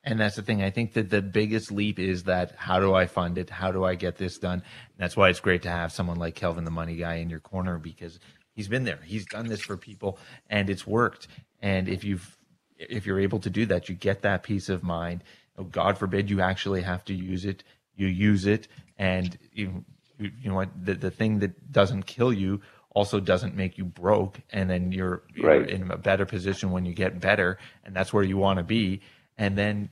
And 0.04 0.20
that's 0.20 0.36
the 0.36 0.42
thing. 0.42 0.62
I 0.62 0.70
think 0.70 0.92
that 0.92 1.10
the 1.10 1.20
biggest 1.20 1.72
leap 1.72 1.98
is 1.98 2.24
that 2.24 2.54
how 2.56 2.78
do 2.78 2.94
I 2.94 3.06
fund 3.06 3.38
it? 3.38 3.50
How 3.50 3.72
do 3.72 3.84
I 3.84 3.96
get 3.96 4.16
this 4.16 4.38
done? 4.38 4.60
And 4.60 4.98
that's 4.98 5.16
why 5.16 5.30
it's 5.30 5.40
great 5.40 5.62
to 5.62 5.70
have 5.70 5.90
someone 5.90 6.18
like 6.18 6.36
Kelvin, 6.36 6.64
the 6.64 6.70
money 6.70 6.94
guy, 6.94 7.16
in 7.16 7.28
your 7.28 7.40
corner 7.40 7.78
because 7.78 8.20
he's 8.54 8.68
been 8.68 8.84
there. 8.84 9.00
He's 9.04 9.26
done 9.26 9.48
this 9.48 9.60
for 9.60 9.76
people 9.76 10.20
and 10.48 10.70
it's 10.70 10.86
worked. 10.86 11.26
And 11.60 11.88
if 11.88 12.04
you've, 12.04 12.35
if 12.78 13.06
you're 13.06 13.20
able 13.20 13.38
to 13.40 13.50
do 13.50 13.66
that, 13.66 13.88
you 13.88 13.94
get 13.94 14.22
that 14.22 14.42
peace 14.42 14.68
of 14.68 14.82
mind. 14.82 15.24
Oh, 15.58 15.64
God 15.64 15.98
forbid 15.98 16.30
you 16.30 16.40
actually 16.40 16.82
have 16.82 17.04
to 17.06 17.14
use 17.14 17.44
it. 17.44 17.62
You 17.94 18.06
use 18.08 18.46
it 18.46 18.68
and 18.98 19.38
you, 19.52 19.84
you 20.18 20.30
know 20.44 20.54
what? 20.54 20.68
The, 20.84 20.94
the 20.94 21.10
thing 21.10 21.38
that 21.40 21.72
doesn't 21.72 22.04
kill 22.04 22.32
you 22.32 22.60
also 22.90 23.20
doesn't 23.20 23.54
make 23.54 23.78
you 23.78 23.84
broke. 23.84 24.40
And 24.50 24.68
then 24.68 24.92
you're, 24.92 25.22
you're 25.34 25.60
right. 25.60 25.68
in 25.68 25.90
a 25.90 25.96
better 25.96 26.26
position 26.26 26.70
when 26.70 26.84
you 26.84 26.92
get 26.92 27.20
better. 27.20 27.58
And 27.84 27.96
that's 27.96 28.12
where 28.12 28.24
you 28.24 28.36
want 28.36 28.58
to 28.58 28.62
be 28.62 29.00
and 29.38 29.56
then 29.56 29.90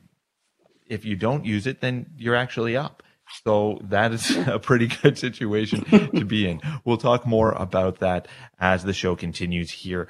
if 0.86 1.04
you 1.04 1.16
don't 1.16 1.44
use 1.44 1.66
it, 1.66 1.80
then 1.80 2.06
you're 2.16 2.34
actually 2.34 2.76
up. 2.76 3.02
So 3.44 3.78
that 3.84 4.12
is 4.12 4.36
a 4.46 4.58
pretty 4.58 4.86
good 4.86 5.18
situation 5.18 5.84
to 6.10 6.24
be 6.24 6.48
in. 6.48 6.60
We'll 6.84 6.98
talk 6.98 7.26
more 7.26 7.52
about 7.52 8.00
that 8.00 8.28
as 8.58 8.84
the 8.84 8.92
show 8.92 9.16
continues 9.16 9.70
here 9.70 10.08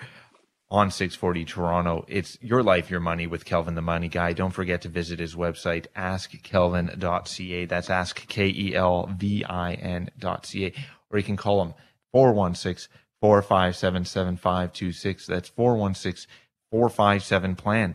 on 0.74 0.90
640 0.90 1.44
Toronto. 1.44 2.04
It's 2.08 2.36
your 2.40 2.60
life, 2.60 2.90
your 2.90 2.98
money 2.98 3.28
with 3.28 3.44
Kelvin 3.44 3.76
the 3.76 3.80
Money 3.80 4.08
Guy. 4.08 4.32
Don't 4.32 4.50
forget 4.50 4.82
to 4.82 4.88
visit 4.88 5.20
his 5.20 5.36
website, 5.36 5.86
askkelvin.ca. 5.96 7.64
That's 7.66 7.90
ask 7.90 8.26
K 8.26 8.48
E 8.48 8.74
L 8.74 9.08
V 9.16 9.44
I 9.44 9.74
N.ca. 9.74 10.74
Or 11.10 11.18
you 11.18 11.22
can 11.22 11.36
call 11.36 11.62
him 11.62 11.74
416 12.10 12.92
457 13.20 14.04
7526. 14.04 15.26
That's 15.28 15.48
416 15.48 16.28
457 16.72 17.54
plan 17.54 17.94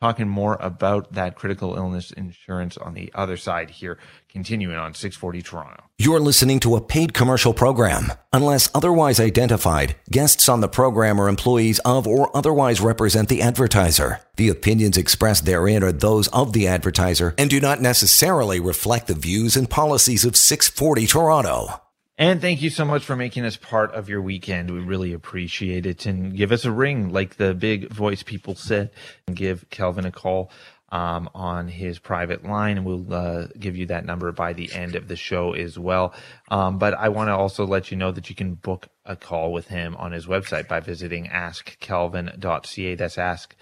talking 0.00 0.28
more 0.28 0.56
about 0.60 1.12
that 1.12 1.36
critical 1.36 1.74
illness 1.74 2.10
insurance 2.10 2.76
on 2.76 2.94
the 2.94 3.10
other 3.14 3.36
side 3.36 3.70
here, 3.70 3.98
continuing 4.28 4.76
on 4.76 4.94
640 4.94 5.42
Toronto. 5.42 5.84
You're 5.98 6.20
listening 6.20 6.60
to 6.60 6.76
a 6.76 6.80
paid 6.80 7.14
commercial 7.14 7.54
program. 7.54 8.12
Unless 8.32 8.68
otherwise 8.74 9.18
identified, 9.18 9.96
guests 10.10 10.48
on 10.48 10.60
the 10.60 10.68
program 10.68 11.20
are 11.20 11.28
employees 11.28 11.78
of 11.80 12.06
or 12.06 12.36
otherwise 12.36 12.80
represent 12.80 13.28
the 13.28 13.40
advertiser. 13.40 14.20
The 14.36 14.50
opinions 14.50 14.98
expressed 14.98 15.46
therein 15.46 15.82
are 15.82 15.92
those 15.92 16.28
of 16.28 16.52
the 16.52 16.68
advertiser 16.68 17.34
and 17.38 17.48
do 17.48 17.60
not 17.60 17.80
necessarily 17.80 18.60
reflect 18.60 19.06
the 19.06 19.14
views 19.14 19.56
and 19.56 19.70
policies 19.70 20.24
of 20.24 20.36
640 20.36 21.06
Toronto. 21.06 21.80
And 22.18 22.40
thank 22.40 22.62
you 22.62 22.70
so 22.70 22.86
much 22.86 23.04
for 23.04 23.14
making 23.14 23.44
us 23.44 23.56
part 23.56 23.92
of 23.92 24.08
your 24.08 24.22
weekend. 24.22 24.70
We 24.70 24.80
really 24.80 25.12
appreciate 25.12 25.84
it. 25.84 26.06
And 26.06 26.34
give 26.34 26.50
us 26.50 26.64
a 26.64 26.72
ring, 26.72 27.10
like 27.10 27.36
the 27.36 27.52
big 27.52 27.90
voice 27.92 28.22
people 28.22 28.54
said, 28.54 28.90
and 29.26 29.36
give 29.36 29.68
Kelvin 29.68 30.06
a 30.06 30.12
call 30.12 30.50
um, 30.90 31.28
on 31.34 31.68
his 31.68 31.98
private 31.98 32.42
line. 32.42 32.78
And 32.78 32.86
we'll 32.86 33.12
uh, 33.12 33.48
give 33.58 33.76
you 33.76 33.84
that 33.86 34.06
number 34.06 34.32
by 34.32 34.54
the 34.54 34.72
end 34.72 34.94
of 34.94 35.08
the 35.08 35.16
show 35.16 35.52
as 35.52 35.78
well. 35.78 36.14
Um, 36.50 36.78
but 36.78 36.94
I 36.94 37.10
want 37.10 37.28
to 37.28 37.36
also 37.36 37.66
let 37.66 37.90
you 37.90 37.98
know 37.98 38.12
that 38.12 38.30
you 38.30 38.36
can 38.36 38.54
book 38.54 38.88
a 39.04 39.14
call 39.14 39.52
with 39.52 39.68
him 39.68 39.94
on 39.96 40.12
his 40.12 40.26
website 40.26 40.68
by 40.68 40.80
visiting 40.80 41.26
askkelvin.ca. 41.26 42.94
That's 42.94 43.18
ask 43.18 43.54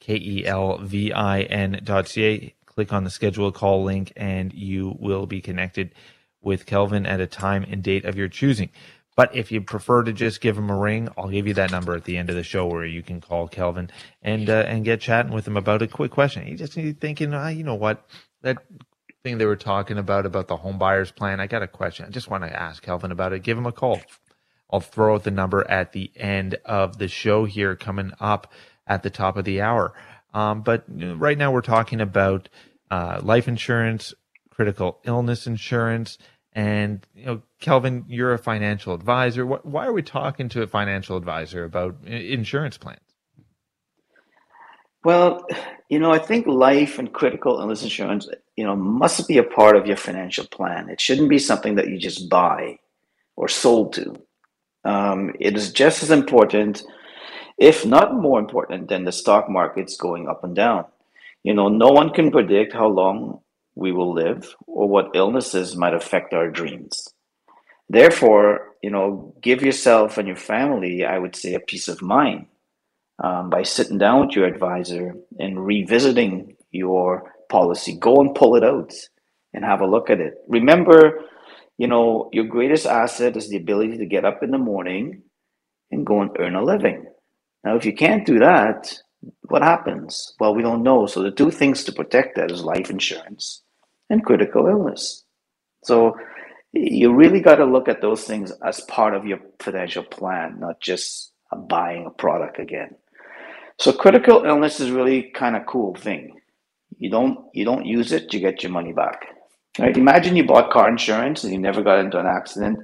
K 0.00 0.16
E 0.16 0.44
L 0.44 0.76
V 0.76 1.10
I 1.10 1.40
N.ca. 1.40 2.54
Click 2.66 2.92
on 2.92 3.04
the 3.04 3.10
schedule 3.10 3.48
a 3.48 3.52
call 3.52 3.82
link 3.82 4.12
and 4.14 4.52
you 4.52 4.94
will 4.98 5.24
be 5.24 5.40
connected 5.40 5.94
with 6.44 6.66
Kelvin 6.66 7.06
at 7.06 7.20
a 7.20 7.26
time 7.26 7.64
and 7.68 7.82
date 7.82 8.04
of 8.04 8.16
your 8.16 8.28
choosing. 8.28 8.70
But 9.16 9.34
if 9.34 9.52
you 9.52 9.60
prefer 9.60 10.02
to 10.02 10.12
just 10.12 10.40
give 10.40 10.58
him 10.58 10.70
a 10.70 10.76
ring, 10.76 11.08
I'll 11.16 11.28
give 11.28 11.46
you 11.46 11.54
that 11.54 11.70
number 11.70 11.94
at 11.94 12.04
the 12.04 12.16
end 12.16 12.30
of 12.30 12.36
the 12.36 12.42
show 12.42 12.66
where 12.66 12.84
you 12.84 13.02
can 13.02 13.20
call 13.20 13.46
Kelvin 13.46 13.90
and 14.22 14.50
uh, 14.50 14.64
and 14.66 14.84
get 14.84 15.00
chatting 15.00 15.32
with 15.32 15.46
him 15.46 15.56
about 15.56 15.82
a 15.82 15.86
quick 15.86 16.10
question. 16.10 16.46
You 16.46 16.56
just 16.56 16.76
need 16.76 17.00
thinking, 17.00 17.32
ah, 17.32 17.48
you 17.48 17.62
know 17.62 17.76
what, 17.76 18.04
that 18.42 18.58
thing 19.22 19.38
they 19.38 19.46
were 19.46 19.56
talking 19.56 19.98
about 19.98 20.26
about 20.26 20.48
the 20.48 20.56
home 20.56 20.78
buyers 20.78 21.12
plan. 21.12 21.40
I 21.40 21.46
got 21.46 21.62
a 21.62 21.68
question. 21.68 22.06
I 22.06 22.10
just 22.10 22.28
want 22.28 22.44
to 22.44 22.52
ask 22.52 22.82
Kelvin 22.82 23.12
about 23.12 23.32
it. 23.32 23.42
Give 23.42 23.56
him 23.56 23.66
a 23.66 23.72
call. 23.72 24.00
I'll 24.70 24.80
throw 24.80 25.14
out 25.14 25.24
the 25.24 25.30
number 25.30 25.64
at 25.70 25.92
the 25.92 26.10
end 26.16 26.56
of 26.64 26.98
the 26.98 27.06
show 27.06 27.44
here, 27.44 27.76
coming 27.76 28.12
up 28.18 28.52
at 28.86 29.02
the 29.02 29.10
top 29.10 29.36
of 29.36 29.44
the 29.44 29.60
hour. 29.60 29.94
Um, 30.32 30.62
but 30.62 30.84
right 30.88 31.38
now 31.38 31.52
we're 31.52 31.60
talking 31.60 32.00
about 32.00 32.48
uh, 32.90 33.20
life 33.22 33.46
insurance, 33.46 34.12
critical 34.50 35.00
illness 35.04 35.46
insurance, 35.46 36.18
and 36.54 37.06
you 37.14 37.26
know, 37.26 37.42
Kelvin, 37.60 38.04
you're 38.08 38.32
a 38.32 38.38
financial 38.38 38.94
advisor. 38.94 39.44
Why 39.44 39.86
are 39.86 39.92
we 39.92 40.02
talking 40.02 40.48
to 40.50 40.62
a 40.62 40.66
financial 40.66 41.16
advisor 41.16 41.64
about 41.64 41.96
insurance 42.04 42.78
plans? 42.78 43.00
Well, 45.04 45.46
you 45.90 45.98
know, 45.98 46.12
I 46.12 46.18
think 46.18 46.46
life 46.46 46.98
and 46.98 47.12
critical 47.12 47.60
illness 47.60 47.82
insurance, 47.82 48.26
you 48.56 48.64
know, 48.64 48.74
must 48.74 49.28
be 49.28 49.36
a 49.36 49.42
part 49.42 49.76
of 49.76 49.86
your 49.86 49.96
financial 49.96 50.46
plan. 50.46 50.88
It 50.88 51.00
shouldn't 51.00 51.28
be 51.28 51.38
something 51.38 51.74
that 51.74 51.88
you 51.88 51.98
just 51.98 52.30
buy 52.30 52.78
or 53.36 53.48
sold 53.48 53.92
to. 53.94 54.16
Um, 54.84 55.34
it 55.40 55.56
is 55.56 55.72
just 55.72 56.02
as 56.02 56.10
important, 56.10 56.84
if 57.58 57.84
not 57.84 58.14
more 58.14 58.38
important, 58.38 58.88
than 58.88 59.04
the 59.04 59.12
stock 59.12 59.50
markets 59.50 59.96
going 59.96 60.28
up 60.28 60.42
and 60.44 60.54
down. 60.54 60.86
You 61.42 61.52
know, 61.52 61.68
no 61.68 61.88
one 61.88 62.10
can 62.10 62.30
predict 62.30 62.72
how 62.72 62.86
long 62.86 63.40
we 63.74 63.92
will 63.92 64.12
live 64.12 64.54
or 64.66 64.88
what 64.88 65.10
illnesses 65.14 65.76
might 65.76 65.94
affect 65.94 66.32
our 66.32 66.50
dreams. 66.50 67.08
Therefore, 67.88 68.74
you 68.82 68.90
know, 68.90 69.34
give 69.40 69.62
yourself 69.62 70.18
and 70.18 70.26
your 70.26 70.36
family, 70.36 71.04
I 71.04 71.18
would 71.18 71.36
say, 71.36 71.54
a 71.54 71.60
peace 71.60 71.88
of 71.88 72.02
mind 72.02 72.46
um, 73.22 73.50
by 73.50 73.62
sitting 73.62 73.98
down 73.98 74.26
with 74.26 74.36
your 74.36 74.46
advisor 74.46 75.14
and 75.38 75.64
revisiting 75.64 76.56
your 76.70 77.32
policy. 77.50 77.96
Go 77.98 78.20
and 78.20 78.34
pull 78.34 78.56
it 78.56 78.64
out 78.64 78.92
and 79.52 79.64
have 79.64 79.80
a 79.80 79.86
look 79.86 80.10
at 80.10 80.20
it. 80.20 80.34
Remember, 80.48 81.20
you 81.78 81.86
know, 81.86 82.30
your 82.32 82.44
greatest 82.44 82.86
asset 82.86 83.36
is 83.36 83.48
the 83.48 83.56
ability 83.56 83.98
to 83.98 84.06
get 84.06 84.24
up 84.24 84.42
in 84.42 84.50
the 84.50 84.58
morning 84.58 85.22
and 85.90 86.06
go 86.06 86.22
and 86.22 86.30
earn 86.38 86.54
a 86.54 86.64
living. 86.64 87.06
Now, 87.64 87.76
if 87.76 87.84
you 87.84 87.92
can't 87.92 88.26
do 88.26 88.38
that, 88.38 88.92
what 89.42 89.62
happens? 89.62 90.34
Well, 90.38 90.54
we 90.54 90.62
don't 90.62 90.82
know. 90.82 91.06
So 91.06 91.22
the 91.22 91.30
two 91.30 91.50
things 91.50 91.84
to 91.84 91.92
protect 91.92 92.36
that 92.36 92.50
is 92.50 92.62
life 92.62 92.90
insurance 92.90 93.62
and 94.10 94.24
critical 94.24 94.66
illness. 94.66 95.24
So 95.82 96.16
you 96.72 97.12
really 97.12 97.40
got 97.40 97.56
to 97.56 97.64
look 97.64 97.88
at 97.88 98.00
those 98.00 98.24
things 98.24 98.52
as 98.64 98.80
part 98.82 99.14
of 99.14 99.26
your 99.26 99.38
financial 99.60 100.02
plan, 100.02 100.58
not 100.58 100.80
just 100.80 101.32
buying 101.68 102.06
a 102.06 102.10
product 102.10 102.58
again. 102.58 102.96
So 103.78 103.92
critical 103.92 104.44
illness 104.44 104.80
is 104.80 104.90
really 104.90 105.30
kind 105.34 105.56
of 105.56 105.66
cool 105.66 105.94
thing. 105.94 106.40
You 106.98 107.10
don't 107.10 107.38
you 107.52 107.64
don't 107.64 107.86
use 107.86 108.12
it, 108.12 108.32
you 108.32 108.40
get 108.40 108.62
your 108.62 108.72
money 108.72 108.92
back. 108.92 109.26
Right? 109.78 109.96
Imagine 109.96 110.36
you 110.36 110.44
bought 110.44 110.70
car 110.70 110.88
insurance 110.88 111.42
and 111.42 111.52
you 111.52 111.58
never 111.58 111.82
got 111.82 111.98
into 111.98 112.18
an 112.18 112.26
accident, 112.26 112.78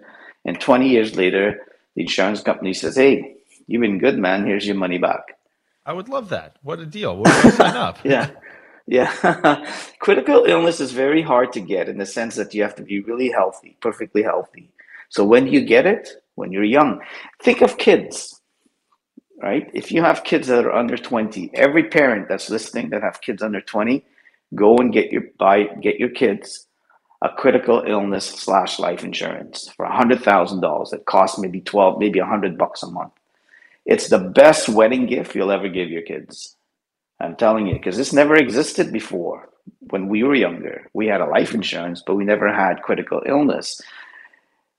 and 0.45 0.61
20 0.61 0.89
years 0.89 1.16
later, 1.16 1.61
the 1.95 2.03
insurance 2.03 2.43
company 2.43 2.75
says, 2.75 2.97
"Hey, 2.97 3.37
you've 3.68 3.83
been 3.83 3.99
good, 3.99 4.18
man. 4.18 4.47
Here's 4.47 4.66
your 4.66 4.77
money 4.77 4.99
back." 4.99 5.39
I 5.87 5.93
would 5.93 6.09
love 6.09 6.29
that. 6.31 6.57
What 6.62 6.81
a 6.81 6.87
deal! 6.87 7.16
What 7.16 7.27
do 7.27 7.49
I 7.49 7.51
sign 7.53 7.77
up? 7.77 7.99
yeah, 8.05 8.31
yeah. 8.91 9.64
Critical 10.01 10.45
illness 10.47 10.80
is 10.80 10.93
very 10.93 11.22
hard 11.22 11.53
to 11.55 11.61
get 11.61 11.88
in 11.88 11.99
the 11.99 12.07
sense 12.07 12.36
that 12.36 12.55
you 12.55 12.62
have 12.62 12.74
to 12.76 12.82
be 12.82 13.01
really 13.01 13.30
healthy, 13.30 13.76
perfectly 13.80 14.22
healthy. 14.24 14.70
So 15.11 15.24
when 15.24 15.47
you 15.47 15.64
get 15.64 15.86
it, 15.86 16.09
when 16.34 16.53
you're 16.53 16.64
young, 16.64 17.01
think 17.43 17.62
of 17.62 17.78
kids, 17.78 18.41
right? 19.43 19.70
If 19.74 19.93
you 19.93 20.03
have 20.03 20.24
kids 20.24 20.49
that 20.49 20.66
are 20.66 20.74
under 20.74 20.97
20, 20.97 21.53
every 21.55 21.84
parent 21.84 22.28
that's 22.28 22.51
listening 22.51 22.91
that 22.91 23.03
have 23.03 23.22
kids 23.22 23.43
under 23.43 23.62
20, 23.62 24.05
go 24.57 24.76
and 24.78 24.93
get 24.93 25.12
your 25.12 25.22
buy 25.38 25.64
get 25.80 26.01
your 26.01 26.11
kids 26.11 26.66
a 27.22 27.28
critical 27.30 27.84
illness 27.86 28.26
slash 28.26 28.78
life 28.80 29.05
insurance 29.05 29.70
for 29.76 29.86
a 29.86 29.97
hundred 29.97 30.22
thousand 30.22 30.61
dollars. 30.61 30.93
It 30.93 31.07
costs 31.07 31.38
maybe 31.38 31.61
twelve, 31.61 31.99
maybe 32.01 32.18
a 32.18 32.26
hundred 32.26 32.59
bucks 32.59 32.82
a 32.82 32.91
month. 32.91 33.12
It's 33.86 34.09
the 34.09 34.18
best 34.18 34.68
wedding 34.68 35.07
gift 35.07 35.34
you'll 35.36 35.53
ever 35.53 35.68
give 35.68 35.91
your 35.91 36.03
kids. 36.03 36.57
I'm 37.21 37.37
telling 37.37 37.66
you, 37.66 37.75
because 37.75 37.97
this 37.97 38.12
never 38.12 38.35
existed 38.35 38.93
before. 38.93 39.49
When 39.91 40.09
we 40.09 40.23
were 40.23 40.35
younger, 40.35 40.89
we 40.95 41.07
had 41.07 41.21
a 41.21 41.27
life 41.27 41.55
insurance, 41.55 42.03
but 42.05 42.14
we 42.14 42.25
never 42.25 42.53
had 42.53 42.83
critical 42.83 43.23
illness. 43.27 43.81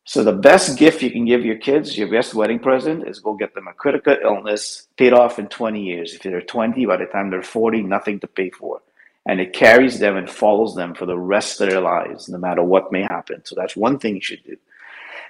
So 0.06 0.24
the 0.24 0.34
best 0.34 0.80
gift 0.80 1.04
you 1.04 1.12
can 1.12 1.26
give 1.26 1.46
your 1.46 1.58
kids, 1.58 1.98
your 1.98 2.10
best 2.10 2.34
wedding 2.34 2.60
present, 2.60 3.08
is 3.08 3.20
go 3.20 3.36
get 3.36 3.54
them 3.54 3.68
a 3.68 3.74
critical 3.74 4.18
illness 4.24 4.88
paid 4.98 5.14
off 5.14 5.38
in 5.38 5.48
20 5.48 5.82
years. 5.82 6.16
If 6.16 6.24
they're 6.24 6.42
20, 6.42 6.86
by 6.88 6.98
the 6.98 7.06
time 7.06 7.30
they're 7.30 7.44
40, 7.44 7.84
nothing 7.84 8.20
to 8.22 8.28
pay 8.28 8.50
for. 8.50 8.82
And 9.28 9.40
it 9.40 9.54
carries 9.54 10.00
them 10.00 10.18
and 10.18 10.28
follows 10.28 10.74
them 10.74 10.96
for 10.96 11.06
the 11.06 11.18
rest 11.18 11.62
of 11.62 11.70
their 11.70 11.82
lives, 11.82 12.28
no 12.28 12.40
matter 12.40 12.64
what 12.64 12.92
may 12.92 13.04
happen. 13.04 13.46
So 13.46 13.54
that's 13.56 13.76
one 13.76 14.00
thing 14.00 14.16
you 14.16 14.22
should 14.22 14.44
do. 14.44 14.58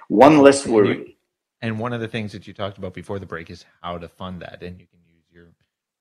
One 0.08 0.38
less 0.38 0.66
worry. 0.66 1.18
And 1.60 1.78
one 1.78 1.92
of 1.92 2.00
the 2.00 2.08
things 2.08 2.32
that 2.32 2.46
you 2.46 2.54
talked 2.54 2.78
about 2.78 2.94
before 2.94 3.18
the 3.18 3.26
break 3.26 3.50
is 3.50 3.66
how 3.82 3.98
to 3.98 4.08
fund 4.08 4.40
that. 4.40 4.62
And 4.62 4.80
you 4.80 4.86
can 4.86 5.00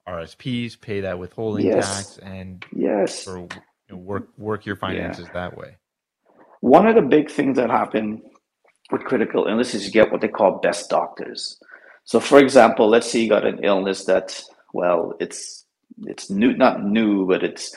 RSPs, 0.08 0.80
pay 0.80 1.02
that 1.02 1.20
withholding 1.20 1.66
yes. 1.66 1.95
tax, 1.95 2.18
and 2.20 2.66
yes, 2.74 3.24
for, 3.24 3.39
you 3.39 3.49
know, 3.89 3.97
work 3.97 4.28
work 4.38 4.66
your 4.66 4.76
finances 4.76 5.26
yeah. 5.28 5.34
that 5.34 5.58
way. 5.58 5.78
One 6.62 6.88
of 6.88 6.95
the 6.95 7.02
big 7.02 7.30
things 7.30 7.58
that 7.58 7.70
happen 7.70 8.22
with 8.91 9.04
critical 9.04 9.47
illness 9.47 9.74
is 9.74 9.86
you 9.86 9.91
get 9.91 10.12
what 10.12 10.22
they 10.22 10.28
call 10.28 10.60
best 10.60 10.89
doctors. 10.89 11.58
So, 12.04 12.20
for 12.20 12.39
example, 12.39 12.89
let's 12.89 13.10
say 13.10 13.20
you 13.20 13.30
got 13.30 13.45
an 13.45 13.64
illness 13.64 14.06
that, 14.06 14.41
well, 14.74 15.14
it's 15.20 15.66
it's 16.04 16.30
new, 16.30 16.56
not 16.56 16.84
new, 16.84 17.28
but 17.28 17.43
it's 17.43 17.76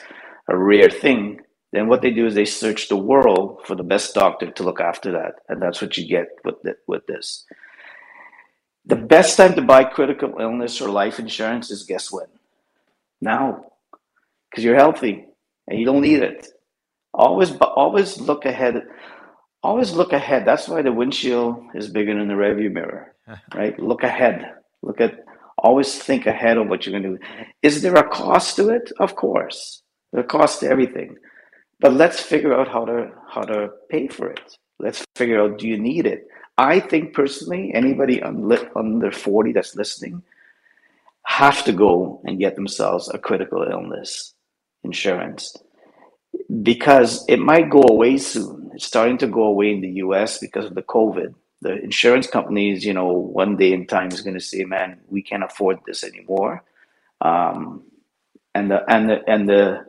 a 0.49 0.57
rare 0.57 0.89
thing. 0.89 1.41
Then 1.71 1.87
what 1.87 2.01
they 2.01 2.11
do 2.11 2.25
is 2.25 2.35
they 2.35 2.45
search 2.45 2.87
the 2.87 2.95
world 2.95 3.59
for 3.65 3.75
the 3.75 3.83
best 3.83 4.13
doctor 4.13 4.49
to 4.49 4.63
look 4.63 4.79
after 4.79 5.11
that, 5.11 5.35
and 5.49 5.61
that's 5.61 5.81
what 5.81 5.97
you 5.97 6.07
get 6.07 6.27
with 6.43 6.55
the, 6.63 6.75
with 6.87 7.05
this. 7.07 7.45
The 8.85 8.95
best 8.95 9.37
time 9.37 9.55
to 9.55 9.61
buy 9.61 9.83
critical 9.83 10.35
illness 10.39 10.79
or 10.81 10.89
life 10.89 11.19
insurance 11.19 11.71
is 11.71 11.83
guess 11.83 12.11
when? 12.11 12.27
Now, 13.19 13.65
because 14.49 14.63
you're 14.63 14.75
healthy 14.75 15.25
and 15.67 15.79
you 15.79 15.85
don't 15.85 16.01
need 16.01 16.21
it. 16.21 16.47
Always, 17.13 17.55
always 17.57 18.19
look 18.19 18.45
ahead. 18.45 18.83
Always 19.63 19.93
look 19.93 20.13
ahead. 20.13 20.45
That's 20.45 20.67
why 20.67 20.81
the 20.81 20.91
windshield 20.91 21.63
is 21.73 21.89
bigger 21.89 22.13
than 22.13 22.27
the 22.27 22.35
rearview 22.35 22.71
mirror, 22.71 23.15
right? 23.55 23.77
Look 23.79 24.03
ahead. 24.03 24.53
Look 24.81 25.01
at. 25.01 25.25
Always 25.57 25.97
think 25.97 26.27
ahead 26.27 26.57
of 26.57 26.67
what 26.67 26.85
you're 26.85 26.99
going 26.99 27.17
to 27.17 27.17
do. 27.17 27.45
Is 27.63 27.81
there 27.81 27.95
a 27.95 28.07
cost 28.07 28.57
to 28.57 28.69
it? 28.69 28.91
Of 28.99 29.15
course, 29.15 29.81
there's 30.11 30.25
a 30.25 30.27
cost 30.27 30.59
to 30.59 30.69
everything. 30.69 31.15
But 31.79 31.93
let's 31.93 32.19
figure 32.19 32.53
out 32.53 32.67
how 32.67 32.85
to 32.85 33.11
how 33.27 33.41
to 33.41 33.69
pay 33.89 34.07
for 34.07 34.29
it. 34.29 34.57
Let's 34.79 35.03
figure 35.15 35.41
out 35.41 35.57
do 35.57 35.67
you 35.67 35.79
need 35.79 36.05
it? 36.05 36.27
I 36.57 36.79
think 36.79 37.13
personally, 37.13 37.73
anybody 37.73 38.21
under 38.21 39.11
40 39.11 39.51
that's 39.51 39.75
listening 39.75 40.23
have 41.23 41.65
to 41.65 41.73
go 41.73 42.21
and 42.25 42.39
get 42.39 42.55
themselves 42.55 43.09
a 43.09 43.17
critical 43.17 43.63
illness 43.63 44.33
insurance 44.83 45.57
because 46.61 47.25
it 47.27 47.39
might 47.39 47.69
go 47.69 47.81
away 47.81 48.17
soon. 48.17 48.71
It's 48.73 48.85
starting 48.85 49.17
to 49.19 49.27
go 49.27 49.43
away 49.43 49.71
in 49.71 49.81
the 49.81 49.89
US 50.05 50.37
because 50.37 50.65
of 50.65 50.75
the 50.75 50.83
COVID. 50.83 51.33
The 51.61 51.81
insurance 51.81 52.27
companies, 52.27 52.85
you 52.85 52.93
know, 52.93 53.11
one 53.11 53.57
day 53.57 53.73
in 53.73 53.87
time 53.87 54.09
is 54.09 54.21
going 54.21 54.35
to 54.35 54.39
say, 54.39 54.63
man, 54.63 54.99
we 55.07 55.21
can't 55.21 55.43
afford 55.43 55.79
this 55.85 56.03
anymore. 56.03 56.63
Um, 57.21 57.83
and 58.53 58.69
the, 58.69 58.83
and 58.89 59.09
the, 59.09 59.29
and 59.29 59.49
the, 59.49 59.85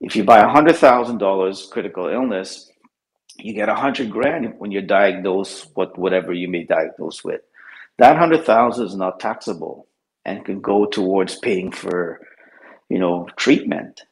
if 0.00 0.16
you 0.16 0.24
buy 0.24 0.38
a 0.38 0.48
hundred 0.48 0.76
thousand 0.76 1.18
dollars 1.18 1.68
critical 1.70 2.08
illness, 2.08 2.70
you 3.36 3.54
get 3.54 3.68
a 3.68 3.74
hundred 3.74 4.10
grand 4.10 4.54
when 4.58 4.70
you're 4.70 4.82
diagnosed 4.82 5.70
with 5.76 5.96
whatever 5.96 6.32
you 6.32 6.48
may 6.48 6.64
diagnose 6.64 7.24
with. 7.24 7.40
That 7.98 8.16
hundred 8.16 8.44
thousand 8.44 8.86
is 8.86 8.96
not 8.96 9.20
taxable 9.20 9.86
and 10.24 10.44
can 10.44 10.60
go 10.60 10.86
towards 10.86 11.38
paying 11.38 11.70
for, 11.70 12.20
you 12.88 12.98
know, 12.98 13.28
treatment, 13.36 14.02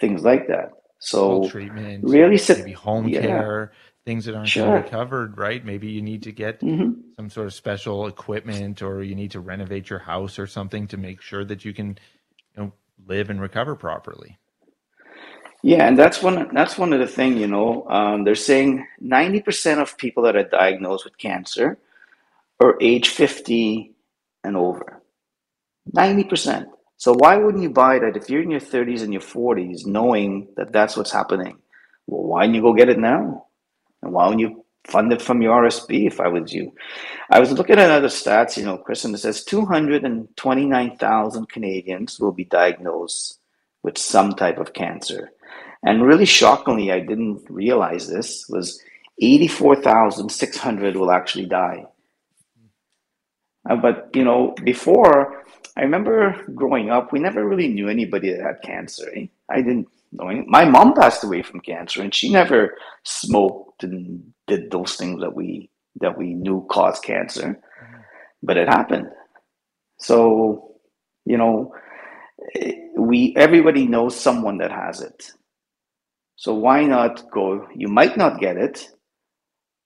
things 0.00 0.22
like 0.22 0.48
that. 0.48 0.70
So 0.98 1.48
treatment, 1.48 2.04
really, 2.04 2.40
maybe 2.48 2.72
home 2.72 3.08
yeah. 3.08 3.20
care, 3.20 3.72
things 4.04 4.24
that 4.24 4.34
aren't 4.34 4.48
sure. 4.48 4.82
covered, 4.82 5.38
right? 5.38 5.64
Maybe 5.64 5.90
you 5.90 6.02
need 6.02 6.24
to 6.24 6.32
get 6.32 6.60
mm-hmm. 6.60 7.00
some 7.16 7.30
sort 7.30 7.46
of 7.46 7.54
special 7.54 8.06
equipment, 8.06 8.82
or 8.82 9.02
you 9.02 9.14
need 9.14 9.32
to 9.32 9.40
renovate 9.40 9.90
your 9.90 10.00
house 10.00 10.38
or 10.38 10.46
something 10.46 10.88
to 10.88 10.96
make 10.96 11.20
sure 11.20 11.44
that 11.44 11.64
you 11.64 11.72
can, 11.72 11.98
you 12.56 12.62
know, 12.62 12.72
live 13.06 13.30
and 13.30 13.40
recover 13.40 13.76
properly. 13.76 14.38
Yeah, 15.62 15.86
and 15.88 15.98
that's 15.98 16.22
one. 16.22 16.54
That's 16.54 16.78
one 16.78 16.92
of 16.94 17.00
the 17.00 17.08
thing. 17.08 17.36
You 17.38 17.48
know, 17.48 17.86
um, 17.88 18.24
they're 18.24 18.36
saying 18.36 18.86
ninety 19.00 19.40
percent 19.42 19.80
of 19.80 19.98
people 19.98 20.22
that 20.24 20.36
are 20.36 20.44
diagnosed 20.48 21.04
with 21.04 21.18
cancer 21.18 21.78
are 22.60 22.76
age 22.80 23.08
fifty 23.10 23.94
and 24.44 24.56
over. 24.56 25.02
Ninety 25.92 26.24
percent. 26.24 26.68
So 26.98 27.12
why 27.14 27.36
wouldn't 27.36 27.62
you 27.62 27.70
buy 27.70 27.98
that 28.00 28.16
if 28.16 28.28
you're 28.30 28.42
in 28.42 28.50
your 28.50 28.60
30s 28.60 29.02
and 29.02 29.12
your 29.12 29.22
40s, 29.22 29.86
knowing 29.86 30.48
that 30.56 30.72
that's 30.72 30.96
what's 30.96 31.12
happening? 31.12 31.58
Well, 32.06 32.22
why 32.24 32.44
don't 32.46 32.54
you 32.54 32.60
go 32.62 32.72
get 32.74 32.88
it 32.90 32.98
now? 32.98 33.46
And 34.02 34.12
why 34.12 34.28
don't 34.30 34.38
you 34.40 34.64
fund 34.86 35.12
it 35.12 35.22
from 35.22 35.42
your 35.42 35.62
RSP 35.62 36.06
if 36.08 36.20
I 36.20 36.28
was 36.28 36.52
you? 36.54 36.72
I 37.30 37.40
was 37.40 37.52
looking 37.52 37.78
at 37.78 37.90
other 37.90 38.08
stats, 38.08 38.56
you 38.56 38.64
know, 38.64 38.78
Chris, 38.78 39.04
and 39.04 39.14
it 39.14 39.18
says 39.18 39.44
229,000 39.44 41.48
Canadians 41.50 42.18
will 42.20 42.32
be 42.32 42.44
diagnosed 42.46 43.38
with 43.82 43.98
some 43.98 44.32
type 44.34 44.58
of 44.58 44.72
cancer. 44.74 45.30
And 45.82 46.04
really 46.04 46.24
shockingly, 46.24 46.90
I 46.92 47.00
didn't 47.00 47.44
realize 47.48 48.08
this, 48.08 48.48
was 48.48 48.82
84,600 49.20 50.96
will 50.96 51.10
actually 51.10 51.46
die. 51.46 51.86
Uh, 53.68 53.76
but, 53.76 54.10
you 54.14 54.24
know, 54.24 54.54
before, 54.64 55.44
I 55.76 55.82
remember 55.82 56.42
growing 56.54 56.90
up, 56.90 57.12
we 57.12 57.20
never 57.20 57.46
really 57.46 57.68
knew 57.68 57.88
anybody 57.88 58.32
that 58.32 58.42
had 58.42 58.62
cancer. 58.62 59.10
Eh? 59.14 59.26
I 59.48 59.56
didn't 59.56 59.88
know. 60.12 60.28
Any. 60.28 60.44
My 60.46 60.64
mom 60.64 60.94
passed 60.94 61.24
away 61.24 61.42
from 61.42 61.60
cancer, 61.60 62.02
and 62.02 62.14
she 62.14 62.32
never 62.32 62.76
smoked 63.04 63.84
and 63.84 64.32
did 64.46 64.70
those 64.70 64.96
things 64.96 65.20
that 65.20 65.34
we 65.34 65.70
that 66.00 66.16
we 66.16 66.34
knew 66.34 66.66
caused 66.70 67.02
cancer, 67.02 67.58
but 68.42 68.56
it 68.56 68.68
happened. 68.68 69.08
So, 69.98 70.76
you 71.24 71.36
know, 71.36 71.74
we 72.96 73.34
everybody 73.36 73.86
knows 73.86 74.18
someone 74.18 74.58
that 74.58 74.70
has 74.70 75.00
it. 75.00 75.32
So 76.38 76.54
why 76.54 76.84
not 76.84 77.28
go? 77.32 77.66
You 77.74 77.88
might 77.88 78.16
not 78.16 78.38
get 78.38 78.56
it, 78.56 78.88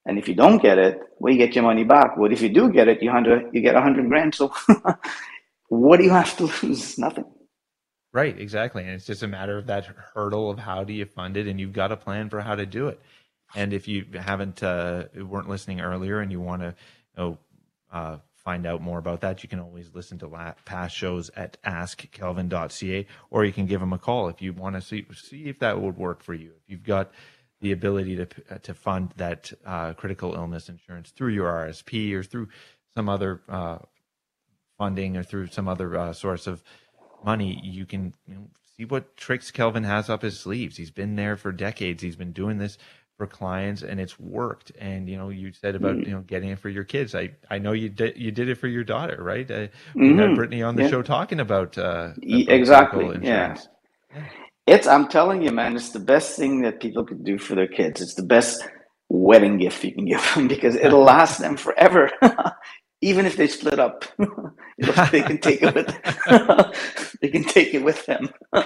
and 0.05 0.19
if 0.19 0.29
you 0.29 0.35
don't 0.35 0.61
get 0.61 0.77
it, 0.77 1.01
well, 1.19 1.33
you 1.33 1.39
get 1.39 1.55
your 1.55 1.65
money 1.65 1.83
back. 1.83 2.19
What 2.19 2.31
if 2.31 2.43
you 2.43 2.51
do 2.51 2.71
get 2.71 2.89
it? 2.89 3.03
You 3.03 3.11
hundred, 3.11 3.49
you 3.55 3.63
get 3.63 3.75
a 3.75 3.81
hundred 3.81 4.07
grand. 4.07 4.35
So, 4.35 4.53
what 5.69 5.97
do 5.97 6.05
you 6.05 6.11
have 6.11 6.37
to 6.37 6.51
lose? 6.63 6.99
Nothing. 6.99 7.25
Right, 8.13 8.39
exactly, 8.39 8.83
and 8.83 8.93
it's 8.93 9.07
just 9.07 9.23
a 9.23 9.29
matter 9.29 9.57
of 9.57 9.67
that 9.69 9.87
hurdle 10.15 10.51
of 10.51 10.59
how 10.59 10.85
do 10.85 10.93
you 10.93 11.07
fund 11.07 11.39
it, 11.39 11.47
and 11.47 11.59
you've 11.59 11.73
got 11.73 11.91
a 11.91 11.97
plan 11.97 12.29
for 12.29 12.43
how 12.43 12.55
to 12.55 12.67
do 12.67 12.89
it. 12.89 13.01
And 13.55 13.73
if 13.73 13.89
you 13.89 14.05
haven't 14.15 14.63
uh, 14.63 15.05
weren't 15.17 15.49
listening 15.49 15.81
earlier 15.81 16.21
and 16.21 16.31
you 16.31 16.41
want 16.41 16.61
to 16.61 16.75
you 17.17 17.23
know, 17.23 17.39
uh, 17.91 18.19
find 18.45 18.67
out 18.67 18.83
more 18.83 18.99
about 18.99 19.21
that, 19.21 19.43
you 19.43 19.49
can 19.49 19.61
always 19.61 19.91
listen 19.95 20.19
to 20.19 20.55
past 20.65 20.97
shows 20.97 21.31
at 21.37 21.57
askkelvin.ca, 21.63 23.07
or 23.31 23.45
you 23.45 23.53
can 23.53 23.67
give 23.67 23.81
them 23.81 23.93
a 23.93 23.99
call 23.99 24.29
if 24.29 24.43
you 24.43 24.53
want 24.53 24.75
to 24.75 24.81
see 24.81 25.07
see 25.15 25.45
if 25.45 25.59
that 25.61 25.81
would 25.81 25.97
work 25.97 26.23
for 26.23 26.35
you. 26.35 26.53
If 26.63 26.71
you've 26.71 26.85
got 26.85 27.13
the 27.61 27.73
ability 27.73 28.17
to 28.17 28.27
to 28.59 28.75
fund 28.75 29.13
that 29.17 29.53
uh, 29.65 29.95
critical 29.95 30.35
illness 30.35 30.69
insurance 30.69 31.11
through 31.11 31.33
your 31.33 31.51
RSP 31.51 32.13
or 32.13 32.23
through 32.23 32.49
some 32.95 33.09
other 33.09 33.43
uh, 33.49 33.79
funding 34.79 35.17
or 35.17 35.23
through 35.23 35.47
some 35.49 35.69
other 35.69 35.97
uh, 35.97 36.13
source 36.13 36.47
of 36.47 36.63
money, 37.25 37.61
you 37.63 37.87
can 37.87 38.15
you 38.27 38.35
know, 38.35 38.49
see 38.77 38.85
what 38.85 39.17
tricks 39.17 39.51
Kelvin 39.51 39.85
has 39.85 40.11
up 40.11 40.23
his 40.23 40.39
sleeves. 40.39 40.77
He's 40.77 40.91
been 40.91 41.17
there 41.17 41.37
for 41.37 41.53
decades. 41.53 42.03
He's 42.03 42.17
been 42.17 42.33
doing 42.33 42.59
this 42.59 42.79
for 43.17 43.27
clients 43.27 43.83
and 43.83 44.01
it's 44.01 44.19
worked 44.19 44.73
and 44.79 45.09
you 45.09 45.17
know 45.17 45.29
you 45.29 45.53
said 45.53 45.75
about 45.75 45.97
mm. 45.97 46.07
you 46.07 46.13
know 46.13 46.21
getting 46.23 46.51
it 46.51 46.59
for 46.59 46.69
your 46.69 46.85
kids 46.85 47.15
i 47.15 47.31
i 47.51 47.59
know 47.59 47.73
you 47.73 47.89
did 47.89 48.17
you 48.17 48.31
did 48.31 48.49
it 48.49 48.57
for 48.57 48.69
your 48.69 48.85
daughter 48.85 49.23
right 49.23 49.51
uh, 49.51 49.67
we 49.95 50.09
mm-hmm. 50.09 50.19
had 50.19 50.35
brittany 50.35 50.63
on 50.63 50.75
the 50.77 50.83
yeah. 50.83 50.89
show 50.89 51.03
talking 51.03 51.41
about, 51.41 51.77
uh, 51.79 52.11
about 52.17 52.19
exactly 52.49 53.19
yeah. 53.23 53.57
yeah 54.15 54.25
it's 54.67 54.87
i'm 54.87 55.09
telling 55.09 55.43
you 55.43 55.53
man 55.53 55.77
it's 55.77 55.91
the 55.91 56.01
best 56.01 56.37
thing 56.37 56.63
that 56.63 56.81
people 56.81 57.05
could 57.05 57.25
do 57.25 57.39
for 57.39 57.55
their 57.55 57.69
kids 57.69 58.01
it's 58.01 58.15
the 58.15 58.23
best 58.23 58.67
wedding 59.09 59.59
gift 59.59 59.85
you 59.85 59.93
can 59.93 60.07
give 60.07 60.35
them 60.35 60.49
because 60.55 60.75
it'll 60.77 61.05
last 61.05 61.39
them 61.39 61.57
forever 61.57 62.11
even 63.03 63.27
if 63.27 63.37
they 63.37 63.49
split 63.49 63.79
up 63.79 64.05
they 65.13 65.23
can 65.23 65.39
take 65.39 65.63
it 65.63 65.75
with 65.75 65.89
they 67.21 67.29
can 67.29 67.45
take 67.45 67.75
it 67.75 67.85
with 67.85 68.07
them. 68.07 68.31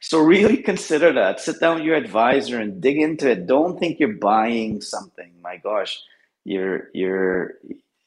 So 0.00 0.20
really 0.20 0.58
consider 0.58 1.14
that. 1.14 1.40
Sit 1.40 1.60
down 1.60 1.76
with 1.76 1.84
your 1.84 1.96
advisor 1.96 2.60
and 2.60 2.78
dig 2.78 2.98
into 2.98 3.30
it. 3.30 3.46
Don't 3.46 3.80
think 3.80 3.98
you're 3.98 4.12
buying 4.12 4.82
something. 4.82 5.32
My 5.42 5.56
gosh 5.56 6.00
you're 6.44 6.90
you're 6.92 7.54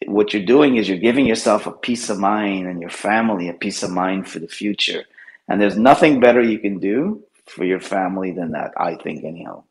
what 0.05 0.31
you're 0.33 0.45
doing 0.45 0.77
is 0.77 0.87
you're 0.87 0.99
giving 0.99 1.25
yourself 1.25 1.65
a 1.65 1.71
peace 1.71 2.11
of 2.11 2.19
mind 2.19 2.67
and 2.67 2.81
your 2.81 2.91
family 2.91 3.49
a 3.49 3.53
peace 3.53 3.81
of 3.81 3.89
mind 3.89 4.29
for 4.29 4.39
the 4.39 4.47
future. 4.47 5.05
And 5.47 5.59
there's 5.59 5.77
nothing 5.77 6.19
better 6.19 6.41
you 6.41 6.59
can 6.59 6.79
do 6.79 7.23
for 7.47 7.65
your 7.65 7.79
family 7.79 8.31
than 8.31 8.51
that 8.51 8.71
i 8.77 8.95
think 8.95 9.23
anyhow 9.23 9.63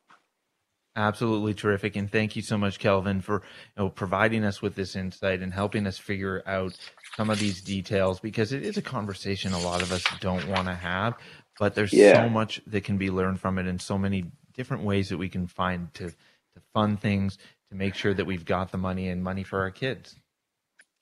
Absolutely 0.97 1.53
terrific, 1.53 1.94
and 1.94 2.11
thank 2.11 2.36
you 2.36 2.42
so 2.42 2.57
much, 2.57 2.78
Kelvin, 2.78 3.20
for 3.20 3.42
you 3.76 3.84
know, 3.84 3.90
providing 3.90 4.44
us 4.44 4.62
with 4.62 4.74
this 4.74 4.97
insight 4.97 5.40
and 5.40 5.53
helping 5.53 5.86
us 5.86 5.99
figure 5.99 6.42
out 6.47 6.74
some 7.16 7.28
of 7.28 7.38
these 7.38 7.61
details 7.61 8.18
because 8.18 8.51
it 8.51 8.62
is 8.62 8.78
a 8.78 8.82
conversation 8.82 9.53
a 9.53 9.59
lot 9.59 9.82
of 9.82 9.92
us 9.92 10.03
don't 10.20 10.49
want 10.49 10.68
to 10.68 10.74
have, 10.74 11.14
but 11.59 11.74
there's 11.74 11.92
yeah. 11.92 12.24
so 12.24 12.30
much 12.30 12.62
that 12.66 12.82
can 12.84 12.97
be 12.97 13.11
learned 13.11 13.38
from 13.38 13.59
it, 13.59 13.66
and 13.66 13.80
so 13.80 13.99
many 13.99 14.24
different 14.55 14.84
ways 14.84 15.11
that 15.11 15.18
we 15.18 15.28
can 15.28 15.47
find 15.47 15.92
to 15.92 16.09
to 16.09 16.62
fund 16.72 16.99
things 16.99 17.36
to 17.68 17.76
make 17.76 17.94
sure 17.94 18.14
that 18.14 18.24
we've 18.24 18.47
got 18.47 18.72
the 18.72 18.78
money 18.78 19.11
and 19.11 19.22
money 19.22 19.44
for 19.44 19.61
our 19.61 19.70
kids. 19.70 20.16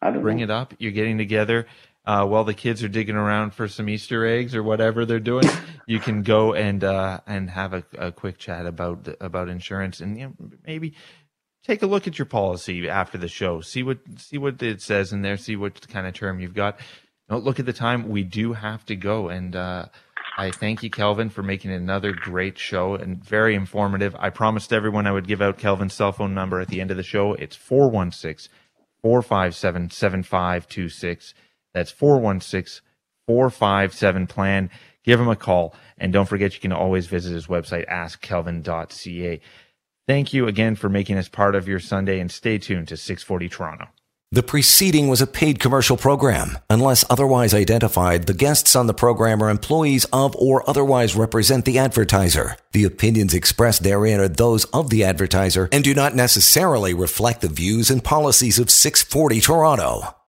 I 0.02 0.10
do 0.10 0.18
Bring 0.18 0.38
know. 0.38 0.44
it 0.44 0.50
up. 0.50 0.74
You're 0.78 0.90
getting 0.90 1.18
together 1.18 1.66
uh, 2.06 2.26
while 2.26 2.44
the 2.44 2.54
kids 2.54 2.82
are 2.84 2.88
digging 2.88 3.16
around 3.16 3.54
for 3.54 3.66
some 3.66 3.88
Easter 3.88 4.26
eggs 4.26 4.54
or 4.54 4.62
whatever 4.62 5.06
they're 5.06 5.18
doing, 5.18 5.48
you 5.86 5.98
can 5.98 6.22
go 6.22 6.52
and 6.52 6.84
uh, 6.84 7.20
and 7.26 7.48
have 7.50 7.72
a, 7.72 7.84
a, 7.96 8.12
quick 8.12 8.38
chat 8.38 8.66
about 8.66 9.08
about 9.20 9.48
insurance 9.48 10.00
and 10.00 10.18
you 10.18 10.26
know, 10.26 10.34
maybe 10.66 10.94
take 11.64 11.82
a 11.82 11.86
look 11.86 12.06
at 12.06 12.18
your 12.18 12.26
policy 12.26 12.88
after 12.88 13.16
the 13.16 13.28
show. 13.28 13.60
See 13.60 13.82
what 13.82 13.98
see 14.18 14.38
what 14.38 14.62
it 14.62 14.82
says 14.82 15.12
in 15.12 15.22
there. 15.22 15.36
See 15.36 15.56
what 15.56 15.88
kind 15.88 16.06
of 16.06 16.14
term 16.14 16.40
you've 16.40 16.54
got. 16.54 16.78
Don't 17.28 17.44
look 17.44 17.58
at 17.58 17.66
the 17.66 17.72
time. 17.72 18.10
We 18.10 18.22
do 18.22 18.52
have 18.52 18.84
to 18.86 18.96
go, 18.96 19.28
and 19.30 19.56
uh, 19.56 19.86
I 20.36 20.50
thank 20.50 20.82
you, 20.82 20.90
Kelvin, 20.90 21.30
for 21.30 21.42
making 21.42 21.72
another 21.72 22.12
great 22.12 22.58
show 22.58 22.96
and 22.96 23.24
very 23.24 23.54
informative. 23.54 24.14
I 24.18 24.28
promised 24.28 24.74
everyone 24.74 25.06
I 25.06 25.12
would 25.12 25.26
give 25.26 25.40
out 25.40 25.56
Kelvin's 25.56 25.94
cell 25.94 26.12
phone 26.12 26.34
number 26.34 26.60
at 26.60 26.68
the 26.68 26.82
end 26.82 26.90
of 26.90 26.98
the 26.98 27.02
show. 27.02 27.32
It's 27.32 27.56
416 27.56 28.52
457 29.02 29.90
7526. 29.90 31.34
That's 31.74 31.90
416 31.90 32.82
457 33.26 34.26
plan. 34.26 34.70
Give 35.02 35.20
him 35.20 35.28
a 35.28 35.36
call. 35.36 35.74
And 35.98 36.12
don't 36.12 36.28
forget, 36.28 36.54
you 36.54 36.60
can 36.60 36.72
always 36.72 37.06
visit 37.06 37.32
his 37.32 37.46
website, 37.46 37.88
askkelvin.ca. 37.88 39.40
Thank 40.06 40.32
you 40.32 40.46
again 40.46 40.76
for 40.76 40.88
making 40.88 41.16
us 41.16 41.28
part 41.28 41.54
of 41.54 41.66
your 41.66 41.80
Sunday 41.80 42.20
and 42.20 42.30
stay 42.30 42.58
tuned 42.58 42.88
to 42.88 42.96
640 42.96 43.48
Toronto. 43.48 43.88
The 44.32 44.42
preceding 44.42 45.06
was 45.06 45.20
a 45.20 45.28
paid 45.28 45.60
commercial 45.60 45.96
program. 45.96 46.58
Unless 46.68 47.04
otherwise 47.08 47.54
identified, 47.54 48.26
the 48.26 48.34
guests 48.34 48.74
on 48.74 48.88
the 48.88 48.94
program 48.94 49.40
are 49.42 49.48
employees 49.48 50.06
of 50.06 50.34
or 50.36 50.68
otherwise 50.68 51.14
represent 51.14 51.64
the 51.64 51.78
advertiser. 51.78 52.56
The 52.72 52.84
opinions 52.84 53.32
expressed 53.32 53.84
therein 53.84 54.18
are 54.18 54.28
those 54.28 54.64
of 54.66 54.90
the 54.90 55.04
advertiser 55.04 55.68
and 55.70 55.84
do 55.84 55.94
not 55.94 56.16
necessarily 56.16 56.94
reflect 56.94 57.42
the 57.42 57.48
views 57.48 57.90
and 57.90 58.02
policies 58.02 58.58
of 58.58 58.70
640 58.70 59.40
Toronto. 59.40 60.16